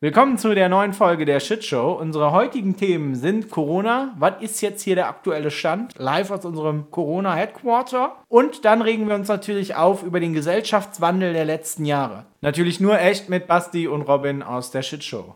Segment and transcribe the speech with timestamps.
[0.00, 1.90] Willkommen zu der neuen Folge der Shit Show.
[1.90, 4.14] Unsere heutigen Themen sind Corona.
[4.16, 5.94] Was ist jetzt hier der aktuelle Stand?
[5.98, 8.22] Live aus unserem Corona Headquarter.
[8.28, 12.26] Und dann regen wir uns natürlich auf über den Gesellschaftswandel der letzten Jahre.
[12.42, 15.34] Natürlich nur echt mit Basti und Robin aus der Shit Show.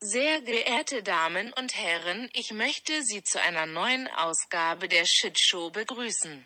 [0.00, 5.70] Sehr geehrte Damen und Herren, ich möchte Sie zu einer neuen Ausgabe der Shit Show
[5.70, 6.44] begrüßen.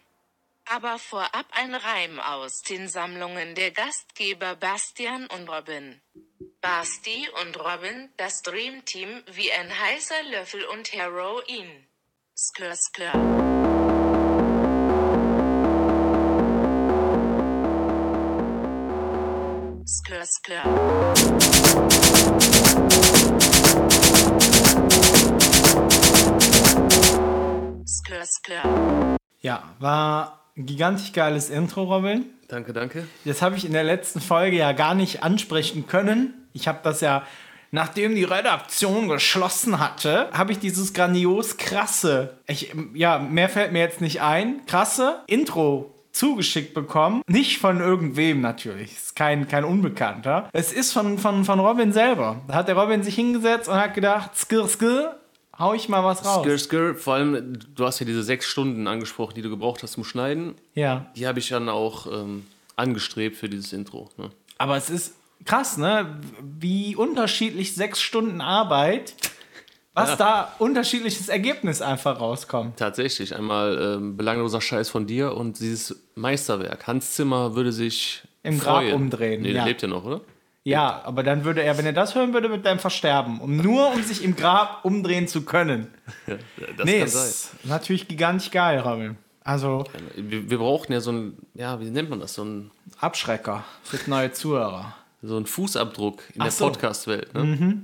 [0.67, 6.03] Aber vorab ein Reim aus den Sammlungen der Gastgeber Bastian und Robin.
[6.65, 11.87] Basti und Robin, das Dream Team, wie ein heißer Löffel und Heroin.
[12.35, 13.13] Skr skr.
[19.85, 20.65] Skr skr.
[27.87, 29.19] Skr skr.
[29.41, 32.27] Ja, war gigantisch geiles Intro, Robin.
[32.49, 33.07] Danke, danke.
[33.25, 36.47] Das habe ich in der letzten Folge ja gar nicht ansprechen können.
[36.53, 37.27] Ich habe das ja,
[37.71, 43.81] nachdem die Redaktion geschlossen hatte, habe ich dieses grandios krasse, ich, ja, mehr fällt mir
[43.81, 47.23] jetzt nicht ein, krasse Intro zugeschickt bekommen.
[47.27, 48.93] Nicht von irgendwem natürlich.
[48.93, 50.49] Ist kein, kein Unbekannter.
[50.53, 52.41] Es ist von, von, von Robin selber.
[52.47, 55.17] Da hat der Robin sich hingesetzt und hat gedacht, skir, skir,
[55.59, 56.45] hau ich mal was raus.
[56.47, 56.95] Skr, skr.
[56.95, 60.55] Vor allem, du hast ja diese sechs Stunden angesprochen, die du gebraucht hast zum Schneiden.
[60.75, 61.07] Ja.
[61.17, 64.09] Die habe ich dann auch ähm, angestrebt für dieses Intro.
[64.17, 64.31] Ne?
[64.59, 66.21] Aber es ist krass, ne?
[66.59, 69.15] Wie unterschiedlich sechs Stunden Arbeit,
[69.93, 70.17] was Ja.
[70.17, 72.77] da unterschiedliches Ergebnis einfach rauskommt.
[72.79, 76.87] Tatsächlich, einmal ähm, belangloser Scheiß von dir und dieses Meisterwerk.
[76.87, 78.95] Hans Zimmer würde sich Im Grab freuen.
[78.95, 79.55] umdrehen, Nee, ja.
[79.55, 80.21] der lebt ja noch, oder?
[80.65, 83.41] Ja, aber dann würde er, wenn er das hören würde, wird er einfach sterben.
[83.41, 85.89] Um, nur um sich im Grab umdrehen zu können.
[86.77, 89.17] Das nee, kann ist natürlich gigantisch geil, Robin.
[89.43, 90.31] Also sein.
[90.31, 92.35] Wir, wir brauchen ja so ein, ja, wie nennt man das?
[92.35, 94.95] So ein, Abschrecker für neue Zuhörer.
[95.23, 96.67] so ein Fußabdruck in Ach der so.
[96.67, 96.73] Mhm.
[96.73, 97.35] Podcast-Welt.
[97.35, 97.81] Ne?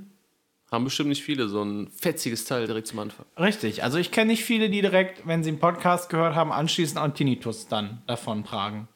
[0.71, 3.27] Haben bestimmt nicht viele, so ein fetziges Teil direkt zum Anfang.
[3.39, 3.83] Richtig.
[3.83, 7.05] Also ich kenne nicht viele, die direkt, wenn sie einen Podcast gehört haben, anschließend auch
[7.05, 8.89] einen Tinnitus dann davon tragen.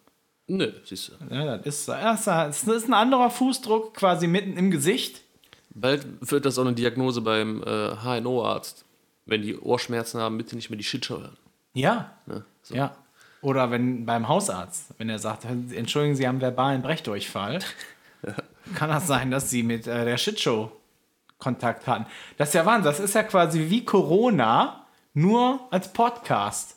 [0.46, 1.34] Nö, siehst du.
[1.34, 5.22] Ja, das ist, das ist ein anderer Fußdruck quasi mitten im Gesicht.
[5.70, 8.84] Bald wird das auch eine Diagnose beim äh, HNO-Arzt.
[9.26, 11.36] Wenn die Ohrschmerzen haben, bitte nicht mehr die Shitshow hören.
[11.72, 12.12] Ja.
[12.26, 12.44] Ne?
[12.62, 12.74] So.
[12.74, 12.94] Ja.
[13.40, 17.60] Oder wenn beim Hausarzt, wenn er sagt, entschuldigen Sie haben verbalen Brechdurchfall,
[18.74, 20.72] kann das sein, dass Sie mit äh, der Shitshow
[21.38, 22.06] Kontakt hatten.
[22.38, 22.84] Das ist ja Wahnsinn.
[22.84, 26.76] Das ist ja quasi wie Corona, nur als Podcast.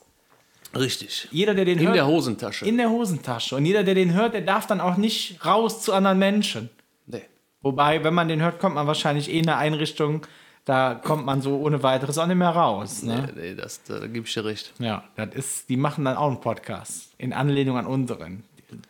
[0.75, 1.27] Richtig.
[1.31, 2.65] Jeder, der den In hört, der Hosentasche.
[2.65, 3.55] in der Hosentasche.
[3.55, 6.69] Und jeder, der den hört, der darf dann auch nicht raus zu anderen Menschen.
[7.05, 7.21] nee.
[7.61, 10.25] Wobei, wenn man den hört, kommt man wahrscheinlich eh in eine Einrichtung,
[10.65, 13.01] da kommt man so ohne weiteres auch nicht mehr raus.
[13.03, 13.29] Ne?
[13.35, 14.73] Nee, nee, das, da, da gebe ich dir recht.
[14.79, 18.43] Ja, das ist, die machen dann auch einen Podcast in Anlehnung an unseren.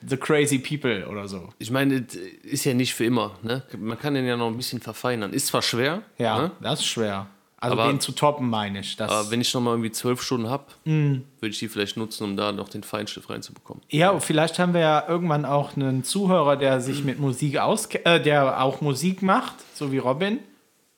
[0.07, 1.49] The Crazy People oder so.
[1.59, 3.37] Ich meine, das ist ja nicht für immer.
[3.43, 3.61] Ne?
[3.77, 5.31] Man kann den ja noch ein bisschen verfeinern.
[5.33, 6.51] Ist zwar schwer, Ja, ne?
[6.61, 7.27] das ist schwer.
[7.59, 9.01] Also Aber- den zu toppen, meine ich.
[9.01, 11.23] Aber wenn ich noch mal irgendwie zwölf Stunden habe, Mhm.
[11.39, 13.81] würde ich die vielleicht nutzen, um da noch den Feinstift reinzubekommen.
[13.89, 18.21] ja, vielleicht haben wir ja irgendwann auch einen Zuhörer, der sich mit Musik auskennt, äh,
[18.21, 20.37] der auch Musik macht, so wie Robin.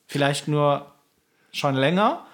[0.06, 0.86] Vielleicht nur
[1.52, 2.24] schon länger.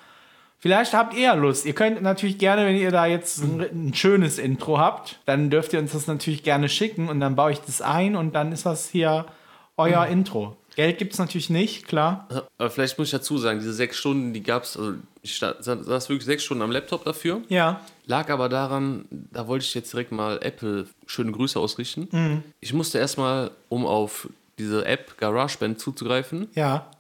[0.58, 1.64] Vielleicht habt ihr ja Lust.
[1.64, 5.72] Ihr könnt natürlich gerne, wenn ihr da jetzt ein, ein schönes Intro habt, dann dürft
[5.72, 8.66] ihr uns das natürlich gerne schicken und dann baue ich das ein und dann ist
[8.66, 9.26] das hier
[9.76, 10.56] euer Intro.
[10.76, 12.28] Geld gibt es natürlich nicht, klar.
[12.58, 16.08] Aber vielleicht muss ich dazu sagen, diese sechs Stunden, die gab es, also ich saß
[16.08, 17.40] wirklich sechs Stunden am Laptop dafür.
[17.48, 17.80] Ja.
[18.04, 22.44] Lag aber daran, da wollte ich jetzt direkt mal Apple schöne Grüße ausrichten.
[22.60, 24.28] Ich musste erstmal, um auf
[24.58, 26.90] diese App GarageBand zuzugreifen, Ja.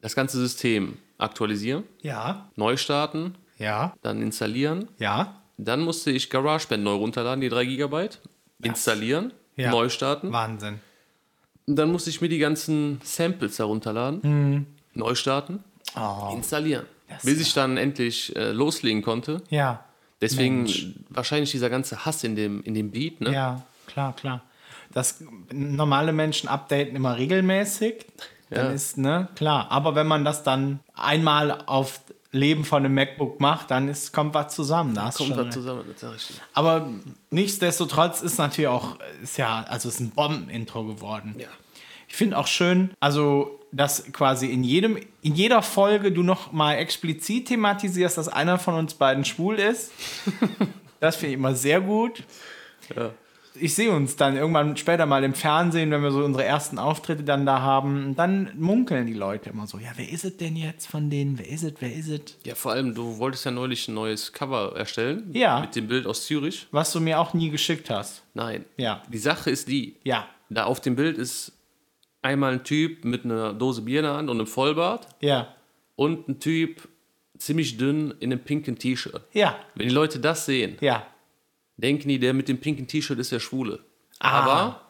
[0.00, 2.48] das ganze System aktualisieren, Ja.
[2.56, 3.94] neu starten, Ja.
[4.02, 4.88] dann installieren.
[4.98, 5.40] Ja.
[5.58, 8.08] Dann musste ich GarageBand neu runterladen, die 3 GB,
[8.62, 9.70] installieren, Ja.
[9.70, 10.32] neu starten.
[10.32, 10.80] Wahnsinn.
[11.66, 15.62] Und dann musste ich mir die ganzen Samples herunterladen, neu starten,
[15.96, 16.32] Oh.
[16.34, 16.86] installieren.
[17.08, 19.42] Das Bis ich dann endlich äh, loslegen konnte.
[19.50, 19.84] Ja.
[20.20, 20.88] Deswegen Mensch.
[21.10, 23.20] wahrscheinlich dieser ganze Hass in dem, in dem Beat.
[23.20, 23.32] Ne?
[23.32, 24.42] Ja, klar, klar.
[24.92, 28.06] Das normale Menschen updaten immer regelmäßig.
[28.50, 28.72] Dann Ja.
[28.72, 29.70] ist, ne, klar.
[29.70, 32.00] Aber wenn man das dann einmal auf
[32.34, 34.94] Leben von einem MacBook macht, dann ist, kommt was zusammen.
[34.94, 36.34] Da Kommt was zusammen, das sag ich dir.
[36.52, 36.90] Aber
[37.30, 41.36] nichtsdestotrotz ist natürlich auch, ist ja, also ist ein Bomben-Intro geworden.
[41.38, 41.46] Ja.
[42.08, 46.74] Ich finde auch schön, also dass quasi in jedem, in jeder Folge du noch mal
[46.74, 49.90] explizit thematisierst, dass einer von uns beiden schwul ist.
[51.00, 52.22] das finde ich immer sehr gut.
[52.94, 53.10] Ja.
[53.56, 57.22] Ich sehe uns dann irgendwann später mal im Fernsehen, wenn wir so unsere ersten Auftritte
[57.22, 60.86] dann da haben, dann munkeln die Leute immer so, ja, wer ist es denn jetzt
[60.86, 61.38] von denen?
[61.38, 61.74] Wer ist es?
[61.78, 62.20] Wer ist es?
[62.44, 65.30] ja, vor allem, du wolltest ja neulich ein neues Cover erstellen.
[65.32, 65.60] Ja.
[65.60, 66.66] Mit dem Bild aus Zürich.
[66.72, 68.24] Was du mir auch nie geschickt hast.
[68.34, 68.64] Nein.
[68.76, 69.02] Ja.
[69.12, 70.26] Die Sache ist die, Ja.
[70.50, 71.52] da auf dem Bild ist
[72.22, 75.54] einmal ein Typ mit einer Dose Bier in der Hand und einem Vollbart Ja.
[75.94, 76.88] und ein Typ
[77.38, 79.20] ziemlich dünn in einem pinken T-Shirt.
[79.32, 79.54] Ja.
[79.74, 81.06] Wenn die Leute das sehen, Ja.
[81.76, 83.80] Denken die, der mit dem pinken T-Shirt ist der Schwule.
[84.20, 84.30] Ah.
[84.42, 84.80] Aber,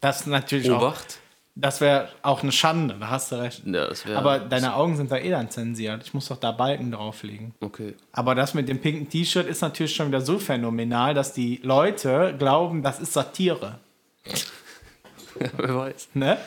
[0.00, 0.78] Das ist natürlich auch.
[0.80, 1.18] Obacht,
[1.54, 3.62] Das wäre auch eine Schande, da hast du recht.
[3.66, 4.18] ja, das wäre.
[4.18, 6.02] Aber deine Augen sind da eh dann zensiert.
[6.04, 7.54] Ich muss doch da Balken drauflegen.
[7.60, 7.94] Okay.
[8.12, 12.34] Aber das mit dem pinken T-Shirt ist natürlich schon wieder so phänomenal, dass die Leute
[12.38, 13.78] glauben, das ist Satire.
[15.56, 16.08] Wer weiß.
[16.14, 16.38] Ne?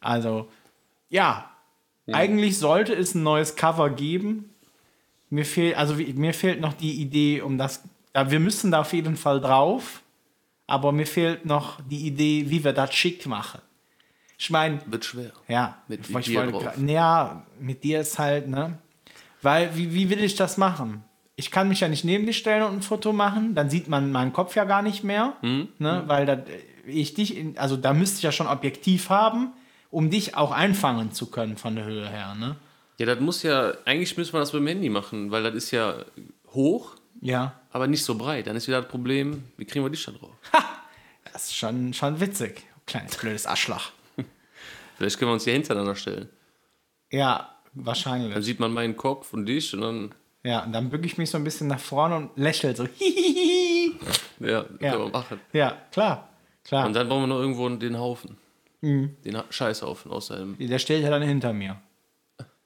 [0.00, 0.48] Also,
[1.08, 1.46] ja.
[2.12, 4.50] Eigentlich sollte es ein neues Cover geben.
[5.28, 7.82] Mir fehlt, also mir fehlt noch die Idee, um das.
[8.14, 10.02] Ja, wir müssen da auf jeden Fall drauf.
[10.66, 13.60] Aber mir fehlt noch die Idee, wie wir das schick machen.
[14.38, 15.32] Ich meine, Wird schwer.
[15.48, 16.74] ja, Mit ich dir wollte drauf.
[16.86, 18.78] Ja, mit dir ist halt, ne?
[19.42, 21.02] Weil, wie, wie will ich das machen?
[21.34, 24.12] Ich kann mich ja nicht neben dich stellen und ein Foto machen, dann sieht man
[24.12, 25.68] meinen Kopf ja gar nicht mehr, Hm?
[25.78, 26.04] ne?
[26.06, 26.38] Weil da,
[26.86, 29.52] ich dich, in, also da müsste ich ja schon Objektiv haben,
[29.90, 32.56] um dich auch einfangen zu können von der Höhe her, ne?
[32.98, 35.70] Ja, das muss ja, eigentlich müssen wir das mit dem Handy machen, weil das ist
[35.72, 35.96] ja
[36.52, 38.46] hoch, Ja, aber nicht so breit.
[38.46, 40.30] Dann ist wieder das Problem, wie kriegen wir dich da drauf?
[41.32, 42.62] das ist schon, schon witzig.
[42.86, 43.90] Kleines blödes Arschloch.
[44.96, 46.28] Vielleicht können wir uns hier hintereinander stellen.
[47.10, 48.44] Ja, Dann wahrscheinlich.
[48.44, 51.38] sieht man meinen Kopf und dich und dann, Ja, und dann bücke ich mich so
[51.38, 52.86] ein bisschen nach vorne und lächle so.
[54.40, 54.64] Ja, Ja.
[54.92, 55.40] können wir machen.
[55.52, 56.28] Ja, klar.
[56.64, 56.86] Klar.
[56.86, 58.38] Und dann brauchen wir noch irgendwo den Haufen.
[58.80, 59.16] Mhm.
[59.24, 60.56] Den Ha- Scheißhaufen aus seinem.
[60.58, 61.80] Der steht ja dann hinter mir.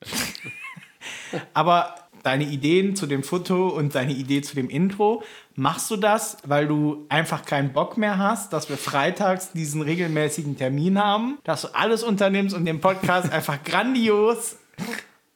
[1.54, 5.22] Aber deine Ideen zu dem Foto und deine Idee zu dem Intro,
[5.54, 10.56] machst du das, weil du einfach keinen Bock mehr hast, dass wir freitags diesen regelmäßigen
[10.56, 14.56] Termin haben, dass du alles unternimmst, um den Podcast einfach grandios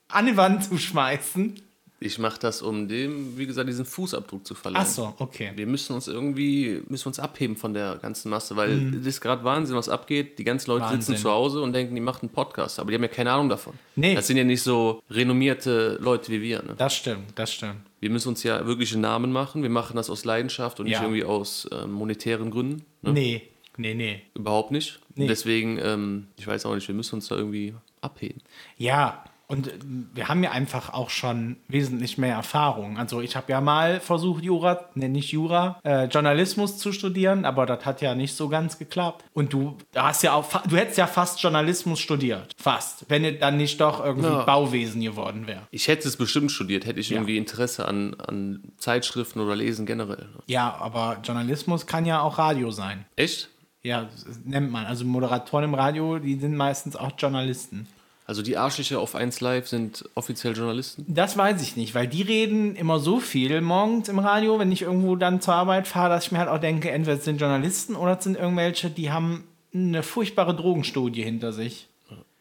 [0.09, 1.61] an die Wand zu schmeißen?
[2.01, 4.85] Ich mache das, um dem, wie gesagt, diesen Fußabdruck zu verleihen.
[4.87, 5.51] Ach so, okay.
[5.57, 9.43] Wir müssen uns irgendwie, müssen uns abheben von der ganzen Masse, weil das ist gerade
[9.43, 10.39] Wahnsinn, was abgeht.
[10.39, 10.91] Die ganzen Leute Mhm.
[10.91, 11.03] Wahnsinn.
[11.03, 13.49] sitzen zu Hause und denken, die machen einen Podcast, aber die haben ja keine Ahnung
[13.49, 13.73] davon.
[13.97, 14.15] Nee.
[14.15, 16.63] Das sind ja nicht so renommierte Leute wie wir.
[16.63, 16.75] Ne?
[16.79, 17.81] Das stimmt, das stimmt.
[18.01, 19.63] Wir müssen uns ja wirklich einen Namen machen.
[19.65, 21.03] Wir machen das aus Leidenschaft und nicht Ja.
[21.03, 22.85] irgendwie aus ähm, monetären Gründen.
[23.03, 23.13] Ne?
[23.13, 23.43] Nee,
[23.77, 24.23] nee, nee.
[24.35, 25.01] Überhaupt nicht.
[25.17, 25.27] Nee.
[25.27, 28.41] Deswegen, ähm, ich weiß auch nicht, wir müssen uns da irgendwie abheben.
[28.77, 29.73] Ja, und äh,
[30.15, 32.99] wir haben ja einfach auch schon wesentlich mehr Erfahrung.
[32.99, 37.67] Also ich habe ja mal versucht, Jura, ne, nicht Jura, äh, Journalismus zu studieren, aber
[37.67, 39.25] das hat ja nicht so ganz geklappt.
[39.33, 42.53] Und du hast ja auch, du hättest ja fast Journalismus studiert.
[42.59, 43.07] Fast.
[43.09, 44.45] Wenn es dann nicht doch irgendwie Ja.
[44.45, 45.63] Bauwesen geworden wäre.
[45.71, 47.17] Ich hätte es bestimmt studiert, hätte ich Ja.
[47.17, 50.25] irgendwie Interesse an, an Zeitschriften oder Lesen generell.
[50.35, 50.43] Ne?
[50.47, 53.07] Ja, aber Journalismus kann ja auch Radio sein.
[53.17, 53.49] Echt?
[53.83, 54.85] Ja, das nennt man.
[54.87, 57.87] Also Moderatoren im Radio, die sind meistens auch Journalisten.
[58.29, 61.07] Also die Arschlöcher auf 1 Live sind offiziell Journalisten?
[61.09, 64.83] Das weiß ich nicht, weil die reden immer so viel morgens im Radio, wenn ich
[64.83, 67.97] irgendwo dann zur Arbeit fahre, dass ich mir halt auch denke, entweder es sind Journalisten
[67.97, 71.89] oder es sind irgendwelche, die haben eine furchtbare Drogenstudie hinter sich.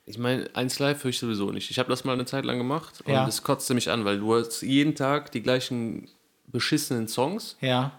[0.06, 1.72] Ich meine, 1 Live höre ich sowieso nicht.
[1.72, 3.26] Ich habe das mal eine Zeit lang gemacht und Ja.
[3.26, 6.10] es kotzte mich an, weil du hast jeden Tag die gleichen
[6.48, 7.94] beschissenen Songs, Ja,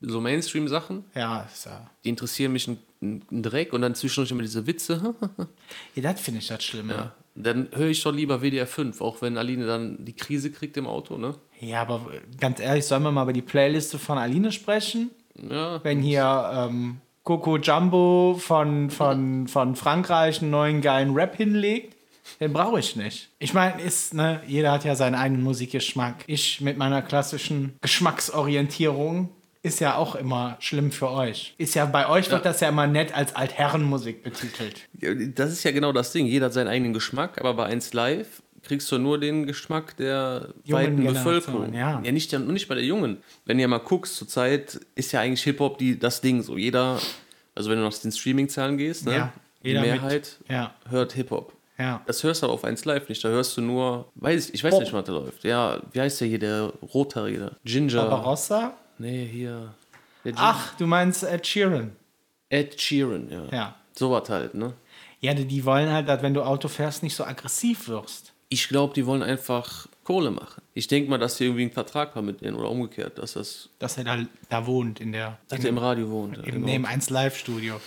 [0.00, 1.90] so Mainstream-Sachen, ja, ist ja.
[2.04, 5.14] die interessieren mich ein, ein Dreck und dann zwischendurch immer diese Witze.
[5.96, 6.92] ja das finde ich das Schlimme.
[6.94, 7.12] Ja.
[7.34, 10.86] Dann höre ich doch lieber WDR 5, auch wenn Aline dann die Krise kriegt im
[10.86, 11.34] Auto, ne?
[11.82, 12.00] aber
[12.40, 15.10] ganz ehrlich, sollen wir mal über die Playliste von Aline sprechen?
[15.48, 21.96] Ja, Wenn hier ähm, Coco Jumbo von, von, von Frankreich einen neuen geilen Rap hinlegt,
[22.40, 23.30] den brauche ich nicht.
[23.38, 26.24] Ich meine, ist, ne, jeder hat ja seinen eigenen Musikgeschmack.
[26.26, 29.30] Ich mit meiner klassischen Geschmacksorientierung
[29.62, 31.54] ist ja auch immer schlimm für euch.
[31.58, 34.88] Ist ja bei euch wird das ja immer nett als Altherrenmusik betitelt.
[35.00, 36.26] Ja, Das ist ja genau das Ding.
[36.26, 40.48] Jeder hat seinen eigenen Geschmack, aber bei 1 Live kriegst du nur den Geschmack der
[40.64, 41.74] Jungen weiten Bevölkerung.
[41.74, 42.00] ja.
[42.04, 43.18] ja nicht, nicht bei der Jungen.
[43.44, 46.42] Wenn ihr mal guckst, zurzeit ist ja eigentlich Hip-Hop die, das Ding.
[46.42, 46.98] So jeder,
[47.54, 51.12] also wenn du nach den Streaming-Zahlen gehst, ne, Ja, die jeder mit- Mehrheit Ja, hört
[51.12, 51.52] Hip-Hop.
[51.78, 52.02] ja.
[52.06, 53.22] Das hörst du aber auf 1 Live nicht.
[53.24, 54.80] Da hörst du nur, weiß ich, ich weiß Pop.
[54.82, 55.44] nicht, was da läuft.
[55.44, 57.56] Ja, wie heißt der hier, der Rothaarige?
[57.64, 58.02] Ginger.
[58.06, 58.74] Barbarossa?
[59.02, 59.74] Nee, hier.
[60.36, 61.92] Ach, du meinst Ed Sheeran.
[62.48, 63.44] Ed Sheeran, ja.
[63.50, 63.74] Ja.
[63.94, 64.72] So was halt, ne?
[65.20, 68.32] Ja, die- die wollen halt, dass wenn du Auto fährst, nicht so aggressiv wirst.
[68.48, 70.62] Ich glaube, die wollen einfach Kohle machen.
[70.74, 73.68] Ich denke mal, dass die irgendwie einen Vertrag haben mit denen oder umgekehrt, dass das,
[73.78, 74.18] Dass er da,
[74.48, 76.36] da wohnt in der dass der im Radio wohnt.
[76.38, 76.66] ja, im genau.
[76.66, 77.80] neben 1 Live-Studio.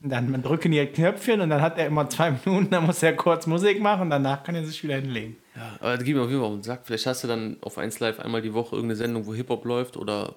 [0.00, 3.46] Dann drücken die Knöpfchen und dann hat er immer zwei Minuten, dann muss er kurz
[3.46, 5.36] Musik machen und danach kann er sich wieder hinlegen.
[5.54, 6.80] Ja, aber das geht mir auf jeden Fall auf den Sack.
[6.84, 9.96] Vielleicht hast du dann auf 1 Live einmal die Woche irgendeine Sendung, wo Hip-Hop läuft
[9.96, 10.34] oder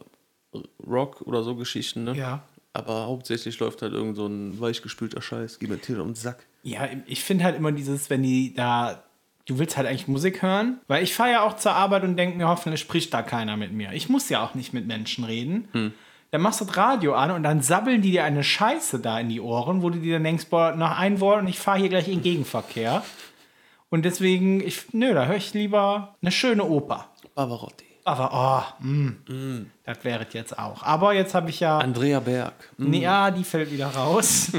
[0.86, 2.16] Rock oder so Geschichten, ne?
[2.16, 2.44] Ja.
[2.74, 5.60] Aber hauptsächlich läuft halt irgend so ein weichgespülter Scheiß.
[5.60, 6.46] Gib mir Tier um den Sack.
[6.64, 9.04] Ja, ich finde halt immer dieses, wenn die da,
[9.46, 12.38] du willst halt eigentlich Musik hören, weil ich fahre ja auch zur Arbeit und denke
[12.38, 13.94] mir, hoffentlich spricht da keiner mit mir.
[13.94, 15.70] Ich muss ja auch nicht mit Menschen reden.
[15.72, 15.94] Hm.
[16.32, 19.30] dann machst du das Radio an und dann sabbeln die dir eine Scheiße da in
[19.30, 21.88] die Ohren, wo du dir dann denkst, boah, noch ein Wort und ich fahre hier
[21.88, 23.06] gleich in Gegenverkehr.
[23.90, 27.10] Und deswegen, ich, nö, da höre ich lieber eine schöne Oper.
[27.36, 27.86] Pavarotti.
[28.04, 30.84] Aber, oh, mm, das wäre jetzt auch.
[30.84, 31.80] Aber jetzt habe ich ja.
[31.80, 32.54] Andrea Berg.
[32.78, 34.52] Nee, ja, die fällt wieder raus.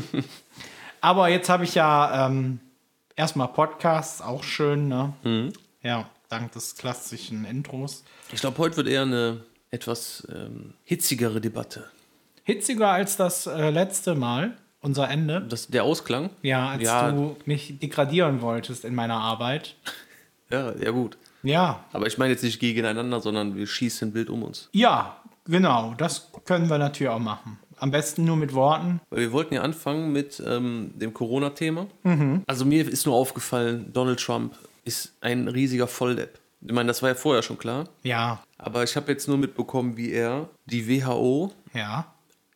[1.01, 2.59] Aber jetzt habe ich ja ähm,
[3.15, 5.13] erstmal Podcasts, auch schön, ne?
[5.83, 8.03] Ja, dank des klassischen Intros.
[8.33, 11.89] Ich glaube, heute wird eher eine etwas ähm, hitzigere Debatte.
[12.43, 15.41] Hitziger als das äh, letzte Mal, unser Ende.
[15.49, 16.31] Das, der Ausklang?
[16.43, 17.11] Ja, als Ja.
[17.11, 19.75] du mich degradieren wolltest in meiner Arbeit.
[20.51, 21.17] Ja, ja gut.
[21.43, 24.69] Ja, Aber ich meine jetzt nicht gegeneinander, sondern wir schießen Bild um uns.
[24.73, 27.59] ja, genau, das können wir natürlich auch machen.
[27.79, 29.01] Am besten nur mit Worten.
[29.11, 31.87] Weil wir wollten ja anfangen mit ähm, dem Corona-Thema.
[32.47, 34.55] Also mir ist nur aufgefallen, Donald Trump
[34.85, 36.39] ist ein riesiger Volldepp.
[36.63, 37.85] Ich meine, das war ja vorher schon klar.
[38.03, 42.07] Ja, Aber ich habe jetzt nur mitbekommen, wie er die WHO, ja,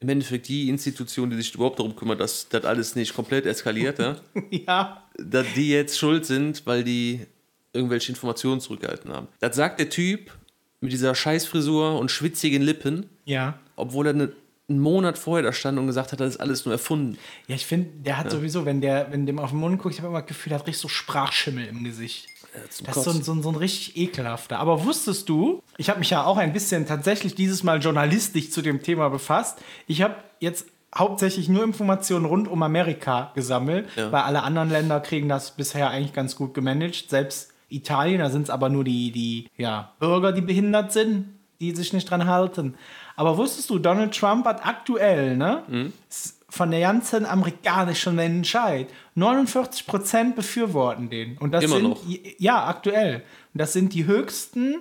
[0.00, 3.98] im Endeffekt die Institution, die sich überhaupt darum kümmert, dass das alles nicht komplett eskaliert,
[3.98, 4.16] ja,
[4.50, 7.26] ja, dass die jetzt schuld sind, weil die
[7.72, 9.28] irgendwelche Informationen zurückgehalten haben.
[9.38, 10.32] Das sagt der Typ
[10.80, 13.58] mit dieser Scheißfrisur und schwitzigen Lippen, ja.
[13.76, 14.32] obwohl er eine,
[14.68, 17.18] einen Monat vorher da stand und gesagt hat, das ist alles nur erfunden.
[17.46, 20.00] Ja, ich finde, der hat sowieso, wenn der, wenn dem auf den Mund guckt, ich
[20.00, 22.26] habe immer das Gefühl, der hat richtig so Sprachschimmel im Gesicht.
[22.68, 24.58] Zum Das ist so ein, so, ein, so ein richtig ekelhafter.
[24.58, 28.62] Aber wusstest du, ich habe mich ja auch ein bisschen tatsächlich dieses Mal journalistisch zu
[28.62, 29.58] dem Thema befasst.
[29.86, 34.10] Ich habe jetzt hauptsächlich nur Informationen rund um Amerika gesammelt, Ja.
[34.10, 37.10] weil alle anderen Länder kriegen das bisher eigentlich ganz gut gemanagt.
[37.10, 41.26] Selbst Italien, da sind es aber nur die, die ja, Bürger, die behindert sind,
[41.60, 42.74] die sich nicht dran halten.
[43.14, 45.62] Aber wusstest du, Donald Trump hat aktuell, ne,
[46.08, 51.38] ist von der ganzen amerikanischen Menschheit 49 Prozent befürworten den.
[51.38, 52.02] Und das Immer sind noch?
[52.38, 53.22] ja aktuell.
[53.54, 54.76] Und das sind die höchsten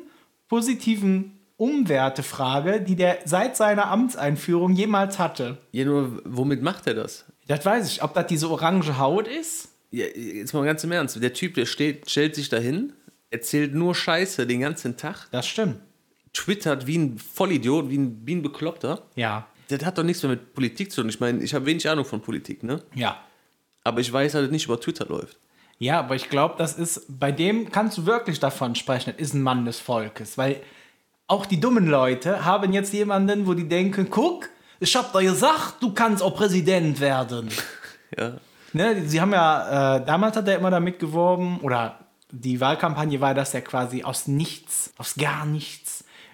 [0.48, 5.58] positiven Umwertefrage, die der seit seiner Amtseinführung jemals hatte.
[5.72, 7.26] Ja, nur womit macht er das?
[7.48, 8.04] Das weiß ich.
[8.04, 9.70] Ob das diese orange Haut ist?
[9.92, 11.22] Ja, jetzt mal ganz im Ernst.
[11.22, 12.94] Der Typ, der steht, stellt sich dahin,
[13.32, 15.78] erzählt nur Scheiße den ganzen Tag, Das stimmt.
[16.34, 19.02] twittert wie ein Vollidiot, wie ein, wie ein Bekloppter.
[19.16, 19.48] Ja.
[19.70, 21.10] Das hat doch nichts mehr mit Politik zu tun.
[21.10, 22.82] Ich meine, ich habe wenig Ahnung von Politik, ne?
[22.96, 23.18] Ja.
[23.84, 25.38] Aber ich weiß, es nicht über Twitter läuft.
[25.78, 29.34] Ja, aber ich glaube, das ist, bei dem kannst du wirklich davon sprechen, das ist
[29.34, 30.38] ein Mann des Volkes.
[30.38, 30.62] Weil
[31.28, 34.50] auch die dummen Leute haben jetzt jemanden, wo die denken, guck,
[34.80, 37.50] ich hab dir gesagt, du kannst auch Präsident werden.
[38.18, 38.38] Ja.
[38.74, 42.00] Ne, sie haben ja, äh, damals hat er immer damit geworben, oder
[42.32, 45.89] die Wahlkampagne war, dass er quasi aus nichts, aus gar nichts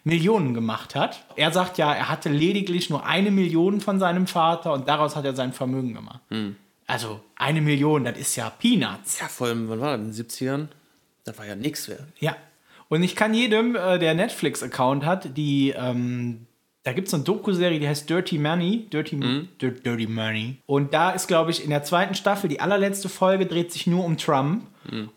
[0.06, 1.26] Millionen gemacht hat.
[1.36, 5.26] Er sagt ja, er hatte lediglich nur eine Million von seinem Vater und daraus hat
[5.26, 6.22] er sein Vermögen gemacht.
[6.86, 9.20] Also eine Million, das ist ja Peanuts.
[9.20, 10.06] Ja, vor allem, wann war das?
[10.06, 10.68] In den 70ern?
[11.24, 12.04] Das war ja nichts wert.
[12.20, 12.36] Ja.
[12.88, 16.45] Und ich kann jedem, äh, der Netflix-Account hat, die, ähm,
[16.86, 18.88] da gibt es eine Doku-Serie, die heißt Dirty Money.
[18.94, 19.18] Dirty,
[19.60, 20.58] Dir- Dirty Money.
[20.66, 24.06] Und da ist, glaube ich, in der zweiten Staffel, die allerletzte Folge dreht sich nur
[24.06, 24.64] um Trump.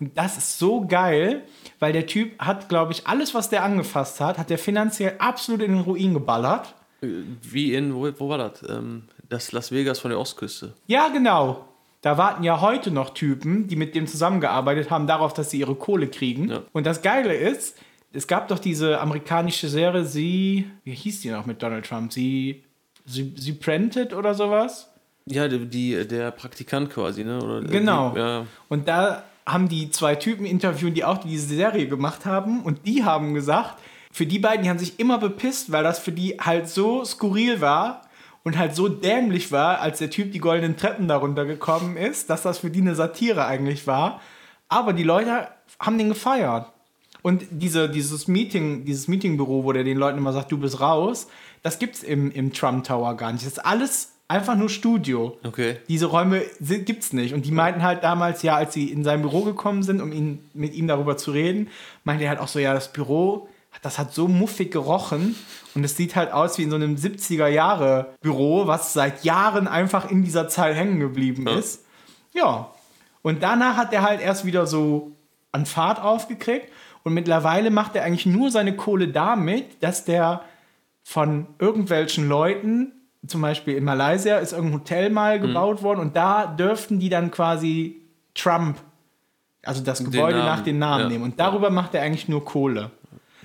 [0.01, 1.43] Und das ist so geil,
[1.79, 5.61] weil der Typ hat, glaube ich, alles, was der angefasst hat, hat der finanziell absolut
[5.61, 6.75] in den Ruin geballert.
[7.03, 8.65] Wie in, wo, wo war das?
[8.69, 10.73] Ähm, das Las Vegas von der Ostküste.
[10.87, 11.67] Ja, genau.
[12.01, 15.75] Da warten ja heute noch Typen, die mit dem zusammengearbeitet haben, darauf, dass sie ihre
[15.75, 16.49] Kohle kriegen.
[16.49, 16.63] Ja.
[16.73, 17.77] Und das Geile ist,
[18.13, 22.13] es gab doch diese amerikanische Serie, sie, wie hieß die noch mit Donald Trump?
[22.13, 22.65] Sie,
[23.05, 24.91] sie, sie Prented oder sowas?
[25.27, 27.43] Ja, die, die, der Praktikant quasi, ne?
[27.43, 28.13] Oder, Genau.
[28.13, 28.47] Die, ja.
[28.69, 32.63] Und da haben die zwei Typen interviewt, die auch diese Serie gemacht haben.
[32.63, 33.79] Und die haben gesagt,
[34.11, 37.61] für die beiden, die haben sich immer bepisst, weil das für die halt so skurril
[37.61, 38.03] war
[38.43, 42.43] und halt so dämlich war, als der Typ die goldenen Treppen darunter gekommen ist, dass
[42.43, 44.21] das für die eine Satire eigentlich war.
[44.69, 45.49] Aber die Leute
[45.79, 46.73] haben den gefeiert.
[47.29, 51.27] Und diese, dieses Meeting, dieses Meetingbüro, wo der den Leuten immer sagt, du bist raus,
[51.63, 53.45] das gibt's im, im Trump Tower gar nicht.
[53.45, 55.37] Das ist alles einfach nur Studio.
[55.45, 55.77] Okay.
[55.89, 57.35] Diese Räume sind, gibt's nicht.
[57.35, 60.39] Und die meinten halt damals, ja, als sie in sein Büro gekommen sind, um ihn,
[60.55, 61.69] mit ihm darüber zu reden,
[62.03, 63.51] meinte er halt auch so, ja, das Büro,
[63.83, 65.37] das hat so muffig gerochen.
[65.75, 70.23] Und es sieht halt aus wie in so einem 70er-Jahre-Büro, was seit Jahren einfach in
[70.23, 71.85] dieser Zeit hängen geblieben ist.
[72.33, 72.71] Ja.
[73.21, 75.13] Und danach hat er halt erst wieder so
[75.53, 76.71] an Fahrt aufgekriegt.
[77.05, 80.43] Und mittlerweile macht er eigentlich nur seine Kohle damit, dass der
[81.03, 82.93] von irgendwelchen Leuten,
[83.27, 87.31] zum Beispiel in Malaysia ist irgendein Hotel mal gebaut worden und da dürften die dann
[87.31, 88.03] quasi
[88.35, 88.79] Trump,
[89.65, 91.09] also das Gebäude Namen, nach dem Namen ja.
[91.09, 91.25] nehmen.
[91.25, 92.91] Und darüber macht er eigentlich nur Kohle.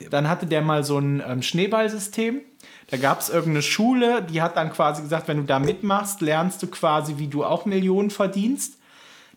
[0.09, 2.41] Dann hatte der mal so ein ähm, Schneeballsystem.
[2.87, 6.61] Da gab es irgendeine Schule, die hat dann quasi gesagt, wenn du da mitmachst, lernst
[6.63, 8.77] du quasi, wie du auch Millionen verdienst.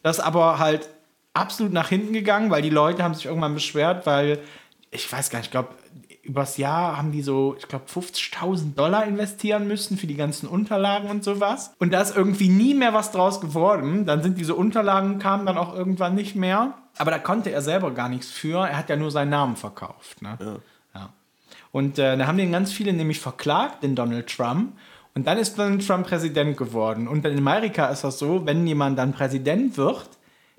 [0.02, 0.88] Das aber halt
[1.36, 4.40] absolut nach hinten gegangen, weil die Leute haben sich irgendwann beschwert, weil
[4.90, 5.70] ich weiß gar nicht, ich glaube,
[6.26, 11.08] übers Jahr haben die so, ich glaube, 50.000 Dollar investieren müssen für die ganzen Unterlagen
[11.08, 11.72] und sowas.
[11.78, 14.06] Und da ist irgendwie nie mehr was draus geworden.
[14.06, 16.74] Dann sind diese Unterlagen, kamen dann auch irgendwann nicht mehr.
[16.98, 18.66] Aber da konnte er selber gar nichts für.
[18.66, 20.20] Er hat ja nur seinen Namen verkauft.
[20.22, 20.36] Ne?
[20.40, 20.56] Ja.
[20.94, 21.08] Ja.
[21.70, 24.72] Und äh, da haben den ganz viele nämlich verklagt, den Donald Trump.
[25.14, 27.06] Und dann ist Donald Trump Präsident geworden.
[27.08, 30.08] Und in Amerika ist das so, wenn jemand dann Präsident wird,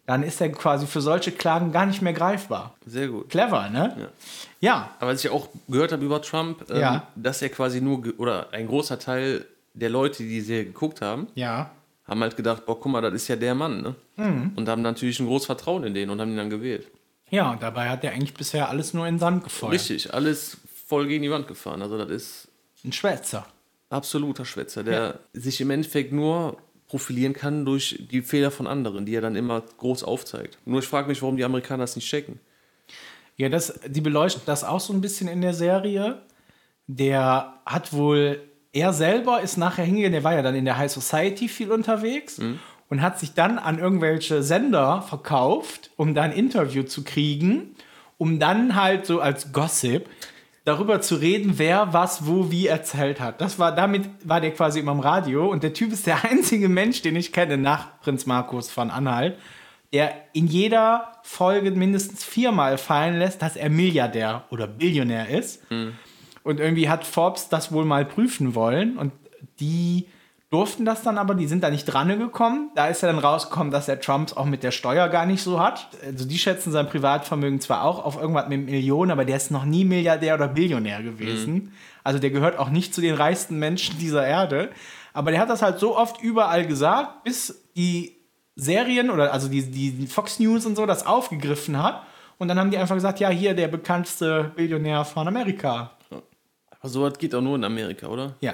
[0.08, 2.74] dann ist er quasi für solche Klagen gar nicht mehr greifbar.
[2.88, 3.30] Sehr gut.
[3.30, 3.96] Clever, ne?
[4.00, 4.08] Ja.
[4.60, 4.90] Ja.
[5.00, 7.08] Aber was ich auch gehört habe über Trump, ähm, Ja.
[7.16, 9.46] dass er quasi nur, oder ein großer Teil
[9.76, 11.70] der Leute, die die Serie geguckt haben, Ja.
[12.08, 13.96] haben halt gedacht, boah, guck mal, das ist ja der Mann, ne?
[14.16, 14.54] Mhm.
[14.56, 16.88] Und haben natürlich ein großes Vertrauen in den und haben ihn dann gewählt.
[17.30, 19.74] Ja, und dabei hat er eigentlich bisher alles nur in den Sand gefeuert.
[19.74, 21.82] Richtig, alles voll gegen die Wand gefahren.
[21.82, 22.48] Also das ist
[22.86, 23.46] Ein Schwätzer.
[23.90, 29.15] absoluter Schwätzer, der sich im Endeffekt nur profilieren kann durch die Fehler von anderen, die
[29.15, 30.58] er dann immer groß aufzeigt.
[30.65, 32.39] Nur ich frage mich, warum die Amerikaner das nicht checken.
[33.36, 36.22] Ja, das, die beleuchten das auch so ein bisschen in der Serie.
[36.88, 38.41] Der hat wohl,
[38.72, 42.39] er selber ist nachher hingegangen, der war ja dann in der High Society viel unterwegs
[42.89, 47.75] und hat sich dann an irgendwelche Sender verkauft, um da ein Interview zu kriegen,
[48.17, 50.10] um dann halt so als Gossip
[50.67, 53.39] darüber zu reden, wer was wo wie erzählt hat.
[53.39, 56.67] Das war damit war der quasi immer im Radio und der Typ ist der einzige
[56.67, 59.39] Mensch, den ich kenne nach Prinz Markus von Anhalt,
[59.93, 65.63] der in jeder Folge mindestens viermal fallen lässt, dass er Milliardär oder Billionär ist.
[66.43, 69.13] Und irgendwie hat Forbes das wohl mal prüfen wollen und
[69.62, 70.07] die
[70.50, 72.72] durften das dann aber, die sind da nicht dran gekommen.
[72.75, 75.60] Da ist ja dann rausgekommen, dass der Trump auch mit der Steuer gar nicht so
[75.60, 75.89] hat.
[76.06, 79.66] Also die schätzen sein Privatvermögen zwar auch auf irgendwas mit Millionen, aber der ist noch
[79.66, 81.74] nie Milliardär oder Billionär gewesen.
[82.04, 84.70] Also der gehört auch nicht zu den reichsten Menschen dieser Erde.
[85.13, 88.16] Aber der hat das halt so oft überall gesagt, bis die
[88.56, 92.04] Serien oder also die, die Fox News und so das aufgegriffen hat.
[92.38, 95.92] Und dann haben die einfach gesagt, ja, hier der bekannteste Billionär von Amerika.
[96.10, 98.36] Aber sowas geht auch nur in Amerika, oder?
[98.39, 98.54] Ja.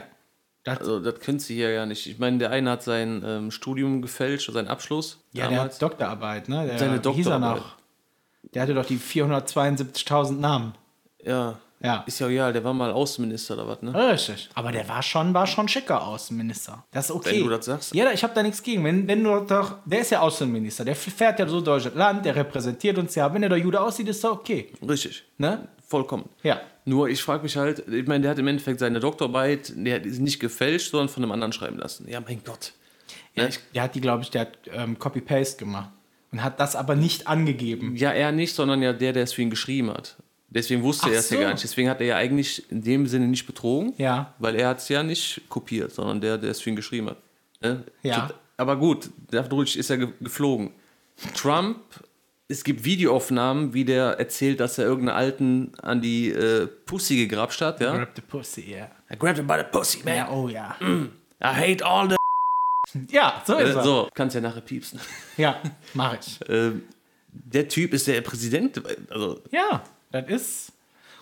[0.63, 2.07] Das, Also das können sie hier ja nicht.
[2.07, 5.19] Ich meine, der eine hat sein ähm, Studium gefälscht, seinen Abschluss.
[5.33, 5.75] ja, der damals.
[5.75, 6.65] hat Doktorarbeit, ne?
[6.65, 7.63] Der, Seine er Doktorarbeit.
[8.53, 10.73] Der hatte doch die 472.000 Namen.
[11.23, 11.57] Ja.
[11.81, 12.03] Ja.
[12.07, 13.93] Ist ja egal, der war mal Außenminister oder was, ne?
[14.11, 14.49] Richtig.
[14.53, 16.85] Aber der war schon, war schon schicker Außenminister.
[16.91, 17.31] Das ist okay.
[17.31, 17.93] Wenn du das sagst.
[17.93, 18.85] Ja, ich habe da nichts gegen.
[18.85, 22.23] Wenn, wenn du doch, der ist ja Außenminister, der fährt ja so durch das Land,
[22.23, 23.33] der repräsentiert uns ja.
[23.33, 24.71] Wenn er der Jude aussieht, ist doch okay.
[24.87, 25.25] Richtig.
[25.37, 25.67] Ne?
[25.87, 26.29] Vollkommen.
[26.43, 26.61] Ja.
[26.85, 30.05] Nur ich frage mich halt, ich meine, der hat im Endeffekt seine Doktorarbeit, der hat
[30.05, 32.07] nicht gefälscht, sondern von einem anderen schreiben lassen.
[32.09, 32.73] Ja, mein Gott.
[33.35, 35.91] ja ich, der hat die, glaube ich, der hat ähm, Copy-Paste gemacht.
[36.31, 37.95] Und hat das aber nicht angegeben.
[37.95, 40.15] Ja, er nicht, sondern ja der, der es für ihn geschrieben hat.
[40.49, 41.35] Deswegen wusste Ach er es so.
[41.35, 41.63] ja gar nicht.
[41.63, 44.33] Deswegen hat er ja eigentlich in dem Sinne nicht betrogen, Ja.
[44.39, 47.17] weil er hat es ja nicht kopiert, sondern der, der es für ihn geschrieben hat.
[47.61, 47.83] Ne?
[48.01, 48.31] Ja.
[48.57, 50.71] Aber gut, dadurch ist er ge geflogen.
[51.35, 51.77] Trump,
[52.49, 57.61] es gibt Videoaufnahmen, wie der erzählt, dass er irgendeinen Alten an die äh, Pussy gegrapscht
[57.61, 57.79] hat.
[57.81, 57.95] Ja?
[57.97, 58.85] Grab the pussy, ja.
[59.11, 60.15] I grabbed him by the pussy, man.
[60.15, 60.75] Ja, oh ja.
[60.81, 61.07] I
[61.41, 62.15] hate all the...
[63.09, 63.83] Ja, so ist Äh, er.
[63.83, 64.99] so, kannst ja nachher piepsen.
[65.37, 65.55] Ja,
[65.93, 66.39] mach ich.
[66.47, 66.83] Ähm,
[67.31, 68.81] der Typ ist der Präsident.
[69.09, 70.71] Also, Ja, das ist.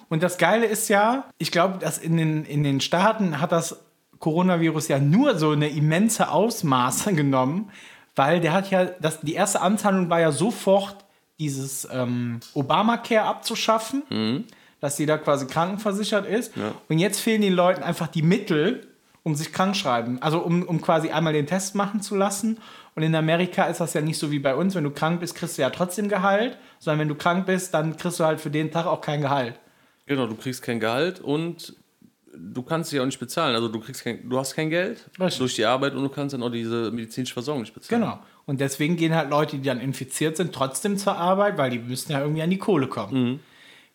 [0.10, 3.80] Und das Geile ist ja, ich glaube, dass in den, in den Staaten hat das
[4.20, 7.72] Coronavirus ja nur so eine immense Ausmaße genommen,
[8.18, 10.98] weil der hat ja, das, die erste Amtshandlung war ja sofort,
[11.42, 14.46] dieses ähm, Obamacare abzuschaffen,
[14.80, 16.54] dass jeder quasi krankenversichert ist.
[16.88, 18.88] Und jetzt fehlen den Leuten einfach die Mittel,
[19.24, 22.60] um sich krank schreiben, also um, um quasi einmal den Test machen zu lassen.
[22.96, 25.36] Und in Amerika ist das ja nicht so wie bei uns, wenn du krank bist,
[25.36, 28.52] kriegst du ja trotzdem Gehalt, sondern wenn du krank bist, dann kriegst du halt für
[28.52, 29.60] den Tag auch kein Gehalt.
[30.06, 31.76] genau, du kriegst kein Gehalt und
[32.36, 33.56] du kannst sie auch nicht bezahlen.
[33.56, 35.40] Also du kriegst kein, du hast kein Geld Richtig.
[35.40, 38.02] durch die Arbeit und du kannst dann auch diese medizinische Versorgung nicht bezahlen.
[38.02, 38.20] Genau.
[38.52, 42.12] Und deswegen gehen halt Leute, die dann infiziert sind, trotzdem zur Arbeit, weil die müssen
[42.12, 43.40] ja irgendwie an die Kohle kommen.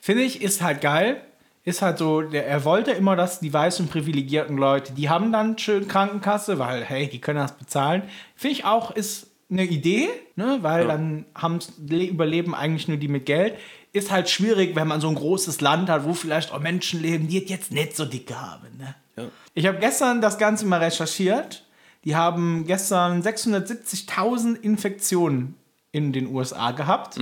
[0.01, 1.21] Finde ich, ist halt geil.
[1.65, 5.59] Ist halt so, der, er wollte immer, dass die weißen privilegierten Leute, die haben dann
[5.59, 8.05] schön Krankenkasse, weil, hey, die können das bezahlen.
[8.35, 10.61] Finde ich auch, ist eine Idee, ne?
[10.63, 13.57] weil dann haben's, le- überleben eigentlich nur die mit Geld.
[13.93, 17.29] Ist halt schwierig, wenn man so ein großes Land hat, wo vielleicht auch Menschen leben,
[17.29, 18.69] die jetzt nicht so dicke haben.
[18.79, 18.95] Ne?
[19.19, 19.25] Ja.
[19.53, 21.63] Ich habe gestern das Ganze mal recherchiert.
[22.07, 25.57] Die haben gestern 670.000 Infektionen
[25.91, 27.19] in den USA gehabt.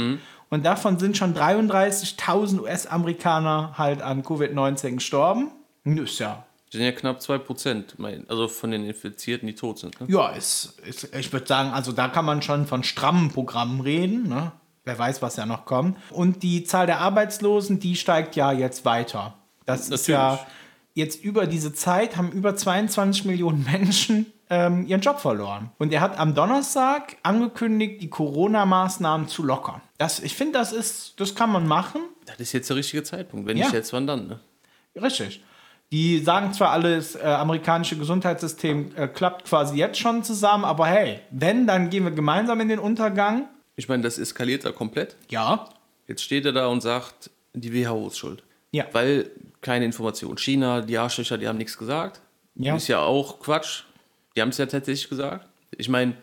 [0.51, 5.53] Und davon sind schon 33.000 US-Amerikaner halt an Covid-19 gestorben.
[5.85, 9.99] Ist ja, Das sind ja knapp 2%, mein, also von den Infizierten, die tot sind.
[10.03, 10.07] Ne?
[10.11, 14.29] ja ist, ist, ich würde sagen, also da kann man schon von strammen Programmen reden.
[14.29, 14.53] Ne?
[14.85, 15.97] Wer weiß, was ja noch kommt.
[16.11, 19.35] Und die Zahl der Arbeitslosen, die steigt ja jetzt weiter.
[19.65, 20.09] Das ist Natürlich.
[20.09, 20.47] ja
[20.93, 25.71] jetzt über diese Zeit haben über 22 Millionen Menschen ähm, ihren Job verloren.
[25.79, 29.81] Und er hat am Donnerstag angekündigt, die Corona-Maßnahmen zu lockern.
[29.99, 32.03] Das, ich finde, das ist, das kann man machen.
[32.27, 33.47] Das ist jetzt der richtige Zeitpunkt.
[33.47, 33.65] Wenn Ja.
[33.65, 34.29] nicht jetzt, wann dann?
[34.29, 34.41] Ne?
[35.01, 35.43] Richtig.
[35.93, 41.21] Die sagen zwar alles, äh, amerikanische Gesundheitssystem äh, klappt quasi jetzt schon zusammen, aber hey,
[41.31, 43.49] wenn, dann gehen wir gemeinsam in den Untergang.
[43.77, 45.17] Ich meine, das eskaliert da komplett.
[45.31, 45.69] Ja.
[46.09, 48.43] Jetzt steht er da und sagt, die WHO ist schuld.
[48.73, 48.87] Ja.
[48.93, 49.31] Weil
[49.61, 50.37] keine Information.
[50.37, 52.21] China, die Arschlöcher, die haben nichts gesagt.
[52.57, 52.77] Ja.
[52.77, 53.85] Ist ja auch Quatsch.
[54.37, 55.47] Die haben es ja tatsächlich gesagt.
[55.77, 56.15] Ich meine,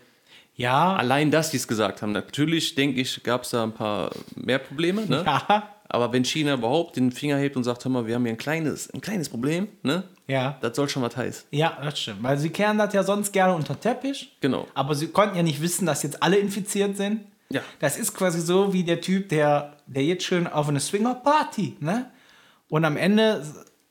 [0.56, 0.95] Ja.
[0.95, 2.12] allein, dass die es gesagt haben.
[2.12, 5.06] Natürlich, denke ich, gab es da ein paar mehr Probleme.
[5.06, 5.24] Ne?
[5.26, 5.69] Ja.
[5.89, 8.38] Aber wenn China überhaupt den Finger hebt und sagt, hör mal, wir haben hier ein
[8.38, 10.04] kleines, ein kleines Problem, ne?
[10.28, 10.58] Ja.
[10.62, 11.47] Das soll schon was heißen.
[11.52, 12.24] Ja, das stimmt.
[12.24, 14.32] Weil sie kehren das ja sonst gerne unter Teppich.
[14.39, 14.67] Genau.
[14.74, 17.26] Aber sie konnten ja nicht wissen, dass jetzt alle infiziert sind.
[17.50, 17.60] Ja.
[17.80, 22.10] Das ist quasi so wie der Typ, der, der jetzt schön auf eine Swinger-Party, ne?
[22.69, 23.45] Und am Ende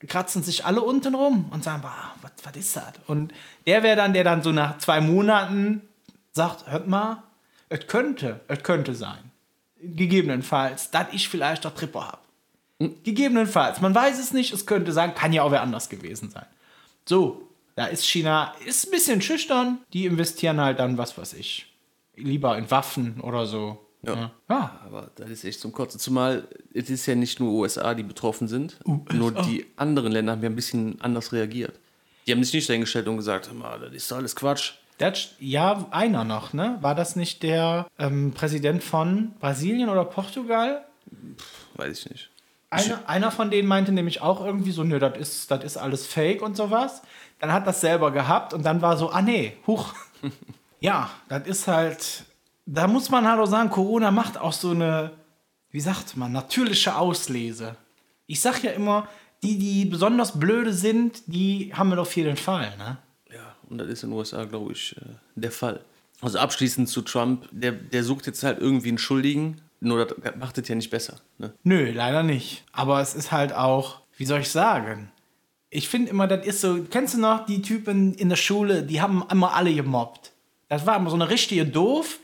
[0.09, 2.93] kratzen sich alle unten rum und sagen, "Bah, was, ist das?
[3.07, 3.33] Und
[3.67, 5.83] der wäre dann, der dann so nach zwei Monaten
[6.33, 7.23] sagt, hört mal,
[7.69, 9.31] es könnte, es könnte sein.
[9.83, 12.19] Gegebenenfalls, dass ich vielleicht doch Tripper habe.
[13.05, 13.81] Gegebenenfalls.
[13.81, 16.47] Man weiß es nicht, es könnte sein, kann ja auch wer anders gewesen sein.
[17.07, 19.79] So, da ist China, ist ein bisschen schüchtern.
[19.93, 21.67] Die investieren halt dann, was weiß ich,
[22.17, 23.79] lieber in Waffen oder so.
[24.03, 24.31] Ja.
[24.49, 24.81] ja.
[24.85, 26.01] Aber das ist echt zum Kotzen.
[26.01, 28.79] Zumal es ist ja nicht nur USA, die betroffen sind.
[29.13, 31.79] Nur die anderen Länder haben ja ein bisschen anders reagiert.
[32.27, 34.73] Die haben sich nicht dahingestellt und gesagt, mal, das ist doch alles Quatsch.
[34.99, 36.77] Das, ja, einer noch, ne?
[36.83, 40.85] War das nicht der ähm, Präsident von Brasilien oder Portugal?
[41.75, 42.31] Weiß ich nicht.
[42.69, 46.07] Einer, einer von denen meinte nämlich auch irgendwie so, nö, das ist, das ist alles
[46.07, 47.03] Fake und sowas.
[47.41, 49.95] Dann hat das selber gehabt und dann war so, ah nee, huch.
[50.81, 52.25] ja, das ist halt,
[52.67, 55.13] da muss man halt auch sagen, Corona macht auch so eine,
[55.71, 57.77] wie sagt man, natürliche Auslese.
[58.27, 59.09] Ich sag ja immer,
[59.43, 62.99] die, die besonders blöde sind, die haben wir auf jeden Fall, ne?
[63.33, 65.01] Ja, und das ist in den USA, glaube ich, äh,
[65.35, 65.81] der Fall.
[66.21, 70.59] Also abschließend zu Trump, der, der sucht jetzt halt irgendwie einen Schuldigen, nur das macht
[70.59, 71.17] es ja nicht besser.
[71.39, 71.53] Ne?
[71.65, 72.65] Nö, leider nicht.
[72.73, 75.11] Aber es ist halt auch, wie soll ich sagen?
[75.71, 79.01] Ich finde immer, das ist so, kennst du noch die Typen in der Schule, die
[79.01, 80.33] haben immer alle gemobbt.
[80.69, 82.19] Das war immer so eine richtige Doof.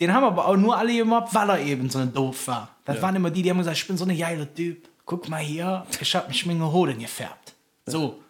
[0.00, 2.76] Den haben aber auch nur alle gemobbt, weil er eben so ein Doof war.
[2.84, 4.88] Das waren immer die, die haben gesagt, ich bin so ein geiler Typ.
[5.06, 7.54] Guck mal hier, ich hab mich mit Hoden gefärbt.
[7.86, 8.20] So.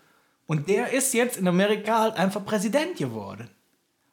[0.47, 3.49] Und der ist jetzt in Amerika halt einfach Präsident geworden.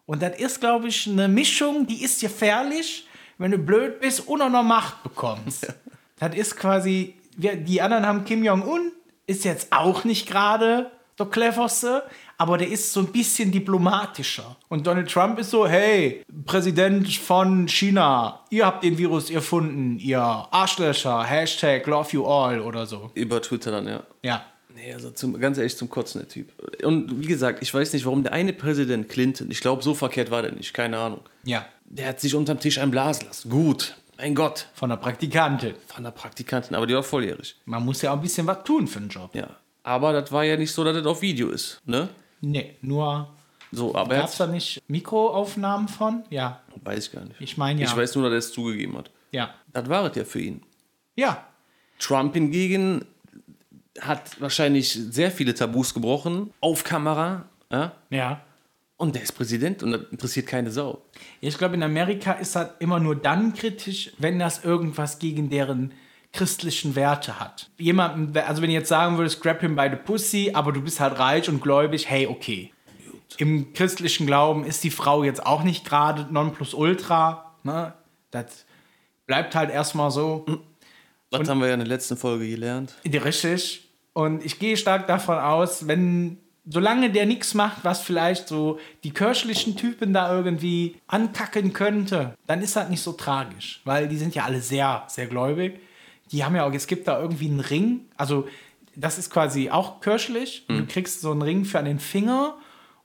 [0.06, 3.06] Und das ist, glaube ich, eine Mischung, die ist gefährlich,
[3.38, 5.72] wenn du blöd bist und auch noch Macht bekommst.
[6.20, 8.94] Das ist quasi, wir, die anderen haben Kim Jong-un,
[9.28, 12.04] ist jetzt auch nicht gerade der cleverste,
[12.38, 14.56] aber der ist so ein bisschen diplomatischer.
[14.70, 20.20] Und Donald Trump ist so, hey, Präsident von China, ihr habt den Virus erfunden, ihr
[20.20, 23.12] Arschlöcher, Hashtag love you all oder so.
[23.14, 24.04] Über Twitter dann, ja.
[24.24, 24.46] Ja.
[24.76, 26.52] Nee, also zum, ganz ehrlich zum Kotzen, der Typ.
[26.84, 30.32] Und wie gesagt, ich weiß nicht, warum der eine Präsident Clinton, ich glaube, so verkehrt
[30.32, 31.22] war der nicht, keine Ahnung.
[31.44, 31.66] Ja.
[31.86, 33.50] Der hat sich unterm Tisch einblasen lassen.
[33.50, 34.68] Gut, mein Gott.
[34.74, 35.76] Von der Praktikantin.
[35.88, 37.56] Von der Praktikantin, aber die war volljährig.
[37.66, 39.36] Man muss ja auch ein bisschen was tun für den Job.
[39.36, 39.48] Ja.
[39.84, 42.10] Aber das war ja nicht so, dass das auf Video ist, ne?
[42.46, 43.30] Nee, nur.
[43.72, 46.24] So, aber er Gab es da nicht Mikroaufnahmen von?
[46.30, 46.62] Ja.
[46.84, 47.40] Weiß ich gar nicht.
[47.40, 47.88] Ich meine ja.
[47.88, 49.10] Ich weiß nur, dass er es zugegeben hat.
[49.32, 49.54] Ja.
[49.72, 50.62] Das war es ja für ihn.
[51.16, 51.48] Ja.
[52.00, 53.06] Trump hingegen
[54.02, 57.94] hat wahrscheinlich sehr viele Tabus gebrochen, auf Kamera, ja?
[58.10, 58.42] Ja.
[58.98, 61.02] Und der ist Präsident und das interessiert keine Sau.
[61.40, 65.94] Ich glaube, in Amerika ist das immer nur dann kritisch, wenn das irgendwas gegen deren
[66.34, 67.70] christlichen Werte hat.
[67.78, 71.00] Jemanden, also wenn du jetzt sagen würdest, grab him by the pussy, aber du bist
[71.00, 72.74] halt reich und gläubig, hey, okay.
[73.38, 77.56] Im christlichen Glauben ist die Frau jetzt auch nicht gerade Nonplusultra.
[77.64, 77.94] Ne?
[78.32, 78.66] Das
[79.26, 80.46] bleibt halt erstmal so.
[81.32, 82.96] Was haben wir ja in der letzten Folge gelernt?
[83.06, 83.90] Richtig.
[84.14, 89.12] Und ich gehe stark davon aus, wenn, solange der nichts macht, was vielleicht so die
[89.12, 93.82] kirchlichen Typen da irgendwie ankacken könnte, dann ist das nicht so tragisch.
[93.84, 95.80] Weil die sind ja alle sehr, sehr gläubig.
[96.32, 98.06] Die haben ja auch, es gibt da irgendwie einen Ring.
[98.18, 98.48] Also,
[98.96, 100.66] das ist quasi auch kirchlich.
[100.68, 102.56] Du kriegst so einen Ring für an den Finger.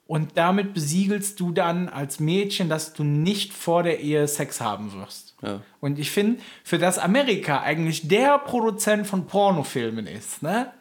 [0.09, 4.94] Und damit besiegelst du dann als Mädchen, dass du nicht vor der Ehe Sex haben
[4.94, 5.35] wirst.
[5.42, 5.61] Ja.
[5.81, 10.72] Und ich finde, für das Amerika eigentlich der Produzent von Pornofilmen ist, ne,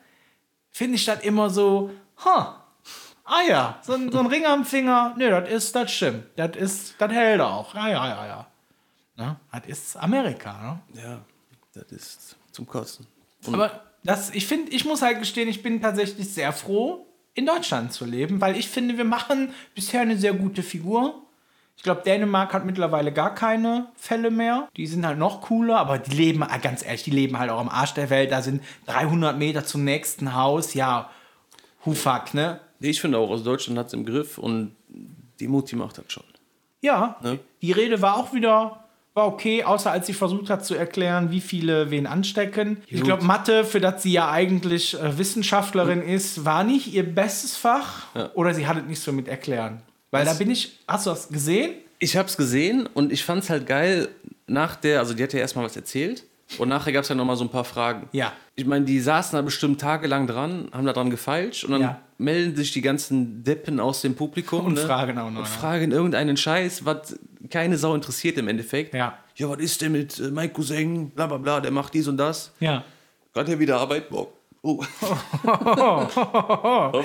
[0.72, 1.92] finde ich das immer so,
[2.24, 2.64] ha,
[3.26, 6.56] ah ja, so ein, so ein Ring am Finger, ne, das ist, das stimmt, das
[6.56, 8.48] ist, das hält auch, ja, ja, ja, ja.
[9.18, 9.36] Ne?
[9.52, 11.02] Das ist Amerika, ne?
[11.04, 11.20] Ja,
[11.84, 13.08] das ist zum Kotzen.
[13.52, 17.94] Aber das, ich finde, ich muss halt gestehen, ich bin tatsächlich sehr froh, in Deutschland
[17.94, 21.22] zu leben, weil ich finde, wir machen bisher eine sehr gute Figur.
[21.76, 24.68] Ich glaube, Dänemark hat mittlerweile gar keine Fälle mehr.
[24.76, 27.60] Die sind halt noch cooler, aber die leben, ah, ganz ehrlich, die leben halt auch
[27.60, 28.32] am Arsch der Welt.
[28.32, 30.74] Da sind 300 Meter zum nächsten Haus.
[30.74, 31.12] Ja,
[31.86, 32.60] Hufak, ne?
[32.80, 34.76] Ich finde auch, aus Deutschland hat es im Griff und
[35.40, 36.24] die Mutti macht das schon.
[36.82, 37.40] Ja, Ne?
[37.62, 38.84] die Rede war auch wieder,
[39.18, 42.78] war okay, außer als sie versucht hat zu erklären, wie viele wen anstecken.
[42.88, 47.58] Ich glaube, Mathe, für das sie ja eigentlich äh, Wissenschaftlerin ist, war nicht ihr bestes
[47.58, 48.06] Fach.
[48.36, 49.82] Oder sie hat es nicht so mit erklären.
[50.12, 51.74] Weil da bin ich, hast du das gesehen?
[52.00, 54.08] Ich hab's gesehen und ich fand's halt geil
[54.46, 56.24] nach der, also die hat ja erstmal was erzählt
[56.58, 58.08] und nachher gab's ja nochmal so ein paar Fragen.
[58.14, 58.32] Ja.
[58.56, 62.00] Ich meine, die saßen da bestimmt tagelang dran, haben da dran gefeilscht und dann Ja.
[62.18, 64.82] melden sich die ganzen Deppen aus dem Publikum Und ne?
[64.82, 68.94] fragen auch noch, Und fragen irgendeinen Scheiß, was keine Sau interessiert im Endeffekt.
[68.94, 69.18] Ja.
[69.36, 72.18] Ja, was ist denn mit äh, mein Cousin, bla bla bla, der macht dies und
[72.18, 72.52] das.
[72.60, 72.84] Ja.
[73.34, 74.06] Gerade ja wieder Arbeit.
[74.12, 74.28] Oh.
[75.44, 77.02] Oh.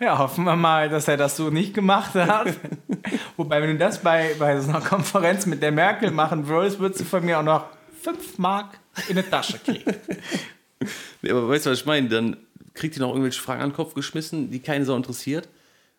[0.00, 2.48] Ja, hoffen wir mal, dass er das so nicht gemacht hat.
[3.36, 7.00] Wobei, wenn du das bei, bei so einer Konferenz mit der Merkel machen würdest, würdest
[7.00, 7.66] du von mir auch noch
[8.02, 8.78] 5 Mark
[9.08, 9.84] in die Tasche kriegen.
[11.22, 12.08] Nee, aber weißt du, was ich meine?
[12.10, 12.36] Dann
[12.74, 15.48] kriegt die noch irgendwelche Fragen an den Kopf geschmissen, die keine Sau interessiert.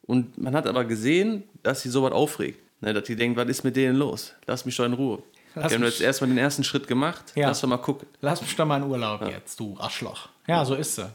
[0.04, 2.60] Und man hat aber gesehen, dass sie sowas aufregt.
[2.82, 4.34] Ne, dass die denkt, was ist mit denen los?
[4.46, 5.24] Lass mich doch in Ruhe.
[5.56, 7.32] Lass wir haben jetzt erstmal den ersten Schritt gemacht.
[7.36, 7.48] Ja.
[7.48, 8.08] Lass doch mal gucken.
[8.22, 10.30] Lass mich doch mal in Urlaub jetzt, du Arschloch.
[10.46, 11.10] Ja, so ist sie.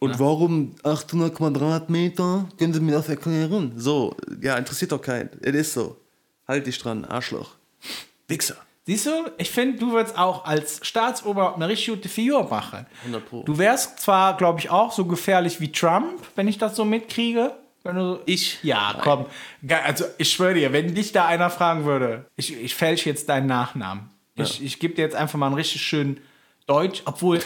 [0.00, 2.48] Und warum 800 Quadratmeter?
[2.58, 3.72] Können Sie mir das erklären?
[3.76, 5.30] So, ja, interessiert doch keinen.
[5.40, 5.96] Es ist so.
[6.46, 7.54] Halt dich dran, Arschloch.
[8.28, 8.56] Wichser.
[8.88, 12.86] Siehst du, ich finde, du würdest auch als Staatsoberhaupt eine richtig gute Figur machen.
[13.02, 13.42] 100 Pro.
[13.42, 17.52] Du wärst zwar, glaube ich, auch so gefährlich wie Trump, wenn ich das so mitkriege.
[17.84, 18.58] Wenn du so Ich?
[18.62, 19.26] Ja, komm.
[19.62, 23.28] Ge- Also, ich schwöre dir, wenn dich da einer fragen würde, ich, ich fälsche jetzt
[23.28, 24.08] deinen Nachnamen.
[24.36, 26.20] Ich, ich gebe dir jetzt einfach mal einen richtig schönen
[26.66, 27.40] Deutsch, obwohl,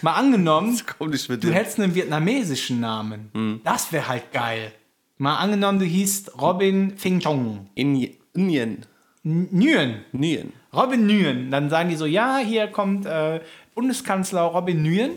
[0.00, 3.60] mal angenommen, Komm du hättest einen vietnamesischen Namen.
[3.64, 4.70] Das wäre halt geil.
[5.18, 7.68] Mal angenommen, du hießt Robin Fing Chong.
[7.74, 7.94] In
[8.34, 8.86] Nien.
[9.24, 10.04] Nguyen.
[10.12, 10.52] Nien.
[10.74, 11.50] Robin Nguyen.
[11.50, 13.40] Dann sagen die so, ja, hier kommt äh,
[13.74, 15.12] Bundeskanzler Robin Nguyen.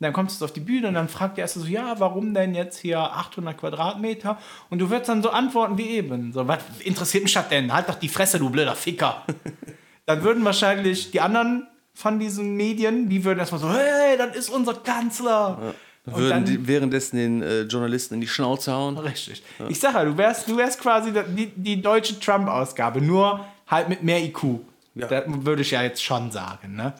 [0.00, 2.54] Dann kommst du auf die Bühne und dann fragt der erste so, ja, warum denn
[2.54, 4.36] jetzt hier 800 Quadratmeter?
[4.68, 6.32] Und du wirst dann so antworten wie eben.
[6.32, 7.72] So, was interessiert mich das denn?
[7.72, 9.24] Halt doch die Fresse, du blöder Ficker.
[10.06, 14.48] dann würden wahrscheinlich die anderen von diesen Medien, die würden erstmal so, hey, das ist
[14.48, 15.74] unser Kanzler.
[16.04, 18.98] Und Würden dann, die währenddessen den äh, Journalisten in die Schnauze hauen.
[18.98, 19.42] Richtig.
[19.68, 24.02] Ich sag ja, du wärst, du wärst quasi die, die deutsche Trump-Ausgabe, nur halt mit
[24.02, 24.62] mehr IQ.
[24.94, 25.06] Ja.
[25.08, 26.94] Das würde ich ja jetzt schon sagen, ne?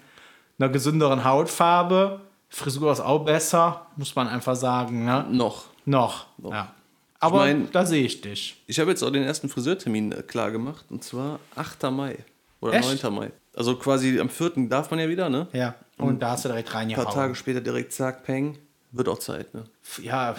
[0.58, 5.26] Einer gesünderen Hautfarbe, Frisur ist auch besser, muss man einfach sagen, ne?
[5.30, 5.64] Noch.
[5.84, 6.26] Noch.
[6.42, 6.72] Ja.
[7.18, 8.62] Aber mein- da sehe ich dich.
[8.66, 11.84] Ich habe jetzt auch den ersten Friseurtermin äh, klar gemacht und zwar 8.
[11.90, 12.18] Mai
[12.60, 13.02] oder Echt?
[13.02, 13.14] 9.
[13.14, 13.30] Mai.
[13.56, 14.68] Also quasi am 4.
[14.68, 15.46] darf man ja wieder, ne?
[15.52, 15.74] Ja.
[15.98, 17.14] Und da hast du direkt Ein paar reingehauen.
[17.14, 18.58] Tage später direkt zack, peng.
[18.94, 19.64] Wird auch Zeit, ne?
[20.02, 20.36] Ja,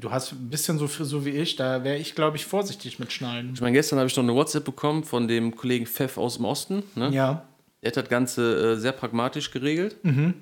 [0.00, 3.12] du hast ein bisschen so Frisur wie ich, da wäre ich, glaube ich, vorsichtig mit
[3.12, 3.52] Schneiden.
[3.54, 6.44] Ich meine, gestern habe ich noch eine WhatsApp bekommen von dem Kollegen Pfeff aus dem
[6.44, 7.10] Osten, ne?
[7.10, 7.42] Ja.
[7.82, 9.96] Der hat das Ganze äh, sehr pragmatisch geregelt.
[10.04, 10.34] Mhm.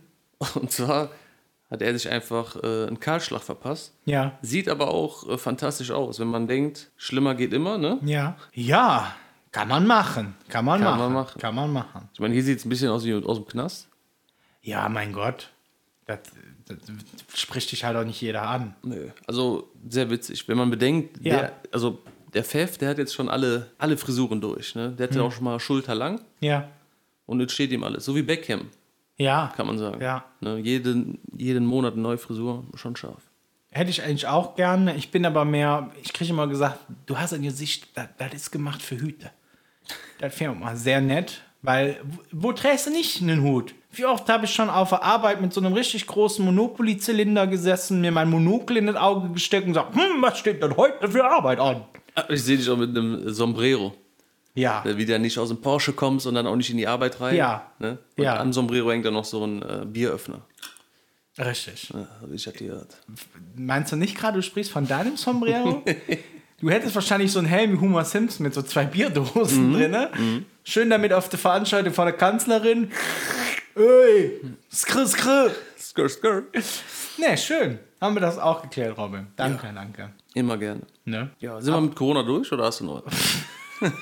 [0.55, 1.11] Und zwar
[1.71, 3.95] hat er sich einfach äh, einen Kahlschlag verpasst.
[4.05, 4.39] Ja.
[4.43, 7.99] Sieht aber auch äh, fantastisch aus, wenn man denkt, schlimmer geht immer, ne?
[8.05, 8.37] Ja.
[8.53, 9.15] Ja.
[9.53, 10.35] Kann man machen.
[10.49, 10.99] Kann man Kann machen.
[11.01, 11.41] man machen.
[11.41, 12.09] Kann man machen.
[12.13, 13.89] Ich meine, hier sieht es ein bisschen aus wie aus dem Knast.
[14.63, 15.51] Ja, mein Gott.
[16.07, 16.19] Das,
[16.67, 18.75] das spricht dich halt auch nicht jeder an.
[18.83, 19.09] Nö.
[19.27, 20.49] Also sehr witzig.
[20.49, 21.37] Wenn man bedenkt, Ja.
[21.39, 21.99] der, also
[22.33, 24.75] der Pfeff, der hat jetzt schon alle, alle Frisuren durch.
[24.75, 24.91] Ne?
[24.93, 25.25] Der hatte Mhm.
[25.27, 26.69] auch schon mal schulterlang Ja.
[27.27, 28.05] und jetzt steht ihm alles.
[28.05, 28.69] So wie Beckham,
[29.17, 29.53] Ja.
[29.57, 30.01] kann man sagen.
[30.01, 30.25] Ja.
[30.41, 30.59] Ne?
[30.59, 33.23] Jeden, jeden Monat eine neue Frisur, schon scharf.
[33.71, 34.95] Hätte ich eigentlich auch gerne.
[34.97, 38.51] Ich bin aber mehr, ich kriege immer gesagt, du hast ein Gesicht, das, das ist
[38.53, 39.31] gemacht für Hüte.
[40.19, 43.75] Das finde ich auch mal sehr nett, weil wo, wo trägst du nicht einen Hut?
[43.95, 48.01] Wie oft habe ich schon auf der Arbeit mit so einem richtig großen Monopoly-Zylinder gesessen,
[48.01, 51.25] mir mein Monokel in das Auge gesteckt und gesagt, hm, was steht denn heute für
[51.25, 51.85] Arbeit an?
[52.15, 53.95] Ah, Ich sehe dich auch mit einem Sombrero.
[54.55, 54.97] Ja, Ne?
[54.97, 57.35] Wie du nicht aus dem Porsche kommst und dann auch nicht in die Arbeit rein.
[57.37, 57.71] Ja.
[57.79, 57.99] Ne?
[58.17, 58.39] Und Ja.
[58.39, 60.43] am Sombrero hängt dann noch so ein äh, Bieröffner.
[61.39, 61.91] richtig.
[61.93, 62.97] Ja, ich erklärt.
[63.57, 65.83] Meinst du nicht gerade, du sprichst von deinem Sombrero?
[66.61, 70.11] du hättest wahrscheinlich so einen Helm wie Homer Simpson mit so zwei Bierdosen drinne.
[70.63, 72.93] Schön damit auf der Veranstaltung von der Kanzlerin.
[73.77, 74.41] Ey,
[74.73, 75.51] skr, skr.
[75.79, 76.43] Skr, skr.
[77.19, 77.79] Ne, schön.
[78.01, 79.27] Haben wir das auch geklärt, Robin.
[79.37, 80.11] Danke, danke.
[80.35, 80.83] Immer gerne.
[81.05, 81.31] Ne?
[81.41, 83.03] Ja, sind wir mit Corona durch oder hast du noch?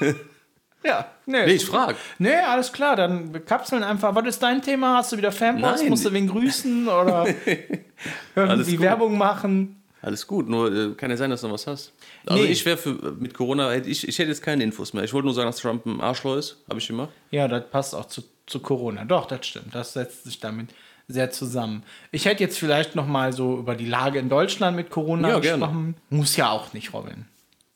[0.84, 1.46] Ja, ne.
[1.46, 1.94] Nee, ich frag.
[2.18, 4.16] Nee, alles klar, dann wir kapseln einfach.
[4.16, 4.96] Was ist dein Thema?
[4.96, 5.88] Hast du wieder Fanpost?
[5.88, 7.24] Musst du wen grüßen oder
[8.34, 8.80] irgendwie gut.
[8.80, 9.80] Werbung machen?
[10.00, 11.92] Alles gut, nur äh, kann ja sein, dass du noch was hast.
[12.26, 12.50] Also Nee.
[12.50, 15.04] ich wäre für mit Corona, ich, ich hätte jetzt keine Infos mehr.
[15.04, 16.56] Ich wollte nur sagen, dass Trump ein Arschloch ist.
[16.68, 17.10] Habe ich gemacht.
[17.30, 19.04] Ja, das passt auch zu, zu Corona.
[19.04, 19.74] Doch, das stimmt.
[19.74, 20.68] Das setzt sich damit
[21.08, 21.82] sehr zusammen.
[22.10, 25.38] Ich hätte jetzt vielleicht noch mal so über die Lage in Deutschland mit Corona Ja,
[25.40, 25.58] gerne.
[25.58, 25.96] gesprochen.
[26.10, 27.26] Muss ja auch nicht, Robin.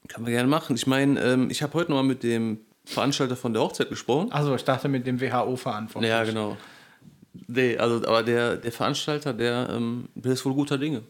[0.08, 0.76] Kann man gerne machen.
[0.76, 4.30] Ich meine, ähm, ich habe heute noch mal mit dem Veranstalter von der Hochzeit gesprochen.
[4.32, 6.14] Also ich dachte mit dem WHO-Verantwortlichen.
[6.16, 6.56] Ja, genau.
[7.48, 11.02] Nee, also, aber der, der Veranstalter, der, ähm, der ist wohl guter Dinge.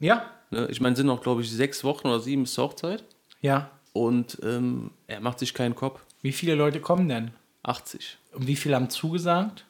[0.00, 0.66] Ja, Ne?
[0.70, 3.04] Ich meine, es sind noch, glaube ich, sechs Wochen oder sieben bis zur Hochzeit.
[3.42, 3.70] ja.
[3.92, 6.00] Und ähm, er macht sich keinen Kopf.
[6.22, 7.32] Wie viele Leute kommen denn?
[7.64, 8.16] 80.
[8.38, 9.64] Und wie viele haben zugesagt?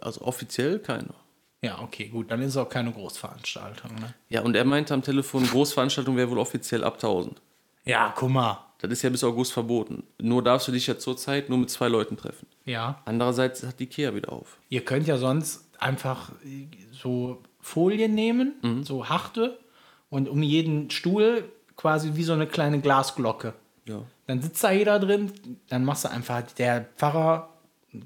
[0.00, 1.14] Also offiziell keiner.
[1.60, 3.94] Ja, okay, gut, dann ist es auch keine Großveranstaltung.
[3.96, 4.14] Ne?
[4.28, 7.40] Ja, und er meinte am Telefon, Großveranstaltung wäre wohl offiziell ab 1000.
[7.84, 8.58] Ja, guck mal.
[8.78, 10.02] Das ist ja bis August verboten.
[10.20, 12.46] Nur darfst du dich ja zurzeit nur mit zwei Leuten treffen.
[12.64, 13.00] Ja.
[13.04, 14.58] Andererseits hat die Ikea wieder auf.
[14.70, 16.32] Ihr könnt ja sonst einfach
[16.92, 18.82] so Folien nehmen, Mhm.
[18.84, 19.58] so Hachte,
[20.10, 21.44] und um jeden Stuhl
[21.76, 23.54] quasi wie so eine kleine Glasglocke.
[23.86, 24.02] Ja.
[24.26, 25.32] Dann sitzt da jeder drin,
[25.68, 27.51] dann machst du einfach der Pfarrer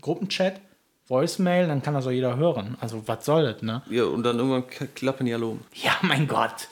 [0.01, 0.61] Gruppenchat,
[1.09, 2.77] Voicemail, dann kann das auch jeder hören.
[2.81, 3.83] Also was soll das, ne?
[3.91, 5.61] Ja, und dann irgendwann klappen die alle um.
[5.73, 6.69] Ja, mein Gott.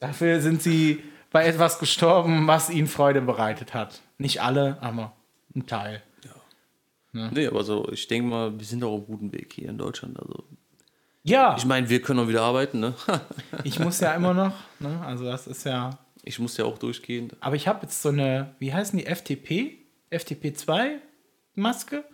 [0.00, 4.00] Dafür sind sie bei etwas gestorben, was ihnen Freude bereitet hat.
[4.16, 5.12] Nicht alle, aber
[5.54, 6.02] ein Teil.
[7.12, 9.78] Nee, aber so, ich denke mal, wir sind auch auf einem guten Weg hier in
[9.78, 10.18] Deutschland.
[10.20, 10.44] Also,
[11.22, 12.94] Ja, ich meine, wir können auch wieder arbeiten, ne?
[13.64, 15.00] ich muss ja immer noch, ne?
[15.04, 15.98] Also das ist ja.
[16.22, 17.32] Ich muss ja auch durchgehen.
[17.40, 19.78] Aber ich habe jetzt so eine, wie heißen die, FTP?
[20.12, 20.96] FTP2
[21.54, 22.04] Maske?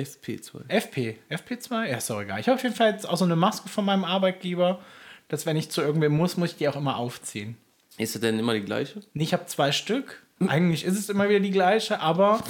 [0.00, 0.68] FP2.
[0.68, 1.84] FP, FP2?
[1.86, 2.40] Ja, ist doch egal.
[2.40, 4.80] Ich habe auf jeden Fall jetzt auch so eine Maske von meinem Arbeitgeber,
[5.28, 7.56] dass wenn ich zu irgendwem muss, muss ich die auch immer aufziehen.
[7.98, 9.00] Ist das denn immer die gleiche?
[9.12, 10.22] Nee, Ich habe zwei Stück.
[10.46, 12.42] Eigentlich ist es immer wieder die gleiche, aber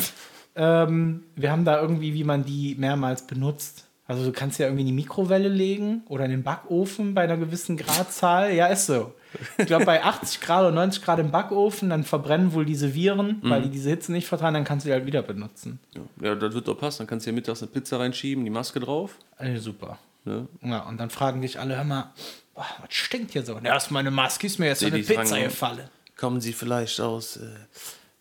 [0.55, 3.87] ähm, wir haben da irgendwie, wie man die mehrmals benutzt.
[4.07, 7.37] Also du kannst ja irgendwie in die Mikrowelle legen oder in den Backofen bei einer
[7.37, 8.53] gewissen Gradzahl.
[8.55, 9.13] Ja, ist so.
[9.59, 13.39] Ich glaube, bei 80 Grad oder 90 Grad im Backofen, dann verbrennen wohl diese Viren,
[13.43, 15.79] weil die diese Hitze nicht vertragen, dann kannst du die halt wieder benutzen.
[15.95, 16.99] Ja, ja das wird doch passen.
[16.99, 19.17] Dann kannst du ja mittags eine Pizza reinschieben, die Maske drauf.
[19.37, 19.99] Also super.
[20.25, 20.47] Ne?
[20.63, 22.13] Ja, und dann fragen dich alle, hör mal,
[22.55, 23.59] boah, was stinkt hier so?
[23.63, 25.89] Ja, ist meine Maske, ist mir jetzt eine die Pizza fragen- gefallen.
[26.17, 27.47] Kommen sie vielleicht aus, äh,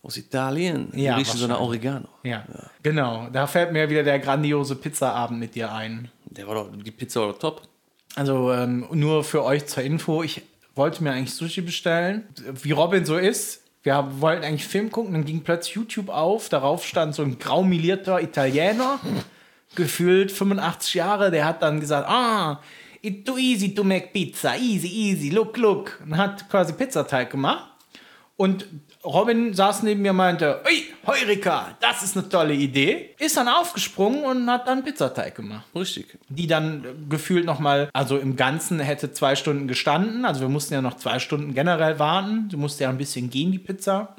[0.02, 0.90] aus Italien?
[0.94, 1.60] Die Ja, riechen so nach.
[1.60, 2.08] Oregano.
[2.22, 2.44] Ja,
[2.82, 3.28] genau.
[3.32, 6.10] Da fällt mir wieder der grandiose Pizzaabend mit dir ein.
[6.24, 7.62] Der war doch, die Pizza war doch top.
[8.16, 10.42] Also ähm, nur für euch zur Info, ich
[10.74, 12.28] wollte mir eigentlich Sushi bestellen.
[12.62, 16.86] Wie Robin so ist, wir wollten eigentlich Film gucken, dann ging plötzlich YouTube auf, darauf
[16.86, 19.00] stand so ein graumelierter Italiener,
[19.74, 22.60] gefühlt 85 Jahre, der hat dann gesagt, ah,
[23.02, 26.00] it's too easy to make pizza, easy, easy, look, look.
[26.04, 27.66] Und hat quasi Pizzateig gemacht.
[28.36, 28.66] Und
[29.04, 33.14] Robin saß neben mir und meinte, ui, Heurika, das ist eine tolle Idee.
[33.18, 36.18] Ist dann aufgesprungen und hat dann Pizzateig gemacht Richtig.
[36.28, 40.26] die dann gefühlt noch mal, also im Ganzen hätte zwei Stunden gestanden.
[40.26, 42.48] Also wir mussten ja noch zwei Stunden generell warten.
[42.50, 44.16] Du musste ja ein bisschen gehen, die Pizza.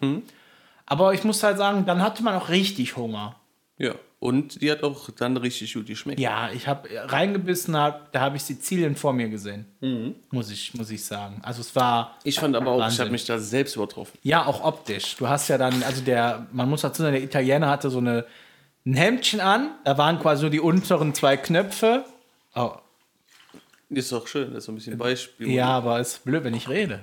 [0.88, 3.36] Aber ich muss halt sagen, dann hatte man auch richtig Hunger.
[3.78, 3.94] Ja.
[4.22, 6.20] Und die hat auch dann richtig gut geschmeckt.
[6.20, 9.66] Ja, ich habe reingebissen, hab, da habe ich Sizilien vor mir gesehen.
[10.30, 11.40] Muss, ich, muss ich sagen.
[11.42, 13.00] Also es war, Ich fand aber auch, ich Wahnsinn.
[13.00, 14.20] habe mich da selbst übertroffen.
[14.22, 15.16] ja, auch optisch.
[15.18, 18.26] Du hast ja dann, also der, man muss dazu sagen, der Italiener hatte so eine,
[18.86, 19.72] ein Hemdchen an.
[19.86, 22.06] Da waren quasi nur die unteren zwei Knöpfe.
[22.54, 22.74] Oh,
[23.90, 25.50] Ist doch schön, das ist so ein bisschen Beispiel.
[25.50, 27.00] Ja, aber es ist blöd, wenn ich rede.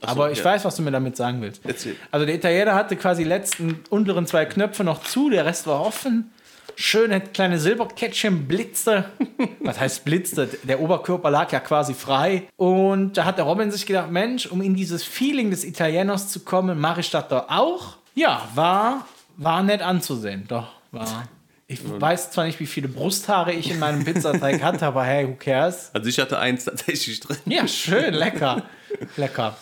[0.00, 0.44] so, aber ich ja.
[0.46, 1.60] weiß, was du mir damit sagen willst.
[1.62, 1.96] Erzähl.
[2.10, 5.82] Also der Italiener hatte quasi die letzten unteren zwei Knöpfe noch zu, der Rest war
[5.84, 6.30] offen.
[6.76, 9.06] Schöne kleine Silberkettchen blitzte.
[9.60, 10.48] Was heißt blitzte?
[10.62, 12.48] Der Oberkörper lag ja quasi frei.
[12.56, 16.40] Und da hat der Robin sich gedacht, Mensch, um in dieses Feeling des Italieners zu
[16.40, 17.96] kommen, mache ich das doch auch.
[18.14, 19.06] Ja, war,
[19.36, 20.44] war nett anzusehen.
[20.48, 21.28] Doch, war.
[21.66, 25.34] Ich weiß zwar nicht, wie viele Brusthaare ich in meinem Pizzateig hatte, aber hey, who
[25.34, 25.90] cares?
[25.94, 27.38] Also ich hatte eins tatsächlich drin.
[27.46, 28.62] Ja, schön, lecker.
[29.16, 29.56] lecker.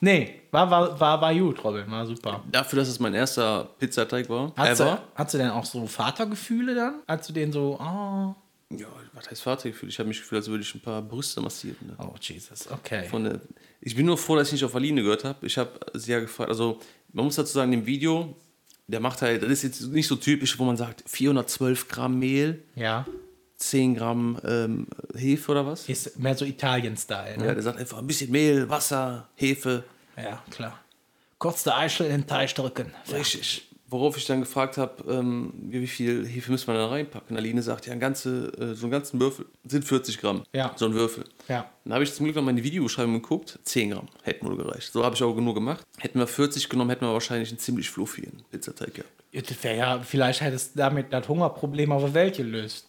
[0.00, 2.42] Nee, war, war, war, war gut, Robin, war super.
[2.50, 4.52] Dafür, dass es mein erster Pizzateig war.
[4.56, 4.96] Hast ever.
[4.96, 6.94] du, hast du denn auch so Vatergefühle dann?
[7.06, 8.34] Als du den so, oh,
[8.74, 9.90] Ja, was heißt Vatergefühl?
[9.90, 11.76] Ich habe mich gefühlt, als würde ich ein paar Brüste massieren.
[11.86, 11.94] Ne?
[11.98, 13.04] oh Jesus, okay.
[13.08, 13.40] Von der,
[13.82, 15.46] ich bin nur froh, dass ich nicht auf Aline gehört habe.
[15.46, 16.78] Ich habe sie ja gefragt, also
[17.12, 18.34] man muss dazu sagen, im Video,
[18.86, 22.62] der macht halt, das ist jetzt nicht so typisch, wo man sagt, 412 Gramm Mehl,
[22.74, 23.04] Ja,
[23.60, 25.88] 10 Gramm ähm, Hefe oder was?
[25.88, 27.36] ist mehr so Italien-Style.
[27.38, 27.54] Ja, Ne?
[27.54, 29.84] der sagt einfach ein bisschen Mehl, Wasser, Hefe.
[30.16, 30.42] Ja.
[30.50, 30.78] klar.
[31.38, 32.92] Kurz der Eichel in den Teich drücken.
[33.12, 33.66] Richtig.
[33.92, 37.36] Worauf ich dann gefragt habe, ähm, wie viel Hefe müssen wir da reinpacken?
[37.36, 40.44] Aline sagt, ja, ein ganze, äh, so einen ganzen Würfel sind 40 Gramm.
[40.52, 40.72] Ja.
[40.76, 41.24] So ein Würfel.
[41.48, 41.68] Ja.
[41.84, 43.58] Dann habe ich zum Glück noch mal in die Videobeschreibung geguckt.
[43.64, 44.92] 10 Gramm hätten wohl gereicht.
[44.92, 45.84] So habe ich auch genug gemacht.
[45.98, 49.64] Hätten wir 40 genommen, hätten wir wahrscheinlich einen ziemlich fluffigen Pizzateig gehabt.
[49.64, 52.86] Ja, ja, vielleicht hättest du damit das Hungerproblem auf der Welt gelöst.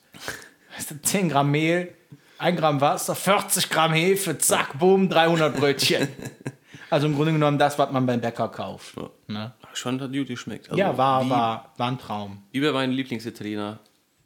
[0.76, 1.94] Weißt du, 10 Gramm Mehl,
[2.38, 6.08] 1 Gramm Wasser, 40 Gramm Hefe, zack, boom, 300 Brötchen.
[6.90, 8.96] also im Grunde genommen das, was man beim Bäcker kauft.
[8.98, 9.10] Ja.
[9.28, 9.54] Ne?
[9.74, 10.70] Ich fand, hat gut geschmeckt.
[10.70, 12.44] Also, Ja, war, wie, war, war ein Traum.
[12.52, 13.80] Wie bei meinem Lieblingsitaliener,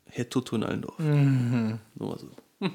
[0.09, 0.97] Herr Tutto in Allendorf.
[0.99, 1.79] Mhm.
[1.95, 2.29] Nur mal so.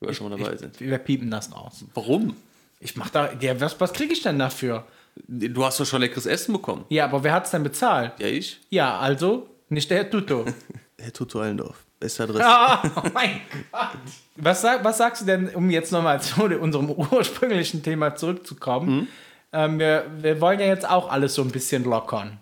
[0.00, 0.80] Wo wir schon mal dabei sind.
[0.80, 1.84] Wir piepen das raus.
[1.94, 2.36] Warum?
[2.80, 4.84] Ich mach da, ja, was, was kriege ich denn dafür?
[5.26, 6.84] Du hast doch schon leckeres Essen bekommen.
[6.88, 8.12] Ja, aber wer hat's denn bezahlt?
[8.18, 8.60] Ja, ich?
[8.70, 10.44] Ja, also nicht der Herr Tuto.
[10.98, 11.83] Herr Tutto Allendorf.
[12.04, 12.46] Beste Adresse.
[12.46, 13.40] Ah, oh mein
[13.72, 13.88] Gott.
[14.36, 19.08] Was, sag, was sagst du denn, um jetzt nochmal zu unserem ursprünglichen Thema zurückzukommen?
[19.54, 22.36] Ähm, wir, wir wollen ja jetzt auch alles so ein bisschen lockern.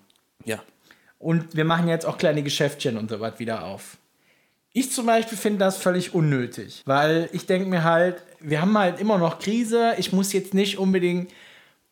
[0.44, 0.58] Ja.
[1.20, 3.98] Und wir machen jetzt auch kleine Geschäftchen und so was wieder auf.
[4.72, 8.98] Ich zum Beispiel finde das völlig unnötig, weil ich denke mir halt, wir haben halt
[8.98, 9.94] immer noch Krise.
[9.96, 11.30] Ich muss jetzt nicht unbedingt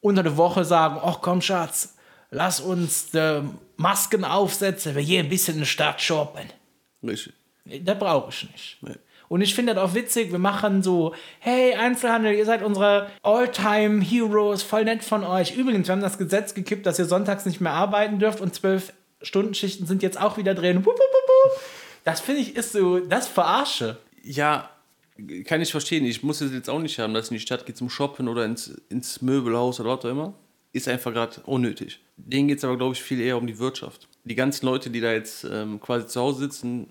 [0.00, 1.94] unter der Woche sagen, ach komm Schatz,
[2.30, 3.42] lass uns die
[3.76, 6.48] Masken aufsetzen, wir hier ein bisschen in der Stadt shoppen.
[7.04, 7.34] Richtig.
[7.84, 8.78] Das brauche ich nicht.
[8.82, 8.94] Nee.
[9.30, 14.64] Und ich finde das auch witzig, wir machen so, hey Einzelhandel, ihr seid unsere All-Time-Heroes,
[14.64, 15.56] voll nett von euch.
[15.56, 18.92] Übrigens, wir haben das Gesetz gekippt, dass ihr sonntags nicht mehr arbeiten dürft und zwölf
[19.22, 20.84] Stundenschichten sind jetzt auch wieder drin.
[22.02, 23.98] Das finde ich ist so, das verarsche.
[24.24, 24.68] Ja,
[25.44, 26.04] kann ich verstehen.
[26.06, 28.26] Ich muss es jetzt auch nicht haben, dass ich in die Stadt gehe zum Shoppen
[28.26, 30.34] oder ins, ins Möbelhaus oder was auch immer.
[30.72, 32.00] Ist einfach gerade unnötig.
[32.16, 34.08] Denen geht es aber, glaube ich, viel eher um die Wirtschaft.
[34.24, 36.88] Die ganzen Leute, die da jetzt ähm, quasi zu Hause sitzen,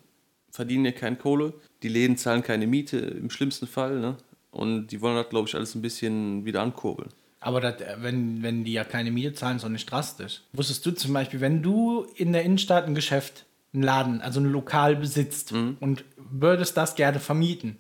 [0.59, 1.53] verdienen ja keine Kohle.
[1.83, 3.97] Die Läden zahlen keine Miete, im schlimmsten Fall.
[4.01, 4.17] Ne?
[4.51, 7.09] Und die wollen das, glaube ich, alles ein bisschen wieder ankurbeln.
[7.39, 10.41] Aber das, äh, wenn, wenn die ja keine Miete zahlen, ist doch nicht drastisch.
[10.51, 14.51] Wusstest du zum Beispiel, wenn du in der Innenstadt ein Geschäft, einen Laden, also ein
[14.51, 17.77] Lokal besitzt und würdest das gerne vermieten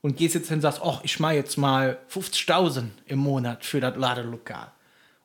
[0.00, 3.80] und gehst jetzt hin und sagst, ach, ich mache jetzt mal 50.000 im Monat für
[3.80, 4.72] das Ladenlokal.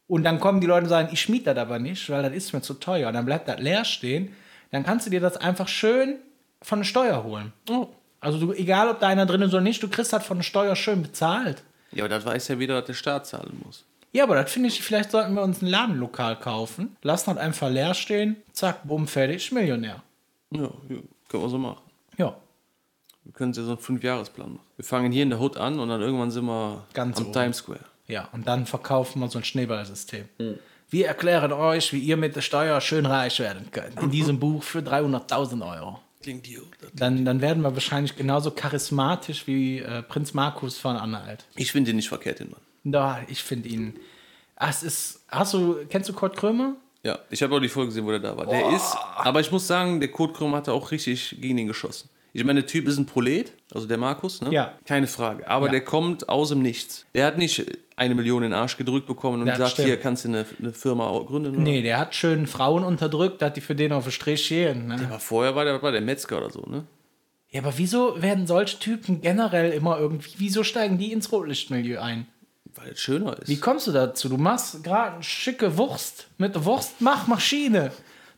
[0.07, 2.51] Und dann kommen die Leute und sagen, ich miete das aber nicht, weil das ist
[2.51, 3.07] mir zu teuer.
[3.07, 4.33] Und dann bleibt das leer stehen.
[4.71, 6.17] Dann kannst du dir das einfach schön
[6.62, 7.53] von der Steuer holen.
[8.20, 10.43] Also du, egal, ob da einer drin ist oder nicht, du kriegst das von der
[10.43, 11.64] Steuer schön bezahlt.
[11.91, 13.86] Ja, aber das weiß ja wieder, dass der Staat zahlen muss.
[14.12, 17.70] Ja, aber das finde ich, vielleicht sollten wir uns ein Ladenlokal kaufen, lassen das einfach
[17.70, 20.01] leer stehen, zack, bumm, fertig, Millionär.
[20.51, 20.97] Ja, ja
[21.28, 21.82] können wir so machen.
[22.18, 22.36] Ja,
[23.24, 24.66] Wir können ja so einen Fünfjahresplan machen.
[24.78, 27.34] Wir fangen hier in der Hood an und dann irgendwann sind wir Ganz am oben.
[27.34, 27.86] Times Square.
[28.07, 30.26] ja, und dann verkaufen wir so ein Schneeballsystem.
[30.89, 34.01] Wir erklären euch, wie ihr mit der Steuer schön reich werden könnt.
[34.01, 35.99] In diesem Buch für 300.000 Euro.
[36.93, 41.45] Dann, dann werden wir wahrscheinlich genauso charismatisch wie äh, Prinz Markus von Anhalt.
[41.55, 42.61] Ich finde den nicht verkehrt, den Mann.
[42.84, 43.99] Da, ich finde ihn.
[44.55, 45.24] Ah, es ist.
[45.30, 46.76] Hast du, kennst du Kurt Krömer?
[47.03, 48.45] Ja, ich habe auch die Folge gesehen, wo der da war.
[48.45, 52.09] Der ist, aber ich muss sagen, der Kurt Krömer hatte auch richtig gegen ihn geschossen.
[52.34, 54.51] Ich meine, der Typ ist ein Prolet, also der Markus, ne?
[54.53, 54.73] Ja.
[54.86, 55.47] Keine Frage.
[55.47, 55.71] Aber Ja.
[55.71, 57.05] der kommt aus dem Nichts.
[57.15, 57.65] Der hat nicht
[57.95, 59.88] eine Million in den Arsch gedrückt bekommen und Das gesagt, stimmt.
[59.88, 61.49] hier kannst du eine, eine Firma gründen.
[61.53, 61.59] oder?
[61.59, 64.88] Nee, der hat schön Frauen unterdrückt, hat die für den auf den Strich gehen.
[64.88, 64.99] Ne?
[65.09, 66.86] Aber vorher war der, war der Metzger oder so, ne?
[67.49, 72.27] Ja, aber wieso werden solche Typen generell immer irgendwie, wieso steigen die ins Rotlichtmilieu ein?
[72.75, 73.47] Weil es schöner ist.
[73.49, 74.30] Wie kommst du dazu?
[74.30, 77.91] Du machst gerade eine schicke Wurst mit der Wurstmachmaschine,